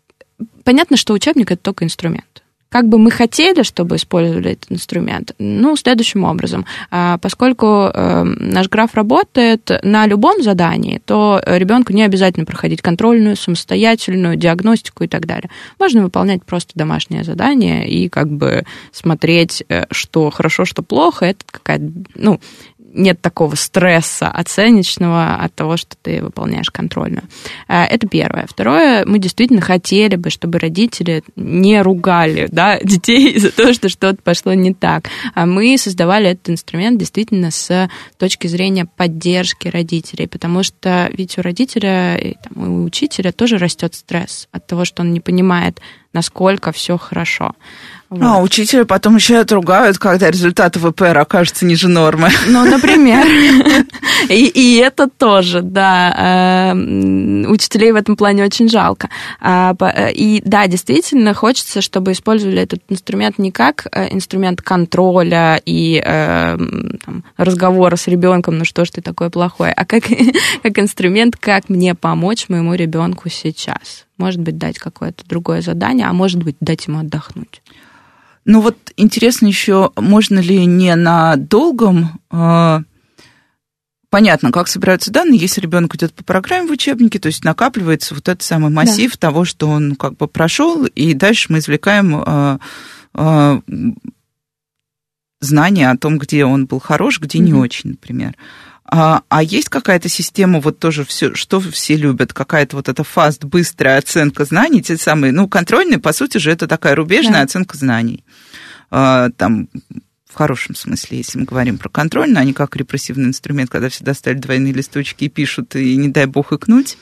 понятно, 0.64 0.96
что 0.96 1.14
учебник 1.14 1.50
это 1.50 1.62
только 1.62 1.84
инструмент 1.84 2.42
как 2.68 2.88
бы 2.88 2.98
мы 2.98 3.10
хотели, 3.10 3.62
чтобы 3.62 3.96
использовали 3.96 4.52
этот 4.52 4.72
инструмент? 4.72 5.34
Ну, 5.38 5.76
следующим 5.76 6.24
образом. 6.24 6.66
А, 6.90 7.18
поскольку 7.18 7.66
эм, 7.66 8.36
наш 8.38 8.68
граф 8.68 8.94
работает 8.94 9.70
на 9.82 10.06
любом 10.06 10.42
задании, 10.42 11.00
то 11.04 11.40
ребенку 11.46 11.92
не 11.92 12.02
обязательно 12.02 12.44
проходить 12.44 12.82
контрольную, 12.82 13.36
самостоятельную 13.36 14.36
диагностику 14.36 15.04
и 15.04 15.08
так 15.08 15.26
далее. 15.26 15.50
Можно 15.78 16.02
выполнять 16.02 16.44
просто 16.44 16.72
домашнее 16.74 17.24
задание 17.24 17.88
и 17.88 18.08
как 18.08 18.28
бы 18.30 18.64
смотреть, 18.92 19.64
э, 19.68 19.84
что 19.90 20.30
хорошо, 20.30 20.64
что 20.64 20.82
плохо. 20.82 21.26
Это 21.26 21.44
какая-то, 21.50 21.90
ну, 22.14 22.40
нет 22.98 23.20
такого 23.20 23.54
стресса 23.54 24.28
оценочного 24.28 25.36
от 25.36 25.54
того, 25.54 25.76
что 25.76 25.96
ты 26.00 26.22
выполняешь 26.22 26.70
контрольную. 26.70 27.24
А, 27.68 27.84
это 27.86 28.06
первое. 28.06 28.46
Второе, 28.46 29.04
мы 29.06 29.18
действительно 29.18 29.60
хотели 29.60 30.16
бы, 30.16 30.30
чтобы 30.30 30.58
родители 30.58 31.22
не 31.36 31.80
ругали 31.80 32.48
да, 32.50 32.78
детей 32.82 33.38
за 33.38 33.50
то, 33.52 33.72
что 33.72 33.88
что-то 33.88 34.18
пошло 34.22 34.52
не 34.52 34.74
так. 34.74 35.08
А 35.34 35.46
мы 35.46 35.78
создавали 35.78 36.30
этот 36.30 36.50
инструмент 36.50 36.98
действительно 36.98 37.50
с 37.50 37.88
точки 38.18 38.46
зрения 38.48 38.86
поддержки 38.96 39.68
родителей, 39.68 40.26
потому 40.26 40.62
что 40.62 41.08
ведь 41.12 41.38
у 41.38 41.42
родителя 41.42 42.16
и 42.16 42.34
там, 42.42 42.68
у 42.68 42.84
учителя 42.84 43.32
тоже 43.32 43.58
растет 43.58 43.94
стресс 43.94 44.48
от 44.50 44.66
того, 44.66 44.84
что 44.84 45.02
он 45.02 45.12
не 45.12 45.20
понимает, 45.20 45.80
насколько 46.18 46.72
все 46.72 46.98
хорошо. 46.98 47.54
Вот. 48.10 48.22
А 48.22 48.40
учителя 48.40 48.86
потом 48.86 49.16
еще 49.16 49.36
отругают, 49.36 49.98
когда 49.98 50.30
результаты 50.30 50.80
ВПР 50.80 51.18
окажутся 51.18 51.66
ниже 51.66 51.88
нормы. 51.88 52.30
Ну, 52.46 52.64
например. 52.64 53.24
И, 54.28 54.46
и 54.46 54.76
это 54.78 55.08
тоже, 55.08 55.62
да. 55.62 56.72
Э, 56.74 57.46
учителей 57.46 57.92
в 57.92 57.96
этом 57.96 58.16
плане 58.16 58.44
очень 58.44 58.68
жалко. 58.68 59.08
А, 59.40 59.74
и 60.12 60.42
да, 60.44 60.66
действительно, 60.66 61.34
хочется, 61.34 61.80
чтобы 61.80 62.12
использовали 62.12 62.60
этот 62.60 62.80
инструмент 62.88 63.38
не 63.38 63.52
как 63.52 63.86
э, 63.92 64.12
инструмент 64.12 64.60
контроля 64.60 65.62
и 65.64 66.02
э, 66.04 66.58
там, 67.06 67.24
разговора 67.36 67.96
с 67.96 68.08
ребенком, 68.08 68.58
ну 68.58 68.64
что 68.64 68.84
ж 68.84 68.90
ты 68.90 69.02
такое 69.02 69.30
плохое, 69.30 69.72
а 69.72 69.86
как, 69.86 70.02
как 70.62 70.78
инструмент, 70.78 71.36
как 71.36 71.68
мне 71.68 71.94
помочь 71.94 72.48
моему 72.48 72.74
ребенку 72.74 73.30
сейчас. 73.30 74.07
Может 74.18 74.40
быть, 74.40 74.58
дать 74.58 74.78
какое-то 74.78 75.26
другое 75.26 75.62
задание, 75.62 76.06
а 76.06 76.12
может 76.12 76.42
быть, 76.42 76.56
дать 76.60 76.86
ему 76.86 76.98
отдохнуть. 76.98 77.62
Ну 78.44 78.60
вот 78.60 78.76
интересно 78.96 79.46
еще, 79.46 79.92
можно 79.96 80.38
ли 80.38 80.64
не 80.66 80.94
на 80.96 81.36
долгом 81.36 82.20
э, 82.30 82.80
понятно, 84.10 84.52
как 84.52 84.68
собираются 84.68 85.12
данные, 85.12 85.38
если 85.38 85.60
ребенок 85.60 85.94
идет 85.94 86.14
по 86.14 86.24
программе 86.24 86.68
в 86.68 86.72
учебнике, 86.72 87.18
то 87.18 87.26
есть 87.26 87.44
накапливается 87.44 88.14
вот 88.14 88.28
этот 88.28 88.42
самый 88.42 88.70
массив 88.70 89.12
да. 89.12 89.18
того, 89.18 89.44
что 89.44 89.68
он 89.68 89.96
как 89.96 90.16
бы 90.16 90.28
прошел, 90.28 90.84
и 90.86 91.14
дальше 91.14 91.52
мы 91.52 91.58
извлекаем 91.58 92.22
э, 92.24 92.58
э, 93.14 93.60
знания 95.40 95.90
о 95.90 95.96
том, 95.96 96.18
где 96.18 96.44
он 96.44 96.66
был 96.66 96.80
хорош, 96.80 97.20
где 97.20 97.38
mm-hmm. 97.38 97.42
не 97.42 97.54
очень, 97.54 97.90
например. 97.90 98.34
А, 98.90 99.22
а 99.28 99.42
есть 99.42 99.68
какая-то 99.68 100.08
система, 100.08 100.60
вот 100.60 100.78
тоже 100.78 101.04
все, 101.04 101.34
что 101.34 101.60
все 101.60 101.94
любят, 101.94 102.32
какая-то 102.32 102.76
вот 102.76 102.88
эта 102.88 103.04
фаст, 103.04 103.44
быстрая 103.44 103.98
оценка 103.98 104.46
знаний, 104.46 104.82
те 104.82 104.96
самые, 104.96 105.32
ну, 105.32 105.46
контрольные, 105.46 105.98
по 105.98 106.12
сути 106.12 106.38
же, 106.38 106.50
это 106.50 106.66
такая 106.66 106.94
рубежная 106.94 107.40
да. 107.40 107.42
оценка 107.42 107.76
знаний. 107.76 108.24
А, 108.90 109.28
там, 109.36 109.68
в 110.26 110.34
хорошем 110.34 110.74
смысле, 110.74 111.18
если 111.18 111.38
мы 111.38 111.44
говорим 111.44 111.76
про 111.76 111.90
контрольную, 111.90 112.40
а 112.40 112.44
не 112.44 112.54
как 112.54 112.76
репрессивный 112.76 113.28
инструмент, 113.28 113.70
когда 113.70 113.90
все 113.90 114.04
достали 114.04 114.36
двойные 114.36 114.72
листочки 114.72 115.24
и 115.24 115.28
пишут, 115.28 115.76
и 115.76 115.96
не 115.96 116.08
дай 116.08 116.24
бог 116.24 116.52
икнуть. 116.52 116.96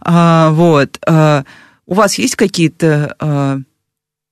А, 0.00 0.50
вот. 0.50 0.98
А, 1.06 1.44
у 1.86 1.94
вас 1.94 2.18
есть 2.18 2.36
какие-то 2.36 3.16
а, 3.18 3.60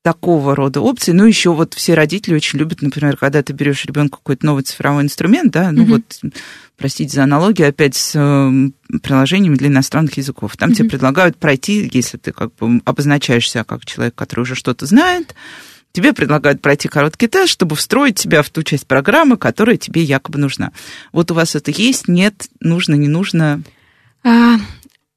такого 0.02 0.56
рода 0.56 0.80
опции. 0.80 1.12
Ну, 1.12 1.24
еще 1.24 1.52
вот 1.52 1.74
все 1.74 1.94
родители 1.94 2.34
очень 2.34 2.58
любят, 2.58 2.82
например, 2.82 3.16
когда 3.16 3.42
ты 3.42 3.52
берешь 3.52 3.84
ребенку 3.84 4.18
какой-то 4.18 4.44
новый 4.46 4.64
цифровой 4.64 5.04
инструмент, 5.04 5.52
да, 5.52 5.70
ну 5.70 5.84
mm-hmm. 5.84 6.02
вот, 6.22 6.32
простите 6.76 7.14
за 7.14 7.22
аналогию, 7.22 7.68
опять 7.68 7.94
с 7.94 8.12
э, 8.16 8.98
приложениями 8.98 9.54
для 9.54 9.68
иностранных 9.68 10.16
языков. 10.16 10.56
Там 10.56 10.70
mm-hmm. 10.70 10.74
тебе 10.74 10.90
предлагают 10.90 11.36
пройти, 11.36 11.88
если 11.92 12.18
ты 12.18 12.32
как 12.32 12.54
бы 12.56 12.80
обозначаешь 12.84 13.48
себя 13.48 13.62
как 13.62 13.86
человек, 13.86 14.14
который 14.16 14.40
уже 14.40 14.56
что-то 14.56 14.86
знает, 14.86 15.36
тебе 15.92 16.12
предлагают 16.12 16.60
пройти 16.60 16.88
короткий 16.88 17.28
тест, 17.28 17.52
чтобы 17.52 17.76
встроить 17.76 18.16
тебя 18.16 18.42
в 18.42 18.50
ту 18.50 18.64
часть 18.64 18.88
программы, 18.88 19.36
которая 19.36 19.76
тебе 19.76 20.02
якобы 20.02 20.38
нужна. 20.38 20.72
Вот 21.12 21.30
у 21.30 21.34
вас 21.34 21.54
это 21.54 21.70
есть, 21.70 22.08
нет, 22.08 22.48
нужно, 22.60 22.94
не 22.94 23.08
нужно? 23.08 23.62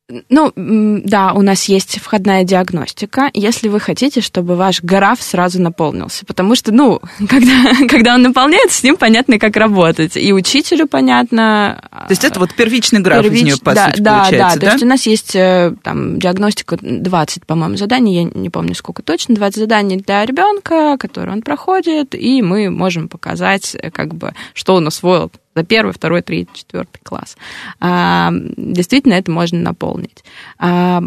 Ну, 0.08 0.52
да, 0.56 1.34
у 1.34 1.42
нас 1.42 1.64
есть 1.66 2.00
входная 2.00 2.44
диагностика, 2.44 3.32
если 3.34 3.70
вы 3.70 3.80
хотите, 3.80 4.22
чтобы 4.22 4.56
ваш 4.56 4.84
граф 4.84 5.20
сразу 5.20 5.60
наполнился. 5.60 6.28
Потому 6.28 6.54
что, 6.56 6.72
ну, 6.72 7.02
когда, 7.28 7.88
когда 7.90 8.14
он 8.14 8.22
наполняется, 8.22 8.80
с 8.80 8.84
ним 8.84 8.98
понятно, 8.98 9.40
как 9.40 9.56
работать. 9.56 10.16
И 10.16 10.32
учителю 10.32 10.88
понятно. 10.88 11.82
То 11.92 12.12
есть 12.12 12.24
это 12.24 12.40
вот 12.40 12.54
первичный 12.54 13.00
граф 13.00 13.24
Первич... 13.24 13.40
из 13.40 13.46
нее, 13.46 13.56
по 13.58 13.74
да, 13.74 13.88
сути, 13.88 14.02
да, 14.02 14.20
получается, 14.20 14.60
да? 14.60 14.62
да? 14.62 14.68
То 14.68 14.74
есть 14.74 14.84
у 14.84 14.88
нас 14.88 15.06
есть 15.08 15.36
э, 15.36 15.74
там 15.82 16.20
диагностика 16.20 16.78
20, 16.80 17.46
по-моему, 17.48 17.78
заданий, 17.78 18.16
я 18.16 18.24
не 18.24 18.52
помню 18.52 18.76
сколько 18.76 19.02
точно, 19.02 19.34
20 19.34 19.58
заданий 19.58 19.98
для 19.98 20.24
ребенка, 20.24 20.98
которые 21.00 21.34
он 21.34 21.42
проходит, 21.42 22.14
и 22.14 22.44
мы 22.44 22.70
можем 22.70 23.10
показать, 23.10 23.76
э, 23.76 23.90
как 23.90 24.14
бы, 24.14 24.34
что 24.54 24.76
он 24.76 24.86
усвоил 24.86 25.32
за 25.56 25.64
первый, 25.64 25.94
второй, 25.94 26.22
третий, 26.22 26.52
четвертый 26.54 27.00
класс. 27.04 27.38
А, 27.80 28.32
действительно, 28.58 29.14
это 29.14 29.32
можно 29.32 29.60
наполнить. 29.60 30.24
А, 30.60 31.02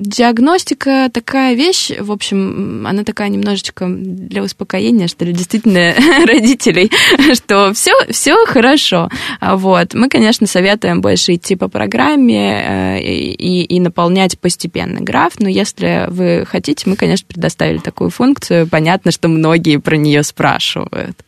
диагностика 0.00 1.10
такая 1.12 1.54
вещь, 1.54 1.90
в 1.98 2.10
общем, 2.10 2.86
она 2.86 3.04
такая 3.04 3.28
немножечко 3.28 3.86
для 3.86 4.42
успокоения, 4.42 5.08
что 5.08 5.24
ли, 5.26 5.32
действительно 5.32 5.94
родителей, 6.26 6.90
что 7.34 7.72
все, 7.74 7.92
все 8.08 8.46
хорошо. 8.46 9.10
Вот. 9.40 9.92
Мы, 9.92 10.08
конечно, 10.08 10.46
советуем 10.46 11.02
больше 11.02 11.34
идти 11.34 11.54
по 11.54 11.68
программе 11.68 12.96
э, 12.96 13.00
и, 13.02 13.62
и 13.62 13.80
наполнять 13.80 14.38
постепенно 14.38 15.00
граф, 15.00 15.34
но 15.38 15.48
если 15.48 16.06
вы 16.08 16.46
хотите, 16.46 16.88
мы, 16.88 16.96
конечно, 16.96 17.26
предоставили 17.28 17.78
такую 17.78 18.08
функцию. 18.08 18.66
Понятно, 18.66 19.10
что 19.10 19.28
многие 19.28 19.76
про 19.76 19.96
нее 19.96 20.22
спрашивают. 20.22 21.18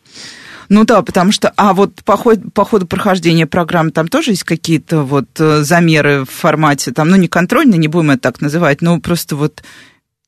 Ну 0.73 0.87
да, 0.87 1.03
потому 1.03 1.33
что, 1.33 1.53
а 1.59 1.75
вот 1.75 2.03
по 2.03 2.17
ходу, 2.17 2.51
по 2.51 2.65
ходу 2.65 2.87
прохождения 2.87 3.47
программы 3.47 3.91
там 3.91 4.09
тоже 4.09 4.31
есть 4.31 4.45
какие-то 4.45 5.03
вот 5.03 5.29
э, 5.39 5.65
замеры 5.65 6.25
в 6.25 6.31
формате, 6.31 6.93
там, 6.93 7.11
ну 7.11 7.17
не 7.17 7.29
контрольные, 7.29 7.77
не 7.77 7.89
будем 7.89 8.13
это 8.13 8.23
так 8.23 8.41
называть, 8.41 8.81
но 8.81 8.99
просто 8.99 9.37
вот, 9.37 9.63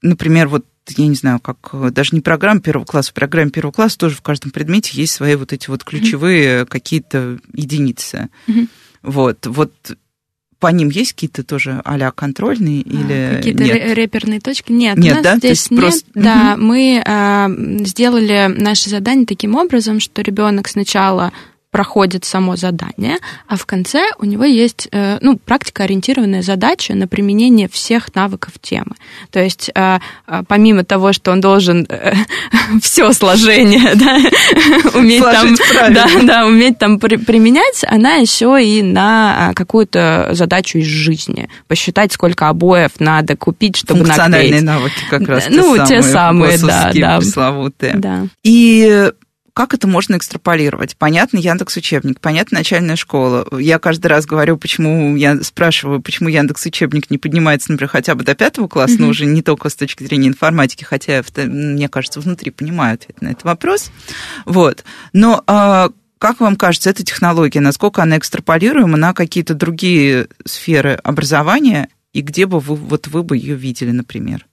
например, 0.02 0.48
вот 0.48 0.66
я 0.98 1.06
не 1.06 1.14
знаю, 1.14 1.40
как 1.40 1.70
э, 1.72 1.88
даже 1.90 2.10
не 2.12 2.20
программа 2.20 2.60
первого 2.60 2.84
класса, 2.84 3.12
в 3.12 3.14
программе 3.14 3.52
первого 3.52 3.72
класса 3.72 3.96
тоже 3.96 4.16
в 4.16 4.20
каждом 4.20 4.50
предмете 4.50 4.90
есть 4.92 5.14
свои 5.14 5.34
вот 5.36 5.54
эти 5.54 5.70
вот 5.70 5.82
ключевые 5.82 6.60
mm-hmm. 6.60 6.66
какие-то 6.66 7.38
единицы. 7.54 8.28
Mm-hmm. 8.46 8.68
Вот, 9.00 9.46
вот 9.46 9.72
по 10.64 10.68
ним 10.68 10.88
есть 10.88 11.12
какие-то 11.12 11.44
тоже 11.44 11.82
а 11.84 12.10
контрольные 12.10 12.80
а, 12.80 12.88
или 12.88 13.36
какие-то 13.36 13.64
нет? 13.64 13.94
реперные 13.98 14.40
точки? 14.40 14.72
Нет, 14.72 14.96
нет 14.96 15.12
у 15.12 15.14
нас 15.16 15.22
да? 15.22 15.36
здесь 15.36 15.70
нет. 15.70 15.78
Просто... 15.78 16.06
Да, 16.14 16.54
угу. 16.54 16.64
мы 16.64 17.02
а, 17.04 17.50
сделали 17.80 18.46
наше 18.48 18.88
задание 18.88 19.26
таким 19.26 19.56
образом, 19.56 20.00
что 20.00 20.22
ребенок 20.22 20.68
сначала 20.68 21.34
проходит 21.74 22.24
само 22.24 22.54
задание, 22.54 23.16
а 23.48 23.56
в 23.56 23.66
конце 23.66 24.04
у 24.20 24.24
него 24.24 24.44
есть 24.44 24.86
э, 24.92 25.18
ну, 25.20 25.36
практикоориентированная 25.36 26.40
задача 26.40 26.94
на 26.94 27.08
применение 27.08 27.68
всех 27.68 28.14
навыков 28.14 28.52
темы. 28.62 28.92
То 29.32 29.42
есть 29.42 29.72
э, 29.74 29.98
э, 30.28 30.42
помимо 30.46 30.84
того, 30.84 31.12
что 31.12 31.32
он 31.32 31.40
должен 31.40 31.88
все 32.80 33.12
сложение 33.12 33.92
да, 33.96 34.18
уметь, 34.96 35.20
там, 35.20 35.56
да, 35.92 36.06
да, 36.22 36.46
уметь 36.46 36.78
там 36.78 37.00
применять, 37.00 37.84
она 37.88 38.14
еще 38.14 38.64
и 38.64 38.80
на 38.80 39.50
какую-то 39.56 40.28
задачу 40.30 40.78
из 40.78 40.86
жизни. 40.86 41.48
Посчитать, 41.66 42.12
сколько 42.12 42.50
обоев 42.50 43.00
надо 43.00 43.36
купить, 43.36 43.78
чтобы 43.78 44.04
Функциональные 44.04 44.60
наклеить. 44.60 44.64
навыки 44.64 45.00
как 45.10 45.26
раз 45.26 45.46
ну, 45.50 45.76
те 45.84 46.02
самые, 46.02 46.52
те 46.52 46.58
самые 46.58 46.58
да, 46.58 46.92
да. 46.94 47.18
пресловутые. 47.18 47.94
Да. 47.96 48.26
И 48.44 49.10
как 49.54 49.72
это 49.72 49.86
можно 49.86 50.16
экстраполировать? 50.16 50.96
Понятно, 50.96 51.38
Яндекс 51.38 51.76
учебник, 51.76 52.20
понятно, 52.20 52.58
начальная 52.58 52.96
школа. 52.96 53.46
Я 53.56 53.78
каждый 53.78 54.08
раз 54.08 54.26
говорю, 54.26 54.56
почему 54.56 55.14
я 55.14 55.40
спрашиваю, 55.42 56.02
почему 56.02 56.28
Яндекс 56.28 56.66
учебник 56.66 57.08
не 57.08 57.18
поднимается, 57.18 57.70
например, 57.70 57.90
хотя 57.90 58.16
бы 58.16 58.24
до 58.24 58.34
пятого 58.34 58.66
класса, 58.66 58.96
mm-hmm. 58.96 59.00
но 59.00 59.08
уже 59.08 59.26
не 59.26 59.42
только 59.42 59.68
с 59.68 59.76
точки 59.76 60.02
зрения 60.02 60.26
информатики, 60.26 60.82
хотя, 60.82 61.22
мне 61.36 61.88
кажется, 61.88 62.20
внутри 62.20 62.50
понимаю 62.50 62.94
ответ 62.94 63.22
на 63.22 63.28
этот 63.28 63.44
вопрос. 63.44 63.92
Вот. 64.44 64.84
Но 65.12 65.44
а, 65.46 65.90
как 66.18 66.40
вам 66.40 66.56
кажется, 66.56 66.90
эта 66.90 67.04
технология, 67.04 67.60
насколько 67.60 68.02
она 68.02 68.18
экстраполируема 68.18 68.96
на 68.96 69.14
какие-то 69.14 69.54
другие 69.54 70.26
сферы 70.44 70.94
образования, 71.04 71.88
и 72.12 72.22
где 72.22 72.46
бы 72.46 72.58
вы, 72.58 72.74
вот 72.74 73.06
вы 73.06 73.22
бы 73.22 73.36
ее 73.36 73.54
видели, 73.54 73.92
например? 73.92 74.46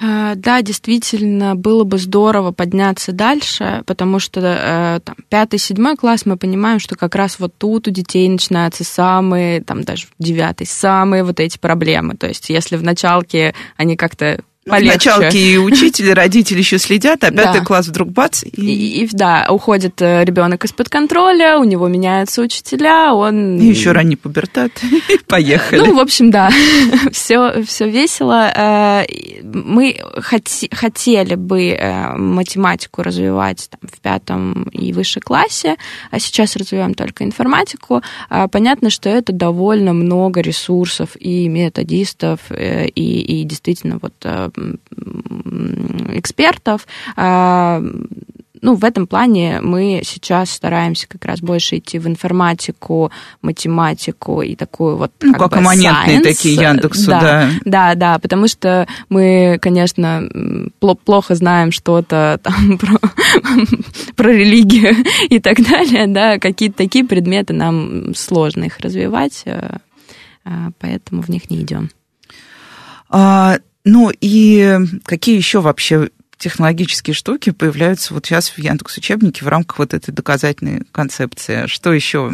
Э, 0.00 0.34
да, 0.36 0.62
действительно, 0.62 1.56
было 1.56 1.84
бы 1.84 1.98
здорово 1.98 2.52
подняться 2.52 3.12
дальше, 3.12 3.82
потому 3.86 4.18
что 4.18 4.40
э, 4.40 5.00
там, 5.04 5.16
пятый, 5.28 5.58
седьмой 5.58 5.96
класс 5.96 6.24
мы 6.24 6.36
понимаем, 6.36 6.78
что 6.78 6.96
как 6.96 7.14
раз 7.14 7.38
вот 7.38 7.52
тут 7.58 7.88
у 7.88 7.90
детей 7.90 8.28
начинаются 8.28 8.84
самые, 8.84 9.62
там 9.62 9.82
даже 9.82 10.06
девятый, 10.18 10.66
самые 10.66 11.24
вот 11.24 11.40
эти 11.40 11.58
проблемы. 11.58 12.16
То 12.16 12.28
есть 12.28 12.48
если 12.48 12.76
в 12.76 12.82
началке 12.82 13.54
они 13.76 13.96
как-то 13.96 14.40
полегче. 14.68 15.10
Началки 15.10 15.36
и 15.36 15.56
учитель, 15.56 16.12
родители 16.12 16.58
еще 16.58 16.78
следят, 16.78 17.24
а 17.24 17.30
пятый 17.30 17.60
да. 17.60 17.64
класс 17.64 17.88
вдруг 17.88 18.10
бац. 18.10 18.44
И... 18.44 18.50
И, 18.60 19.04
и, 19.04 19.08
да, 19.12 19.46
уходит 19.48 20.00
э, 20.02 20.24
ребенок 20.24 20.64
из-под 20.64 20.88
контроля, 20.88 21.58
у 21.58 21.64
него 21.64 21.88
меняются 21.88 22.42
учителя, 22.42 23.14
он... 23.14 23.58
И 23.58 23.66
еще 23.66 23.92
ранний 23.92 24.16
пубертат. 24.16 24.72
Поехали. 25.26 25.80
Ну, 25.80 25.96
в 25.96 26.00
общем, 26.00 26.30
да, 26.30 26.50
все, 27.12 27.62
все 27.64 27.88
весело. 27.88 28.52
Э, 28.54 29.04
мы 29.42 29.98
хотели 30.20 31.34
бы 31.34 31.70
э, 31.70 32.16
математику 32.16 33.02
развивать 33.02 33.68
там, 33.70 33.80
в 33.90 34.00
пятом 34.00 34.64
и 34.64 34.92
выше 34.92 35.20
классе, 35.20 35.76
а 36.10 36.18
сейчас 36.18 36.56
развиваем 36.56 36.94
только 36.94 37.24
информатику. 37.24 38.02
А 38.28 38.48
понятно, 38.48 38.90
что 38.90 39.08
это 39.08 39.32
довольно 39.32 39.92
много 39.92 40.40
ресурсов 40.40 41.10
и 41.18 41.48
методистов, 41.48 42.40
и, 42.50 42.90
и 42.90 43.44
действительно 43.44 43.98
вот 44.00 44.14
экспертов. 46.14 46.86
А, 47.16 47.82
ну, 48.62 48.74
в 48.74 48.84
этом 48.84 49.06
плане 49.06 49.60
мы 49.60 50.02
сейчас 50.04 50.50
стараемся 50.50 51.08
как 51.08 51.24
раз 51.24 51.40
больше 51.40 51.78
идти 51.78 51.98
в 51.98 52.06
информатику, 52.06 53.10
математику 53.42 54.42
и 54.42 54.54
такую 54.56 54.96
вот 54.96 55.12
ну, 55.22 55.32
как, 55.32 55.50
как 55.52 55.60
имманентные 55.60 56.20
такие 56.20 56.54
Яндексу, 56.54 57.10
да, 57.10 57.20
да. 57.20 57.50
Да, 57.64 57.94
да, 57.94 58.18
потому 58.18 58.48
что 58.48 58.86
мы, 59.08 59.58
конечно, 59.60 60.28
плохо 61.04 61.34
знаем 61.34 61.72
что-то 61.72 62.40
там 62.42 62.78
про, 62.78 62.98
про 64.16 64.32
религию 64.32 64.96
и 65.28 65.38
так 65.38 65.62
далее, 65.62 66.06
да, 66.06 66.38
какие-то 66.38 66.78
такие 66.78 67.04
предметы 67.04 67.52
нам 67.52 68.14
сложно 68.14 68.64
их 68.64 68.80
развивать, 68.80 69.42
э, 69.44 69.78
а, 70.44 70.70
поэтому 70.78 71.22
в 71.22 71.28
них 71.28 71.50
не 71.50 71.60
идем. 71.60 71.90
А, 73.10 73.58
ну 73.90 74.12
и 74.20 74.78
какие 75.04 75.36
еще 75.36 75.60
вообще 75.60 76.10
технологические 76.36 77.14
штуки 77.14 77.50
появляются 77.50 78.12
вот 78.12 78.26
сейчас 78.26 78.50
в 78.50 78.58
Яндекс 78.58 78.98
учебнике 78.98 79.46
в 79.46 79.48
рамках 79.48 79.78
вот 79.78 79.94
этой 79.94 80.12
доказательной 80.12 80.82
концепции? 80.92 81.66
Что 81.66 81.94
еще? 81.94 82.32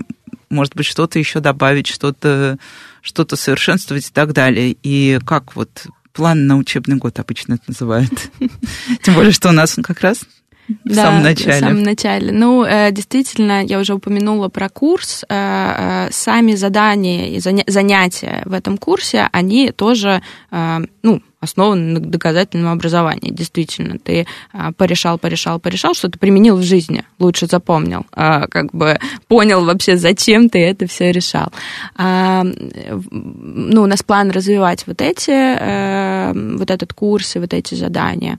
Может 0.51 0.75
быть, 0.75 0.85
что-то 0.85 1.21
еще 1.21 1.39
добавить, 1.39 1.87
что-то 1.87 2.59
что 3.03 3.25
совершенствовать 3.37 4.09
и 4.09 4.13
так 4.13 4.33
далее. 4.33 4.77
И 4.83 5.21
как 5.25 5.55
вот 5.55 5.87
план 6.13 6.49
на 6.49 6.57
учебный 6.57 6.97
год 6.97 7.21
обычно 7.21 7.55
это 7.55 7.65
называют. 7.69 8.31
Тем 9.03 9.15
более, 9.15 9.31
что 9.31 9.51
у 9.51 9.53
нас 9.53 9.79
он 9.79 9.85
как 9.85 10.01
раз 10.01 10.25
в 10.69 10.89
да, 10.89 11.05
самом 11.05 11.23
начале. 11.23 11.53
В 11.53 11.61
самом 11.61 11.83
начале. 11.83 12.33
Ну, 12.33 12.65
э, 12.65 12.91
действительно, 12.91 13.65
я 13.65 13.79
уже 13.79 13.95
упомянула 13.95 14.49
про 14.49 14.69
курс. 14.69 15.25
Э, 15.29 16.07
э, 16.09 16.09
сами 16.11 16.55
задания 16.55 17.29
и 17.29 17.41
занятия 17.41 18.43
в 18.45 18.53
этом 18.53 18.79
курсе, 18.79 19.29
они 19.33 19.71
тоже, 19.71 20.23
ну, 20.51 21.23
основан 21.45 21.95
на 21.95 22.01
доказательном 22.01 22.73
образовании. 22.73 23.31
Действительно, 23.31 23.99
ты 23.99 24.27
а, 24.53 24.73
порешал, 24.73 25.19
порешал, 25.19 25.61
порешал, 25.61 25.95
что-то 25.95 26.19
применил 26.19 26.57
в 26.57 26.63
жизни, 26.63 27.05
лучше 27.19 27.47
запомнил, 27.47 28.07
а, 28.13 28.47
как 28.49 28.73
бы 28.73 28.99
понял 29.29 29.65
вообще, 29.65 29.97
зачем 29.97 30.49
ты 30.49 30.59
это 30.59 30.87
все 30.87 31.13
решал. 31.13 31.53
А, 31.97 32.45
ну, 32.45 33.83
у 33.83 33.87
нас 33.87 34.03
план 34.03 34.31
развивать 34.31 34.87
вот 34.87 35.01
эти, 35.01 35.31
э, 35.31 36.33
вот 36.57 36.71
этот 36.71 36.93
курс 36.93 37.37
и 37.37 37.39
вот 37.39 37.55
эти 37.55 37.75
задания. 37.75 38.39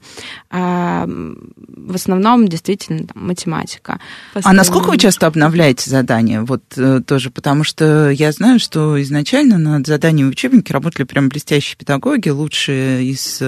В 0.51 1.95
основном, 1.95 2.47
действительно, 2.47 3.07
там, 3.07 3.27
математика. 3.27 3.99
А 4.33 4.53
насколько 4.53 4.89
вы 4.89 4.97
часто 4.97 5.27
обновляете 5.27 5.89
задания? 5.89 6.41
Вот 6.41 6.63
э, 6.77 7.01
тоже, 7.05 7.29
потому 7.29 7.63
что 7.63 8.09
я 8.09 8.31
знаю, 8.31 8.59
что 8.59 9.01
изначально 9.01 9.57
над 9.57 9.87
заданием 9.87 10.27
в 10.27 10.31
учебнике 10.31 10.73
работали 10.73 11.03
прям 11.05 11.29
блестящие 11.29 11.77
педагоги, 11.77 12.29
лучшие 12.29 12.94
из 12.99 13.41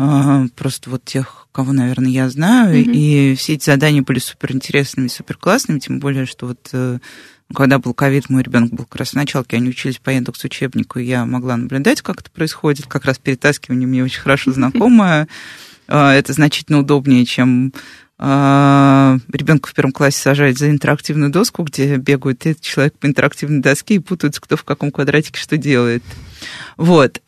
а, 0.00 0.46
просто 0.54 0.90
вот 0.90 1.04
тех, 1.04 1.48
кого, 1.50 1.72
наверное, 1.72 2.10
я 2.10 2.30
знаю, 2.30 2.78
mm-hmm. 2.78 2.92
и 2.92 3.34
все 3.34 3.54
эти 3.54 3.66
задания 3.66 4.02
были 4.02 4.20
супер 4.20 4.52
интересными, 4.52 5.08
супер 5.08 5.36
классными, 5.36 5.80
тем 5.80 5.98
более, 5.98 6.24
что 6.24 6.46
вот 6.46 6.68
э, 6.72 6.98
когда 7.52 7.80
был 7.80 7.94
ковид, 7.94 8.30
мой 8.30 8.44
ребенок 8.44 8.70
был 8.70 8.84
как 8.84 9.00
раз 9.00 9.10
в 9.10 9.14
началке, 9.14 9.56
они 9.56 9.70
учились 9.70 9.98
по 9.98 10.10
индекс 10.10 10.44
учебнику, 10.44 11.00
и 11.00 11.04
я 11.04 11.24
могла 11.24 11.56
наблюдать, 11.56 12.02
как 12.02 12.20
это 12.20 12.30
происходит, 12.30 12.86
как 12.86 13.06
раз 13.06 13.18
перетаскивание 13.18 13.88
мне 13.88 14.04
очень 14.04 14.20
хорошо 14.20 14.52
знакомое. 14.52 15.26
А, 15.88 16.14
это 16.14 16.32
значительно 16.32 16.78
удобнее, 16.78 17.24
чем 17.24 17.72
а, 18.18 19.16
ребенка 19.32 19.68
в 19.68 19.74
первом 19.74 19.90
классе 19.90 20.20
сажать 20.20 20.58
за 20.58 20.70
интерактивную 20.70 21.32
доску, 21.32 21.64
где 21.64 21.96
бегают 21.96 22.44
человек 22.60 22.94
по 22.98 23.06
интерактивной 23.06 23.62
доске 23.62 23.94
и 23.94 24.00
путаются, 24.00 24.40
кто 24.40 24.56
в 24.56 24.62
каком 24.62 24.92
квадратике 24.92 25.40
что 25.40 25.56
делает. 25.56 26.04
Вот. 26.76 27.20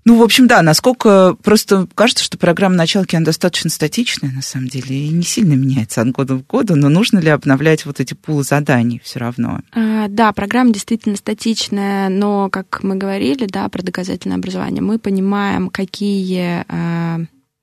А, 0.00 0.08
ну, 0.10 0.18
в 0.18 0.22
общем, 0.22 0.46
да, 0.46 0.62
насколько 0.62 1.36
просто 1.42 1.86
кажется, 1.94 2.24
что 2.24 2.38
программа 2.38 2.74
началки, 2.74 3.16
она 3.16 3.24
достаточно 3.24 3.70
статичная, 3.70 4.30
на 4.30 4.42
самом 4.42 4.68
деле, 4.68 4.96
и 4.96 5.08
не 5.08 5.22
сильно 5.22 5.54
меняется 5.54 6.00
от 6.00 6.10
года 6.10 6.34
в 6.34 6.46
год, 6.46 6.70
но 6.70 6.88
нужно 6.88 7.18
ли 7.18 7.28
обновлять 7.28 7.86
вот 7.86 8.00
эти 8.00 8.14
пулы 8.14 8.42
заданий 8.42 9.00
все 9.04 9.18
равно? 9.18 9.60
А, 9.72 10.08
да, 10.08 10.32
программа 10.32 10.72
действительно 10.72 11.16
статичная, 11.16 12.08
но, 12.08 12.48
как 12.50 12.82
мы 12.82 12.96
говорили, 12.96 13.46
да, 13.46 13.68
про 13.68 13.82
доказательное 13.82 14.36
образование, 14.36 14.82
мы 14.82 14.98
понимаем, 14.98 15.70
какие 15.70 16.64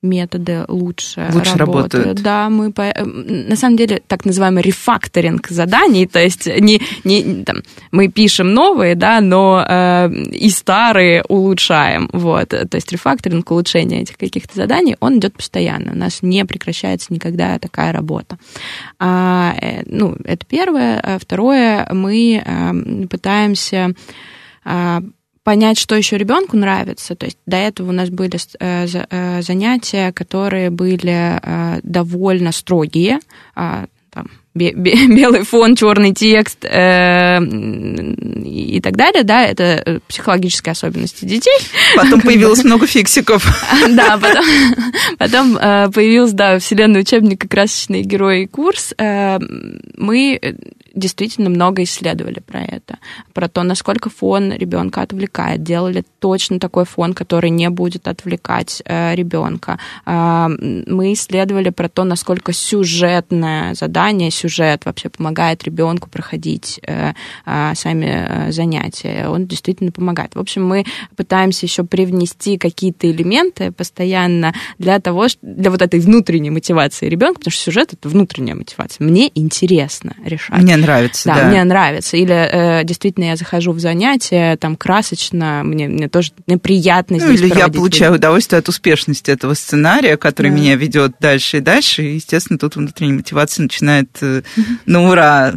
методы 0.07 0.65
лучше, 0.67 1.29
лучше 1.33 1.57
работают. 1.57 1.93
работают. 1.93 2.21
Да, 2.21 2.49
мы 2.49 2.71
по... 2.71 2.81
Э, 2.81 3.03
на 3.03 3.55
самом 3.55 3.77
деле 3.77 4.01
так 4.07 4.25
называемый 4.25 4.63
рефакторинг 4.63 5.47
заданий, 5.49 6.07
то 6.07 6.19
есть 6.19 6.47
не, 6.47 6.81
не 7.03 7.43
там, 7.43 7.57
мы 7.91 8.07
пишем 8.07 8.53
новые, 8.53 8.95
да, 8.95 9.21
но 9.21 9.63
э, 9.67 10.11
и 10.31 10.49
старые 10.49 11.23
улучшаем, 11.27 12.09
вот, 12.13 12.49
то 12.49 12.69
есть 12.73 12.91
рефакторинг, 12.91 13.49
улучшение 13.51 14.01
этих 14.01 14.17
каких-то 14.17 14.55
заданий, 14.55 14.95
он 14.99 15.19
идет 15.19 15.35
постоянно, 15.35 15.91
у 15.91 15.97
нас 15.97 16.19
не 16.21 16.45
прекращается 16.45 17.13
никогда 17.13 17.59
такая 17.59 17.91
работа. 17.91 18.37
А, 18.99 19.55
э, 19.61 19.83
ну, 19.85 20.15
это 20.23 20.45
первое, 20.45 20.99
а 20.99 21.19
второе, 21.19 21.87
мы 21.91 22.43
э, 22.43 23.07
пытаемся 23.07 23.93
а, 24.69 25.01
понять, 25.47 25.79
что 25.79 25.95
еще 25.95 26.17
ребенку 26.17 26.57
нравится. 26.57 27.15
То 27.15 27.25
есть 27.25 27.37
до 27.45 27.55
этого 27.55 27.87
у 27.87 27.93
нас 27.93 28.09
были 28.09 28.37
э, 28.59 28.85
э, 29.09 29.41
занятия, 29.41 30.11
которые 30.11 30.69
были 30.71 31.39
э, 31.41 31.79
довольно 31.83 32.51
строгие, 32.51 33.19
а, 33.55 33.85
там, 34.11 34.27
белый 34.53 35.43
фон, 35.43 35.77
черный 35.77 36.13
текст 36.13 36.65
э, 36.65 37.39
и 37.41 38.81
так 38.83 38.97
далее, 38.97 39.23
да, 39.23 39.45
это 39.45 40.01
психологические 40.09 40.73
особенности 40.73 41.23
детей. 41.23 41.57
Потом 41.95 42.19
появилось 42.25 42.65
много 42.65 42.85
фиксиков. 42.85 43.47
Да, 43.91 44.17
потом, 44.17 44.43
потом 45.17 45.53
появился, 45.93 46.35
да, 46.35 46.59
вселенная 46.59 47.03
учебника 47.03 47.47
«Красочные 47.47 48.03
герои» 48.03 48.47
курс. 48.47 48.93
Мы 48.97 50.39
действительно 50.97 51.49
много 51.49 51.83
исследовали 51.83 52.39
про 52.39 52.61
это, 52.61 52.97
про 53.33 53.47
то, 53.47 53.63
насколько 53.63 54.09
фон 54.09 54.51
ребенка 54.51 55.01
отвлекает, 55.01 55.63
делали 55.63 56.03
точно 56.19 56.59
такой 56.59 56.85
фон, 56.85 57.13
который 57.13 57.49
не 57.49 57.69
будет 57.69 58.07
отвлекать 58.07 58.81
э, 58.85 59.15
ребенка. 59.15 59.79
Э, 60.05 60.47
мы 60.49 61.13
исследовали 61.13 61.69
про 61.69 61.89
то, 61.89 62.03
насколько 62.03 62.53
сюжетное 62.53 63.75
задание, 63.75 64.31
сюжет 64.31 64.85
вообще 64.85 65.09
помогает 65.09 65.63
ребенку 65.63 66.09
проходить 66.09 66.79
э, 66.83 67.13
э, 67.45 67.71
сами 67.75 68.51
занятия. 68.51 69.27
Он 69.29 69.47
действительно 69.47 69.91
помогает. 69.91 70.35
В 70.35 70.39
общем, 70.39 70.65
мы 70.65 70.85
пытаемся 71.15 71.65
еще 71.65 71.83
привнести 71.83 72.57
какие-то 72.57 73.09
элементы 73.09 73.71
постоянно 73.71 74.53
для 74.79 74.99
того, 74.99 75.27
для 75.41 75.69
вот 75.71 75.81
этой 75.81 75.99
внутренней 75.99 76.49
мотивации 76.49 77.07
ребенка, 77.07 77.39
потому 77.39 77.51
что 77.51 77.63
сюжет 77.63 77.93
это 77.93 78.09
внутренняя 78.09 78.55
мотивация. 78.55 79.05
Мне 79.05 79.31
интересно 79.35 80.15
решать. 80.23 80.61
Мне 80.61 80.77
нравится, 80.87 81.29
да. 81.29 81.35
Да, 81.35 81.47
мне 81.47 81.63
нравится. 81.63 82.17
Или 82.17 82.33
э, 82.33 82.83
действительно 82.83 83.25
я 83.25 83.35
захожу 83.35 83.71
в 83.71 83.79
занятия, 83.79 84.55
там 84.57 84.75
красочно, 84.75 85.61
мне, 85.63 85.87
мне 85.87 86.07
тоже 86.07 86.31
мне 86.47 86.57
приятно 86.57 87.17
ну, 87.17 87.27
здесь 87.27 87.41
Или 87.41 87.57
я 87.57 87.67
получаю 87.67 88.15
удовольствие 88.15 88.59
от 88.59 88.69
успешности 88.69 89.31
этого 89.31 89.53
сценария, 89.53 90.17
который 90.17 90.51
да. 90.51 90.57
меня 90.57 90.75
ведет 90.75 91.13
дальше 91.19 91.57
и 91.57 91.59
дальше. 91.59 92.03
И, 92.03 92.15
естественно, 92.15 92.57
тут 92.57 92.75
внутренняя 92.75 93.15
мотивация 93.15 93.63
начинает 93.63 94.09
э, 94.21 94.41
на 94.85 95.09
ура 95.09 95.53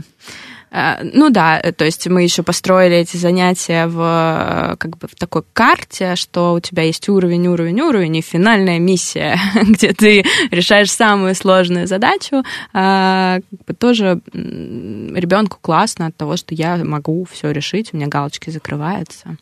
ну 0.71 1.31
да, 1.31 1.61
то 1.77 1.85
есть 1.85 2.07
мы 2.07 2.23
еще 2.23 2.43
построили 2.43 2.97
эти 2.97 3.17
занятия 3.17 3.87
в 3.87 4.77
как 4.79 4.99
бы 4.99 5.09
в 5.09 5.17
такой 5.17 5.43
карте, 5.53 6.15
что 6.15 6.55
у 6.55 6.61
тебя 6.61 6.85
есть 6.85 7.09
уровень, 7.09 7.49
уровень, 7.49 7.81
уровень 7.81 8.17
и 8.17 8.21
финальная 8.21 8.79
миссия, 8.79 9.39
где 9.63 9.93
ты 9.93 10.25
решаешь 10.51 10.93
самую 10.93 11.35
сложную 11.35 11.87
задачу. 11.87 12.45
А, 12.73 13.41
как 13.51 13.67
бы 13.67 13.75
тоже 13.75 14.21
ребенку 14.33 15.59
классно 15.61 16.07
от 16.07 16.17
того, 16.17 16.37
что 16.37 16.55
я 16.55 16.77
могу 16.77 17.27
все 17.31 17.51
решить, 17.51 17.93
у 17.93 17.97
меня 17.97 18.07
галочки 18.07 18.51
закрываются. 18.51 19.37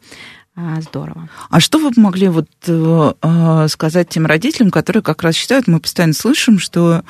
А, 0.60 0.80
здорово. 0.80 1.28
А 1.50 1.60
что 1.60 1.78
вы 1.78 1.92
могли 1.96 2.28
вот 2.28 2.48
э, 2.66 3.12
э, 3.22 3.68
сказать 3.68 4.08
тем 4.08 4.26
родителям, 4.26 4.72
которые 4.72 5.04
как 5.04 5.22
раз 5.22 5.36
считают, 5.36 5.68
мы 5.68 5.78
постоянно 5.78 6.14
слышим, 6.14 6.58
что 6.58 6.94
э, 6.96 7.02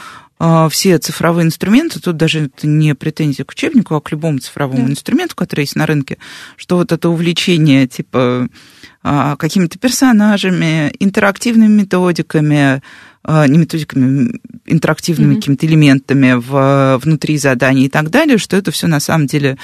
все 0.70 0.98
цифровые 0.98 1.46
инструменты, 1.46 2.00
тут 2.00 2.16
даже 2.16 2.46
это 2.46 2.66
не 2.66 2.94
претензия 2.94 3.44
к 3.44 3.50
учебнику, 3.50 3.94
а 3.94 4.00
к 4.00 4.10
любому 4.12 4.38
цифровому 4.38 4.86
да. 4.86 4.92
инструменту, 4.92 5.34
который 5.34 5.62
есть 5.62 5.76
на 5.76 5.86
рынке, 5.86 6.18
что 6.56 6.76
вот 6.76 6.92
это 6.92 7.08
увлечение 7.08 7.86
типа 7.86 8.48
какими-то 9.02 9.78
персонажами, 9.78 10.92
интерактивными 11.00 11.72
методиками, 11.72 12.82
не 13.26 13.58
методиками, 13.58 14.40
интерактивными 14.66 15.32
mm-hmm. 15.32 15.36
какими-то 15.36 15.66
элементами 15.66 16.32
в, 16.34 17.00
внутри 17.02 17.38
заданий 17.38 17.86
и 17.86 17.88
так 17.88 18.10
далее, 18.10 18.38
что 18.38 18.56
это 18.56 18.70
все 18.70 18.86
на 18.86 19.00
самом 19.00 19.26
деле 19.26 19.58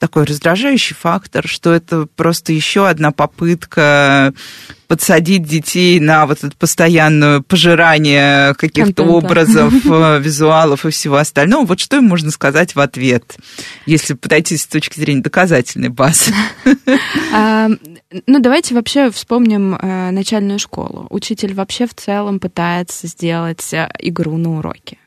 такой 0.00 0.24
раздражающий 0.24 0.96
фактор, 0.96 1.46
что 1.46 1.72
это 1.72 2.06
просто 2.06 2.52
еще 2.52 2.88
одна 2.88 3.12
попытка 3.12 4.32
подсадить 4.88 5.42
детей 5.42 6.00
на 6.00 6.26
вот 6.26 6.42
это 6.42 6.56
постоянное 6.56 7.42
пожирание 7.42 8.54
каких-то 8.54 9.04
образов, 9.04 9.72
э, 9.84 10.18
визуалов 10.20 10.86
и 10.86 10.90
всего 10.90 11.16
остального. 11.16 11.66
Вот 11.66 11.80
что 11.80 11.98
им 11.98 12.04
можно 12.04 12.30
сказать 12.30 12.74
в 12.74 12.80
ответ, 12.80 13.36
если 13.84 14.14
подойти 14.14 14.56
с 14.56 14.66
точки 14.66 14.98
зрения 14.98 15.22
доказательной 15.22 15.90
базы? 15.90 16.32
Ну, 18.26 18.40
давайте 18.40 18.74
вообще 18.74 19.08
вспомним 19.12 19.76
э, 19.76 20.10
начальную 20.10 20.58
школу. 20.58 21.06
Учитель 21.10 21.54
вообще 21.54 21.86
в 21.86 21.94
целом 21.94 22.40
пытается 22.40 23.06
сделать 23.06 23.72
э, 23.72 23.88
игру 24.00 24.36
на 24.36 24.58
уроке 24.58 24.98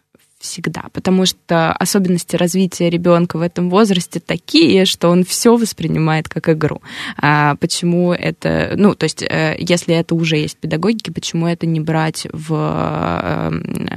всегда, 0.44 0.84
потому 0.92 1.26
что 1.26 1.72
особенности 1.72 2.36
развития 2.36 2.90
ребенка 2.90 3.38
в 3.38 3.42
этом 3.42 3.70
возрасте 3.70 4.20
такие, 4.20 4.84
что 4.86 5.10
он 5.10 5.24
все 5.24 5.56
воспринимает 5.56 6.28
как 6.28 6.50
игру. 6.50 6.82
А 7.18 7.56
почему 7.56 8.12
это, 8.12 8.74
ну, 8.76 8.94
то 8.94 9.06
есть, 9.06 9.24
э, 9.24 9.56
если 9.58 9.96
это 9.96 10.16
уже 10.16 10.36
есть 10.36 10.58
педагогики, 10.58 11.12
почему 11.12 11.48
это 11.48 11.66
не 11.66 11.80
брать 11.80 12.28
в, 12.34 12.54
эм, 12.54 13.88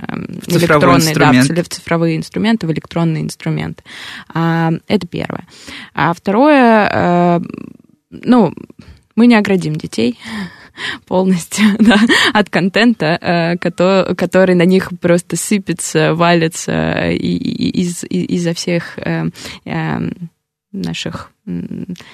в 0.46 0.56
электронные, 0.56 1.14
да, 1.14 1.62
в 1.64 1.68
цифровые 1.68 2.16
инструменты, 2.16 2.68
в 2.68 2.72
электронные 2.72 3.24
инструменты? 3.24 3.82
А, 4.32 4.72
это 4.86 5.06
первое. 5.08 5.46
А 5.94 6.14
второе, 6.14 6.88
э, 6.92 7.40
ну, 8.10 8.54
мы 9.16 9.26
не 9.26 9.34
оградим 9.34 9.74
детей 9.74 10.16
полностью 11.06 11.64
да, 11.78 11.98
от 12.32 12.50
контента, 12.50 13.18
э, 13.20 13.56
который, 13.58 14.14
который 14.14 14.54
на 14.54 14.64
них 14.64 14.90
просто 15.00 15.36
сыпется, 15.36 16.14
валится 16.14 17.10
из, 17.10 18.04
изо 18.08 18.54
всех 18.54 18.98
э, 18.98 19.30
э, 19.64 20.10
наших 20.72 21.30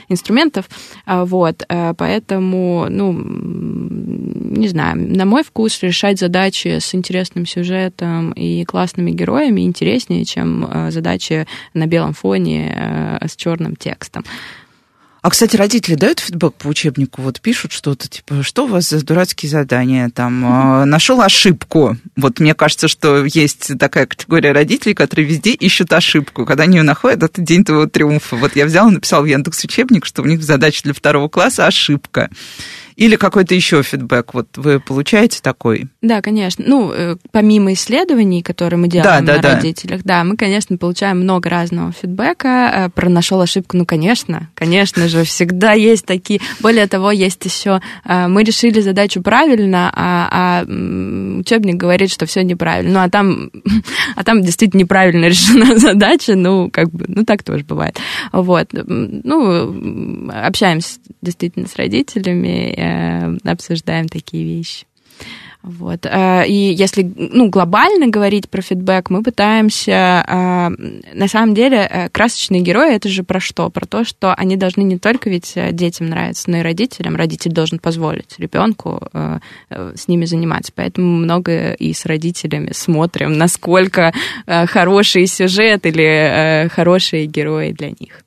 инструментов, 0.08 0.68
а, 1.06 1.24
вот, 1.24 1.66
поэтому, 1.96 2.86
ну, 2.90 3.12
не 3.12 4.68
знаю, 4.68 5.16
на 5.16 5.24
мой 5.24 5.42
вкус 5.42 5.82
решать 5.82 6.20
задачи 6.20 6.78
с 6.78 6.94
интересным 6.94 7.46
сюжетом 7.46 8.32
и 8.32 8.64
классными 8.64 9.10
героями 9.10 9.62
интереснее, 9.62 10.26
чем 10.26 10.90
задачи 10.90 11.46
на 11.72 11.86
белом 11.86 12.12
фоне 12.12 13.18
с 13.22 13.34
черным 13.34 13.74
текстом. 13.74 14.22
А, 15.22 15.30
кстати, 15.30 15.54
родители 15.54 15.94
дают 15.94 16.18
фидбэк 16.18 16.54
по 16.54 16.66
учебнику? 16.66 17.22
Вот 17.22 17.40
пишут 17.40 17.70
что-то, 17.70 18.08
типа, 18.08 18.42
что 18.42 18.64
у 18.64 18.66
вас 18.66 18.88
за 18.88 19.04
дурацкие 19.04 19.48
задания? 19.48 20.10
Там, 20.10 20.44
mm-hmm. 20.44 20.84
нашел 20.84 21.20
ошибку. 21.20 21.96
Вот 22.16 22.40
мне 22.40 22.54
кажется, 22.54 22.88
что 22.88 23.24
есть 23.24 23.78
такая 23.78 24.06
категория 24.06 24.50
родителей, 24.50 24.94
которые 24.94 25.24
везде 25.24 25.52
ищут 25.52 25.92
ошибку. 25.92 26.44
Когда 26.44 26.64
они 26.64 26.78
ее 26.78 26.82
находят, 26.82 27.22
это 27.22 27.40
день 27.40 27.64
твоего 27.64 27.86
триумфа. 27.86 28.34
Вот 28.34 28.56
я 28.56 28.66
взял 28.66 28.88
и 28.88 28.94
написал 28.94 29.22
в 29.22 29.26
Яндекс 29.26 29.62
учебник, 29.62 30.06
что 30.06 30.22
у 30.22 30.26
них 30.26 30.42
задача 30.42 30.82
для 30.82 30.92
второго 30.92 31.28
класса 31.28 31.68
ошибка. 31.68 32.28
Или 32.96 33.16
какой-то 33.16 33.54
еще 33.54 33.82
фидбэк? 33.82 34.34
Вот 34.34 34.56
вы 34.56 34.80
получаете 34.80 35.40
такой? 35.42 35.86
Да, 36.00 36.20
конечно. 36.20 36.64
Ну, 36.66 36.92
э, 36.92 37.16
помимо 37.30 37.72
исследований, 37.72 38.42
которые 38.42 38.78
мы 38.78 38.88
делаем 38.88 39.24
да, 39.24 39.32
да, 39.32 39.36
на 39.36 39.42
да. 39.42 39.54
родителях, 39.56 40.02
да, 40.04 40.24
мы, 40.24 40.36
конечно, 40.36 40.76
получаем 40.76 41.20
много 41.20 41.48
разного 41.48 41.92
фидбэка. 41.92 42.72
Э, 42.74 42.88
про 42.90 43.08
нашел 43.08 43.40
ошибку, 43.40 43.76
ну, 43.76 43.86
конечно, 43.86 44.48
конечно 44.54 45.08
же, 45.08 45.24
всегда 45.24 45.72
есть 45.72 46.06
такие. 46.06 46.40
Более 46.60 46.86
того, 46.86 47.10
есть 47.10 47.44
еще 47.44 47.80
э, 48.04 48.28
мы 48.28 48.44
решили 48.44 48.80
задачу 48.80 49.22
правильно, 49.22 49.90
а, 49.94 50.28
а 50.30 50.64
учебник 51.38 51.76
говорит, 51.76 52.10
что 52.10 52.26
все 52.26 52.42
неправильно. 52.42 52.92
Ну, 52.92 53.00
а 53.00 53.10
там, 53.10 53.50
а 54.16 54.24
там 54.24 54.42
действительно 54.42 54.80
неправильно 54.80 55.26
решена 55.26 55.76
задача, 55.78 56.34
ну, 56.34 56.70
как 56.70 56.90
бы, 56.90 57.04
ну, 57.08 57.24
так 57.24 57.42
тоже 57.42 57.64
бывает. 57.64 57.98
Вот. 58.32 58.68
Ну, 58.72 60.30
общаемся 60.30 60.98
действительно 61.20 61.66
с 61.66 61.76
родителями, 61.76 62.74
обсуждаем 63.44 64.08
такие 64.08 64.44
вещи. 64.44 64.86
Вот. 65.62 66.06
Э, 66.06 66.44
и 66.46 66.52
если 66.52 67.08
ну, 67.16 67.48
глобально 67.48 68.08
говорить 68.08 68.50
про 68.50 68.62
фидбэк, 68.62 69.10
мы 69.10 69.22
пытаемся... 69.22 70.24
Э, 70.26 70.68
на 71.14 71.28
самом 71.28 71.54
деле, 71.54 71.88
э, 71.88 72.08
красочные 72.08 72.62
герои— 72.62 72.94
это 72.96 73.08
же 73.08 73.22
про 73.22 73.38
что? 73.38 73.70
Про 73.70 73.86
то, 73.86 74.04
что 74.04 74.34
они 74.34 74.56
должны 74.56 74.82
не 74.82 74.98
только 74.98 75.30
ведь 75.30 75.56
детям 75.70 76.08
нравиться, 76.08 76.50
но 76.50 76.58
и 76.58 76.62
родителям. 76.62 77.14
Родитель 77.14 77.52
должен 77.52 77.78
позволить 77.78 78.38
ребенку 78.38 79.08
с 79.70 80.08
ними 80.08 80.24
заниматься. 80.24 80.72
Поэтому 80.74 81.16
много 81.16 81.72
и 81.72 81.92
с 81.92 82.06
родителями 82.06 82.70
смотрим, 82.72 83.34
насколько 83.34 84.12
хороший 84.46 85.26
сюжет 85.26 85.86
или 85.86 86.68
хорошие 86.72 87.26
герои 87.26 87.72
для 87.72 87.90
них. 87.90 88.24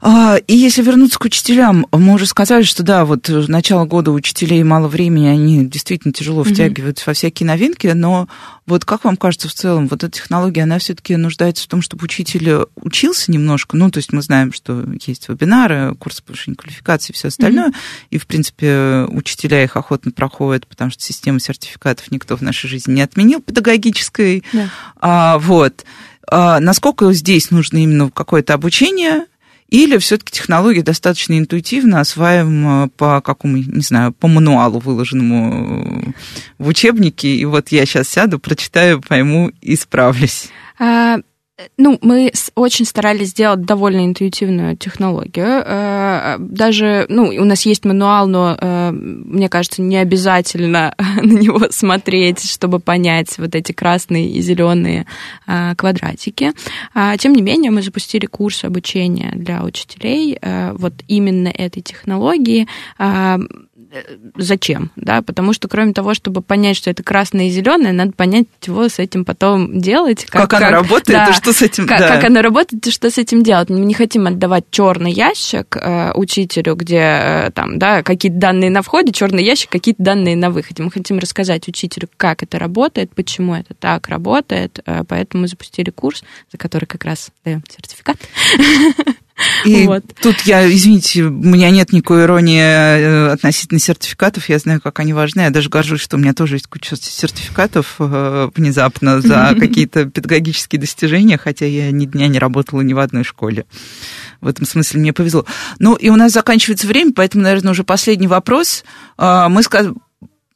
А, 0.00 0.36
и 0.36 0.54
если 0.54 0.82
вернуться 0.82 1.18
к 1.18 1.24
учителям, 1.24 1.86
мы 1.92 2.14
уже 2.14 2.26
сказали, 2.26 2.62
что 2.62 2.82
да, 2.82 3.04
вот 3.04 3.28
начало 3.48 3.84
года 3.86 4.10
учителей 4.10 4.62
мало 4.62 4.88
времени, 4.88 5.26
они 5.26 5.64
действительно 5.66 6.12
тяжело 6.12 6.42
mm-hmm. 6.42 6.52
втягиваются 6.52 7.04
во 7.06 7.14
всякие 7.14 7.46
новинки, 7.46 7.86
но 7.88 8.28
вот 8.66 8.84
как 8.84 9.04
вам 9.04 9.16
кажется 9.16 9.48
в 9.48 9.54
целом, 9.54 9.88
вот 9.88 10.04
эта 10.04 10.10
технология, 10.10 10.64
она 10.64 10.78
все-таки 10.78 11.16
нуждается 11.16 11.64
в 11.64 11.68
том, 11.68 11.82
чтобы 11.82 12.04
учитель 12.04 12.66
учился 12.76 13.32
немножко, 13.32 13.76
ну, 13.76 13.90
то 13.90 13.98
есть 13.98 14.12
мы 14.12 14.22
знаем, 14.22 14.52
что 14.52 14.84
есть 15.06 15.28
вебинары, 15.28 15.94
курсы 15.94 16.22
повышения 16.22 16.56
квалификации 16.56 17.12
и 17.12 17.14
все 17.14 17.28
остальное, 17.28 17.68
mm-hmm. 17.68 18.06
и, 18.10 18.18
в 18.18 18.26
принципе, 18.26 19.06
учителя 19.08 19.64
их 19.64 19.76
охотно 19.76 20.12
проходят, 20.12 20.66
потому 20.66 20.90
что 20.90 21.02
систему 21.02 21.38
сертификатов 21.38 22.10
никто 22.10 22.36
в 22.36 22.42
нашей 22.42 22.68
жизни 22.68 22.94
не 22.94 23.02
отменил 23.02 23.40
педагогической, 23.40 24.44
yeah. 24.52 24.68
а, 25.00 25.38
вот. 25.38 25.84
А, 26.28 26.60
насколько 26.60 27.12
здесь 27.12 27.50
нужно 27.50 27.78
именно 27.78 28.10
какое-то 28.10 28.54
обучение, 28.54 29.26
или 29.68 29.98
все-таки 29.98 30.32
технология 30.32 30.82
достаточно 30.82 31.38
интуитивно 31.38 32.00
осваиваема 32.00 32.88
по 32.96 33.20
какому, 33.20 33.56
не 33.56 33.80
знаю, 33.80 34.12
по 34.12 34.28
мануалу, 34.28 34.78
выложенному 34.78 36.14
в 36.58 36.68
учебнике, 36.68 37.34
и 37.34 37.44
вот 37.44 37.68
я 37.68 37.84
сейчас 37.84 38.08
сяду, 38.08 38.38
прочитаю, 38.38 39.00
пойму 39.00 39.50
и 39.60 39.76
справлюсь? 39.76 40.48
Ну, 41.78 41.98
мы 42.02 42.32
очень 42.54 42.84
старались 42.84 43.28
сделать 43.28 43.62
довольно 43.62 44.04
интуитивную 44.04 44.76
технологию. 44.76 45.62
Э, 45.64 46.36
даже, 46.38 47.06
ну, 47.08 47.28
у 47.28 47.44
нас 47.44 47.64
есть 47.64 47.86
мануал, 47.86 48.26
но, 48.26 48.58
э, 48.60 48.90
мне 48.92 49.48
кажется, 49.48 49.80
не 49.80 49.96
обязательно 49.96 50.94
на 51.22 51.32
него 51.32 51.68
смотреть, 51.70 52.44
чтобы 52.44 52.78
понять 52.78 53.38
вот 53.38 53.54
эти 53.54 53.72
красные 53.72 54.28
и 54.28 54.42
зеленые 54.42 55.06
э, 55.46 55.74
квадратики. 55.76 56.52
А, 56.92 57.16
тем 57.16 57.32
не 57.32 57.40
менее, 57.40 57.70
мы 57.70 57.80
запустили 57.80 58.26
курс 58.26 58.62
обучения 58.64 59.32
для 59.34 59.62
учителей 59.62 60.38
вот 60.72 60.92
именно 61.08 61.48
этой 61.48 61.80
технологии 61.82 62.68
зачем, 64.36 64.90
да, 64.96 65.22
потому 65.22 65.52
что 65.52 65.68
кроме 65.68 65.92
того, 65.92 66.14
чтобы 66.14 66.42
понять, 66.42 66.76
что 66.76 66.90
это 66.90 67.02
красное 67.02 67.46
и 67.46 67.50
зеленое, 67.50 67.92
надо 67.92 68.12
понять, 68.12 68.46
чего 68.60 68.88
с 68.88 68.98
этим 68.98 69.24
потом 69.24 69.80
делать. 69.80 70.24
Как, 70.26 70.42
как, 70.42 70.50
как 70.50 70.62
оно 70.62 70.70
работает 70.70 71.18
да, 71.18 71.30
и 71.30 71.32
что 71.32 71.52
с 71.52 71.62
этим 71.62 71.86
как, 71.86 72.00
да. 72.00 72.08
как 72.08 72.24
оно 72.24 72.42
работает 72.42 72.86
и 72.86 72.90
что 72.90 73.10
с 73.10 73.18
этим 73.18 73.42
делать. 73.42 73.68
Мы 73.70 73.80
не 73.80 73.94
хотим 73.94 74.26
отдавать 74.26 74.64
черный 74.70 75.12
ящик 75.12 75.76
э, 75.76 76.12
учителю, 76.14 76.74
где 76.74 76.98
э, 76.98 77.50
там, 77.52 77.78
да, 77.78 78.02
какие-то 78.02 78.38
данные 78.38 78.70
на 78.70 78.82
входе, 78.82 79.12
черный 79.12 79.44
ящик, 79.44 79.70
какие-то 79.70 80.02
данные 80.02 80.36
на 80.36 80.50
выходе. 80.50 80.82
Мы 80.82 80.90
хотим 80.90 81.18
рассказать 81.18 81.68
учителю, 81.68 82.08
как 82.16 82.42
это 82.42 82.58
работает, 82.58 83.14
почему 83.14 83.54
это 83.54 83.74
так 83.74 84.08
работает, 84.08 84.80
э, 84.86 85.04
поэтому 85.06 85.42
мы 85.42 85.48
запустили 85.48 85.90
курс, 85.90 86.24
за 86.52 86.58
который 86.58 86.86
как 86.86 87.04
раз 87.04 87.30
даем 87.44 87.62
сертификат. 87.68 88.16
И 89.64 89.86
вот. 89.86 90.02
тут 90.22 90.40
я, 90.42 90.70
извините, 90.72 91.24
у 91.24 91.30
меня 91.30 91.70
нет 91.70 91.92
никакой 91.92 92.22
иронии 92.22 92.60
э, 92.60 93.32
относительно 93.32 93.78
сертификатов. 93.78 94.48
Я 94.48 94.58
знаю, 94.58 94.80
как 94.80 94.98
они 95.00 95.12
важны. 95.12 95.42
Я 95.42 95.50
даже 95.50 95.68
горжусь, 95.68 96.00
что 96.00 96.16
у 96.16 96.20
меня 96.20 96.32
тоже 96.32 96.56
есть 96.56 96.68
куча 96.68 96.96
сертификатов 96.96 97.96
э, 97.98 98.48
внезапно 98.54 99.20
за 99.20 99.54
какие-то 99.58 100.06
педагогические 100.06 100.80
достижения, 100.80 101.36
хотя 101.36 101.66
я 101.66 101.90
ни 101.90 102.06
дня 102.06 102.28
не 102.28 102.38
работала 102.38 102.80
ни 102.80 102.94
в 102.94 102.98
одной 102.98 103.24
школе. 103.24 103.66
В 104.40 104.48
этом 104.48 104.64
смысле 104.64 105.00
мне 105.00 105.12
повезло. 105.12 105.44
Ну, 105.78 105.94
и 105.94 106.08
у 106.08 106.16
нас 106.16 106.32
заканчивается 106.32 106.86
время, 106.86 107.12
поэтому, 107.14 107.44
наверное, 107.44 107.72
уже 107.72 107.84
последний 107.84 108.28
вопрос. 108.28 108.84
А, 109.18 109.48
мы 109.48 109.62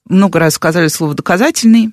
много 0.09 0.39
раз 0.39 0.55
сказали 0.55 0.89
слово 0.89 1.14
«доказательный». 1.14 1.91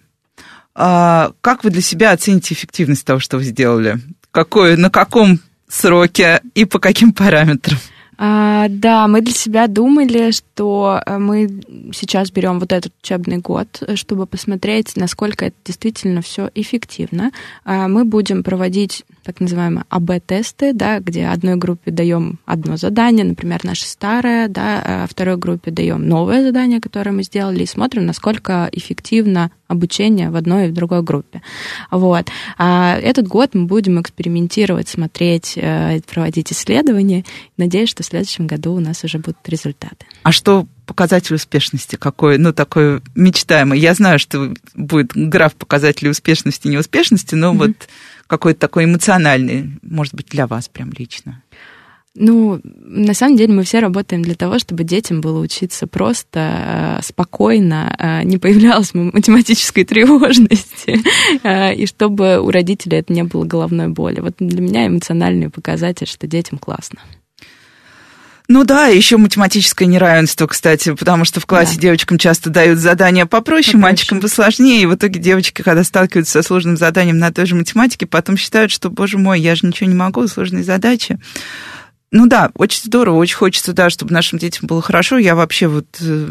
А, 0.74 1.32
как 1.42 1.64
вы 1.64 1.70
для 1.70 1.82
себя 1.82 2.12
оцените 2.12 2.54
эффективность 2.54 3.04
того, 3.04 3.20
что 3.20 3.38
вы 3.38 3.44
сделали? 3.44 4.00
Какой, 4.32 4.78
на 4.78 4.90
каком 4.90 5.40
сроки 5.68 6.42
и 6.56 6.66
по 6.66 6.80
каким 6.80 7.14
параметрам? 7.14 7.78
А, 8.20 8.68
да, 8.70 9.08
мы 9.08 9.22
для 9.22 9.34
себя 9.34 9.68
думали, 9.68 10.32
что 10.32 11.02
э, 11.06 11.20
мы 11.20 11.62
сейчас 11.94 12.32
берем 12.32 12.60
вот 12.60 12.74
этот 12.74 12.92
учебный 13.04 13.38
год, 13.38 13.84
чтобы 13.94 14.26
посмотреть, 14.26 14.96
насколько 14.96 15.46
это 15.46 15.56
действительно 15.64 16.24
все 16.24 16.50
эффективно. 16.56 17.32
А, 17.64 17.88
мы 17.88 18.06
будем 18.06 18.44
проводить 18.44 19.06
так 19.24 19.40
называемые 19.40 19.86
АБ-тесты, 19.90 20.74
да, 20.74 21.00
где 21.00 21.28
одной 21.28 21.58
группе 21.58 21.92
даем 21.92 22.40
одно 22.46 22.78
задание, 22.78 23.24
например, 23.24 23.64
наше 23.64 23.86
старое, 23.86 24.48
да, 24.48 24.82
а 24.84 25.08
второй 25.08 25.38
группе 25.38 25.70
даем 25.70 26.08
новое 26.08 26.42
задание, 26.42 26.82
которое 26.82 27.12
мы 27.12 27.22
сделали, 27.22 27.64
и 27.64 27.68
смотрим, 27.68 28.08
насколько 28.08 28.68
эффективно 28.72 29.52
обучение 29.68 30.30
в 30.30 30.36
одной 30.36 30.68
и 30.68 30.70
в 30.70 30.74
другой 30.74 31.02
группе. 31.02 31.42
Вот. 31.92 32.30
А 32.58 32.98
этот 32.98 33.28
год 33.28 33.54
мы 33.54 33.66
будем 33.66 34.02
экспериментировать, 34.02 34.88
смотреть, 34.88 35.54
э, 35.56 36.00
проводить 36.12 36.52
исследования. 36.52 37.26
Надеюсь, 37.58 37.90
что 37.90 38.04
в 38.04 38.06
следующем 38.06 38.48
году 38.48 38.74
у 38.74 38.80
нас 38.80 39.04
уже 39.04 39.20
будут 39.20 39.38
результаты. 39.48 40.06
А 40.24 40.32
что 40.32 40.68
показатель 40.86 41.36
успешности 41.36 41.96
какой, 41.96 42.38
ну, 42.38 42.54
такой 42.54 43.02
мечтаемый? 43.16 43.80
Я 43.80 43.94
знаю, 43.94 44.20
что 44.20 44.54
будет 44.74 45.12
граф 45.14 45.54
показателей 45.56 46.12
успешности 46.12 46.68
и 46.68 46.72
неуспешности, 46.72 47.36
но 47.36 47.54
mm-hmm. 47.54 47.58
вот 47.58 47.90
какой-то 48.28 48.60
такой 48.60 48.86
эмоциональный, 48.86 49.80
может 49.82 50.14
быть, 50.14 50.28
для 50.28 50.48
вас 50.48 50.68
прям 50.70 50.92
лично. 50.98 51.42
Ну, 52.20 52.60
на 52.64 53.14
самом 53.14 53.38
деле 53.38 53.54
мы 53.54 53.64
все 53.64 53.78
работаем 53.78 54.24
для 54.24 54.34
того, 54.34 54.58
чтобы 54.58 54.84
детям 54.84 55.22
было 55.22 55.40
учиться 55.40 55.86
просто, 55.86 56.98
э, 57.00 57.04
спокойно, 57.04 57.96
э, 58.00 58.24
не 58.24 58.40
появлялась 58.40 58.96
математической 58.96 59.84
тревожности, 59.84 61.00
э, 61.44 61.76
и 61.76 61.86
чтобы 61.86 62.40
у 62.40 62.50
родителей 62.50 62.98
это 62.98 63.14
не 63.14 63.22
было 63.22 63.46
головной 63.46 63.90
боли. 63.90 64.20
Вот 64.22 64.34
для 64.40 64.62
меня 64.62 64.88
эмоциональный 64.88 65.52
показатель, 65.52 66.08
что 66.08 66.26
детям 66.26 66.58
классно. 66.58 67.02
Ну 68.48 68.64
да, 68.64 68.88
еще 68.88 69.18
математическое 69.18 69.86
неравенство, 69.86 70.48
кстати, 70.48 70.96
потому 70.96 71.24
что 71.24 71.40
в 71.40 71.46
классе 71.46 71.76
да. 71.76 71.82
девочкам 71.82 72.18
часто 72.18 72.50
дают 72.50 72.80
задания 72.80 73.28
попроще, 73.28 73.74
попроще, 73.74 73.78
мальчикам 73.78 74.22
посложнее, 74.22 74.82
и 74.82 74.86
в 74.88 74.96
итоге 74.96 75.20
девочки, 75.20 75.62
когда 75.62 75.84
сталкиваются 75.84 76.42
со 76.42 76.48
сложным 76.48 76.78
заданием 76.78 77.20
на 77.20 77.32
той 77.32 77.46
же 77.46 77.54
математике, 77.54 78.08
потом 78.08 78.38
считают, 78.38 78.72
что, 78.72 78.90
боже 78.90 79.20
мой, 79.20 79.40
я 79.40 79.54
же 79.54 79.68
ничего 79.68 79.88
не 79.88 79.96
могу, 79.96 80.26
сложные 80.28 80.64
задачи. 80.64 81.20
Ну 82.10 82.26
да, 82.26 82.52
очень 82.56 82.84
здорово, 82.86 83.18
очень 83.18 83.36
хочется, 83.36 83.74
да, 83.74 83.90
чтобы 83.90 84.14
нашим 84.14 84.40
детям 84.40 84.66
было 84.66 84.82
хорошо. 84.82 85.18
Я 85.18 85.36
вообще 85.36 85.68
вот 85.68 85.88
э, 86.00 86.28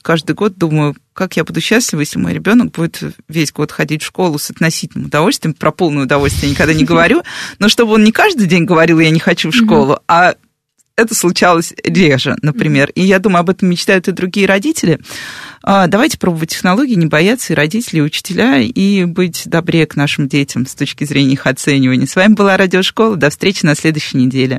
каждый 0.00 0.34
год 0.34 0.56
думаю, 0.56 0.96
как 1.12 1.36
я 1.36 1.44
буду 1.44 1.60
счастлива, 1.60 2.00
если 2.00 2.18
мой 2.18 2.32
ребенок 2.32 2.72
будет 2.72 3.02
весь 3.28 3.52
год 3.52 3.70
ходить 3.70 4.02
в 4.02 4.06
школу 4.06 4.38
с 4.38 4.50
относительным 4.50 5.08
удовольствием. 5.08 5.52
Про 5.52 5.72
полное 5.72 6.04
удовольствие 6.04 6.48
я 6.48 6.54
никогда 6.54 6.72
не 6.72 6.84
говорю, 6.86 7.22
но 7.58 7.68
чтобы 7.68 7.94
он 7.94 8.04
не 8.04 8.12
каждый 8.12 8.46
день 8.46 8.64
говорил, 8.64 8.98
я 8.98 9.10
не 9.10 9.20
хочу 9.20 9.50
в 9.50 9.54
школу, 9.54 10.00
а 10.08 10.36
это 10.98 11.14
случалось 11.14 11.72
реже, 11.84 12.36
например. 12.42 12.90
И 12.90 13.02
я 13.02 13.20
думаю, 13.20 13.40
об 13.40 13.50
этом 13.50 13.70
мечтают 13.70 14.08
и 14.08 14.12
другие 14.12 14.48
родители. 14.48 14.98
А, 15.62 15.86
давайте 15.86 16.18
пробовать 16.18 16.50
технологии, 16.50 16.94
не 16.94 17.06
бояться 17.06 17.52
и 17.52 17.56
родители, 17.56 17.98
и 17.98 18.02
учителя, 18.02 18.58
и 18.58 19.04
быть 19.04 19.44
добрее 19.46 19.86
к 19.86 19.94
нашим 19.94 20.26
детям 20.26 20.66
с 20.66 20.74
точки 20.74 21.04
зрения 21.04 21.34
их 21.34 21.46
оценивания. 21.46 22.06
С 22.06 22.16
вами 22.16 22.34
была 22.34 22.56
Радиошкола. 22.56 23.14
До 23.14 23.30
встречи 23.30 23.64
на 23.64 23.76
следующей 23.76 24.16
неделе. 24.16 24.56